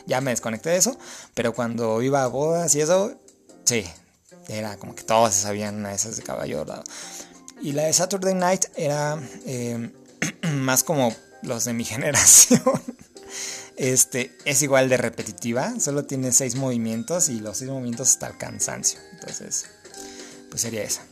Ya 0.06 0.20
me 0.20 0.30
desconecté 0.30 0.70
de 0.70 0.76
eso, 0.76 0.96
pero 1.34 1.54
cuando 1.54 2.02
iba 2.02 2.22
a 2.22 2.26
bodas 2.26 2.74
y 2.74 2.80
eso, 2.80 3.18
sí, 3.64 3.84
era 4.48 4.76
como 4.76 4.94
que 4.94 5.02
todos 5.02 5.34
sabían 5.34 5.82
de 5.82 5.94
esas 5.94 6.16
de 6.16 6.22
caballo 6.22 6.58
dorado. 6.58 6.84
Y 7.60 7.72
la 7.72 7.84
de 7.84 7.92
Saturday 7.92 8.34
Night 8.34 8.66
era 8.76 9.18
eh, 9.46 9.90
más 10.52 10.84
como 10.84 11.14
los 11.42 11.64
de 11.64 11.72
mi 11.72 11.84
generación. 11.86 12.60
Este 13.76 14.36
es 14.44 14.62
igual 14.62 14.88
de 14.88 14.96
repetitiva, 14.96 15.78
solo 15.80 16.04
tiene 16.04 16.32
seis 16.32 16.54
movimientos 16.56 17.28
y 17.28 17.40
los 17.40 17.58
seis 17.58 17.70
movimientos 17.70 18.10
hasta 18.10 18.28
el 18.28 18.38
cansancio. 18.38 18.98
Entonces, 19.12 19.66
pues 20.48 20.62
sería 20.62 20.82
esa. 20.82 21.02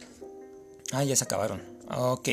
Ah, 0.92 1.04
ya 1.04 1.16
se 1.16 1.24
acabaron. 1.24 1.62
Ok. 1.90 2.28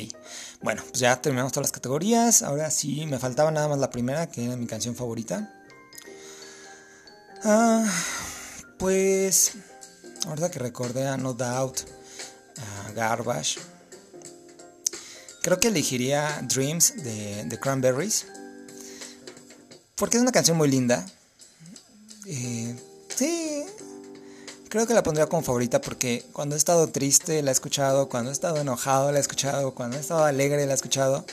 Bueno, 0.61 0.83
pues 0.87 0.99
ya 0.99 1.21
terminamos 1.21 1.51
todas 1.51 1.65
las 1.65 1.71
categorías. 1.71 2.43
Ahora 2.43 2.71
sí, 2.71 3.05
me 3.05 3.19
faltaba 3.19 3.51
nada 3.51 3.67
más 3.67 3.79
la 3.79 3.89
primera, 3.89 4.29
que 4.29 4.45
era 4.45 4.55
mi 4.55 4.67
canción 4.67 4.95
favorita. 4.95 5.53
Ah, 7.43 7.83
pues, 8.77 9.53
ahorita 10.27 10.51
que 10.51 10.59
recordé 10.59 11.07
a 11.07 11.17
No 11.17 11.33
Doubt, 11.33 11.79
a 12.57 12.91
Garbage, 12.91 13.59
creo 15.41 15.59
que 15.59 15.69
elegiría 15.69 16.39
Dreams 16.43 17.03
de, 17.03 17.57
Cranberries. 17.59 18.27
Porque 20.01 20.17
es 20.17 20.23
una 20.23 20.31
canción 20.31 20.57
muy 20.57 20.67
linda. 20.67 21.05
Eh, 22.25 22.75
sí, 23.15 23.63
creo 24.67 24.87
que 24.87 24.95
la 24.95 25.03
pondría 25.03 25.27
como 25.27 25.43
favorita 25.43 25.79
porque 25.79 26.25
cuando 26.33 26.55
he 26.55 26.57
estado 26.57 26.87
triste 26.87 27.43
la 27.43 27.51
he 27.51 27.53
escuchado, 27.53 28.09
cuando 28.09 28.31
he 28.31 28.33
estado 28.33 28.57
enojado 28.57 29.11
la 29.11 29.19
he 29.19 29.21
escuchado, 29.21 29.75
cuando 29.75 29.97
he 29.97 29.99
estado 29.99 30.23
alegre 30.23 30.65
la 30.65 30.71
he 30.71 30.75
escuchado. 30.75 31.23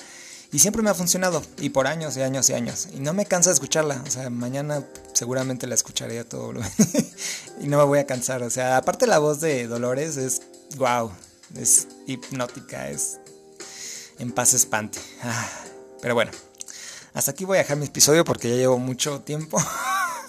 Y 0.53 0.59
siempre 0.59 0.83
me 0.83 0.91
ha 0.91 0.95
funcionado, 0.95 1.43
y 1.57 1.71
por 1.71 1.87
años 1.87 2.15
y 2.19 2.21
años 2.21 2.51
y 2.51 2.53
años. 2.53 2.89
Y 2.93 3.01
no 3.01 3.15
me 3.15 3.25
cansa 3.25 3.49
de 3.49 3.55
escucharla. 3.55 4.03
O 4.07 4.11
sea, 4.11 4.29
mañana 4.29 4.85
seguramente 5.15 5.67
la 5.67 5.75
escucharé 5.75 6.19
a 6.19 6.29
todo 6.29 6.53
y 7.63 7.69
no 7.69 7.79
me 7.79 7.85
voy 7.85 8.01
a 8.01 8.07
cansar. 8.07 8.43
O 8.43 8.51
sea, 8.51 8.77
aparte 8.77 9.07
la 9.07 9.19
voz 9.19 9.41
de 9.41 9.67
Dolores 9.67 10.19
es 10.19 10.43
wow. 10.77 11.11
Es 11.57 11.89
hipnótica, 12.07 12.91
es 12.91 13.19
en 14.19 14.31
paz 14.31 14.53
espante. 14.53 14.99
Ah, 15.23 15.49
pero 16.03 16.15
bueno, 16.15 16.33
hasta 17.19 17.33
aquí 17.33 17.45
voy 17.45 17.57
a 17.57 17.63
dejar 17.63 17.77
mi 17.77 17.87
episodio 17.87 18.25
porque 18.25 18.49
ya 18.49 18.55
llevo 18.55 18.79
mucho 18.79 19.23
tiempo. 19.23 19.61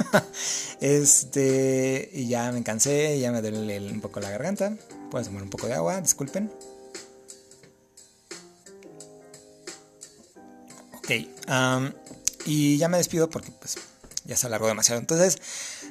este, 0.82 2.10
y 2.12 2.28
ya 2.28 2.52
me 2.52 2.64
cansé, 2.64 3.20
ya 3.20 3.32
me 3.32 3.44
duele 3.44 3.80
un 3.92 4.02
poco 4.02 4.20
la 4.20 4.32
garganta. 4.32 4.76
Puedo 5.12 5.24
tomar 5.24 5.44
un 5.44 5.52
poco 5.52 5.68
de 5.68 5.76
agua, 5.76 6.02
disculpen. 6.02 6.52
Ok, 10.98 11.12
y 12.46 12.78
ya 12.80 12.90
me 12.90 12.98
despido 12.98 13.30
porque 13.30 13.52
pues 13.52 13.78
ya 14.26 14.36
se 14.36 14.48
alargó 14.48 14.66
demasiado. 14.66 15.00
Entonces, 15.00 15.38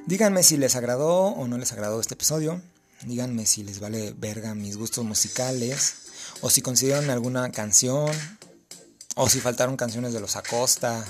díganme 0.07 0.43
si 0.43 0.57
les 0.57 0.75
agradó 0.75 1.27
o 1.27 1.47
no 1.47 1.59
les 1.59 1.71
agradó 1.71 2.01
este 2.01 2.15
episodio. 2.15 2.61
Díganme 3.03 3.47
si 3.47 3.63
les 3.63 3.79
vale 3.79 4.15
verga 4.19 4.57
mis 4.57 4.77
gustos 4.77 5.05
musicales. 5.05 5.95
O 6.41 6.51
si 6.51 6.61
consideran 6.61 7.09
alguna 7.09 7.53
canción 7.53 8.11
o 9.21 9.29
si 9.29 9.41
faltaron 9.41 9.77
canciones 9.77 10.13
de 10.13 10.21
los 10.21 10.37
Acosta. 10.37 11.05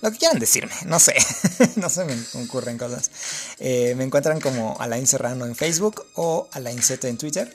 Lo 0.00 0.10
que 0.10 0.16
quieran 0.16 0.38
decirme, 0.38 0.72
no 0.86 0.98
sé. 0.98 1.14
no 1.76 1.90
se 1.90 2.04
me 2.06 2.16
ocurren 2.42 2.78
cosas. 2.78 3.10
Eh, 3.58 3.94
me 3.96 4.04
encuentran 4.04 4.40
como 4.40 4.80
Alain 4.80 5.06
Serrano 5.06 5.44
en 5.44 5.54
Facebook 5.54 6.06
o 6.14 6.48
Alain 6.52 6.82
Z 6.82 7.06
en 7.06 7.18
Twitter. 7.18 7.54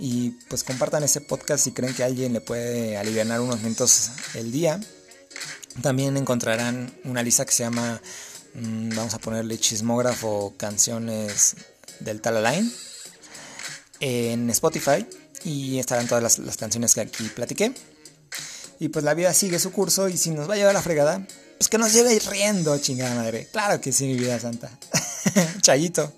Y 0.00 0.30
pues 0.48 0.64
compartan 0.64 1.04
este 1.04 1.20
podcast 1.20 1.62
si 1.62 1.70
creen 1.70 1.94
que 1.94 2.02
alguien 2.02 2.32
le 2.32 2.40
puede 2.40 2.96
aliviar 2.96 3.40
unos 3.40 3.60
minutos 3.60 4.10
el 4.34 4.50
día. 4.50 4.80
También 5.80 6.16
encontrarán 6.16 6.92
una 7.04 7.22
lista 7.22 7.44
que 7.44 7.52
se 7.52 7.62
llama, 7.62 8.02
mm, 8.54 8.96
vamos 8.96 9.14
a 9.14 9.20
ponerle 9.20 9.58
chismógrafo 9.58 10.54
canciones 10.56 11.54
del 12.00 12.20
tal 12.20 12.38
Alain 12.38 12.72
en 14.00 14.50
Spotify. 14.50 15.06
Y 15.44 15.78
estarán 15.78 16.08
todas 16.08 16.22
las, 16.22 16.40
las 16.40 16.56
canciones 16.56 16.94
que 16.94 17.02
aquí 17.02 17.28
platiqué. 17.28 17.72
Y 18.82 18.88
pues 18.88 19.04
la 19.04 19.14
vida 19.14 19.32
sigue 19.32 19.60
su 19.60 19.70
curso 19.70 20.08
y 20.08 20.16
si 20.16 20.30
nos 20.30 20.50
va 20.50 20.54
a 20.54 20.56
llevar 20.56 20.74
la 20.74 20.82
fregada, 20.82 21.24
pues 21.56 21.68
que 21.68 21.78
nos 21.78 21.92
lleve 21.92 22.18
riendo, 22.18 22.76
chingada 22.78 23.14
madre. 23.14 23.46
Claro 23.52 23.80
que 23.80 23.92
sí, 23.92 24.06
mi 24.06 24.14
vida 24.14 24.40
santa. 24.40 24.76
Chayito. 25.60 26.12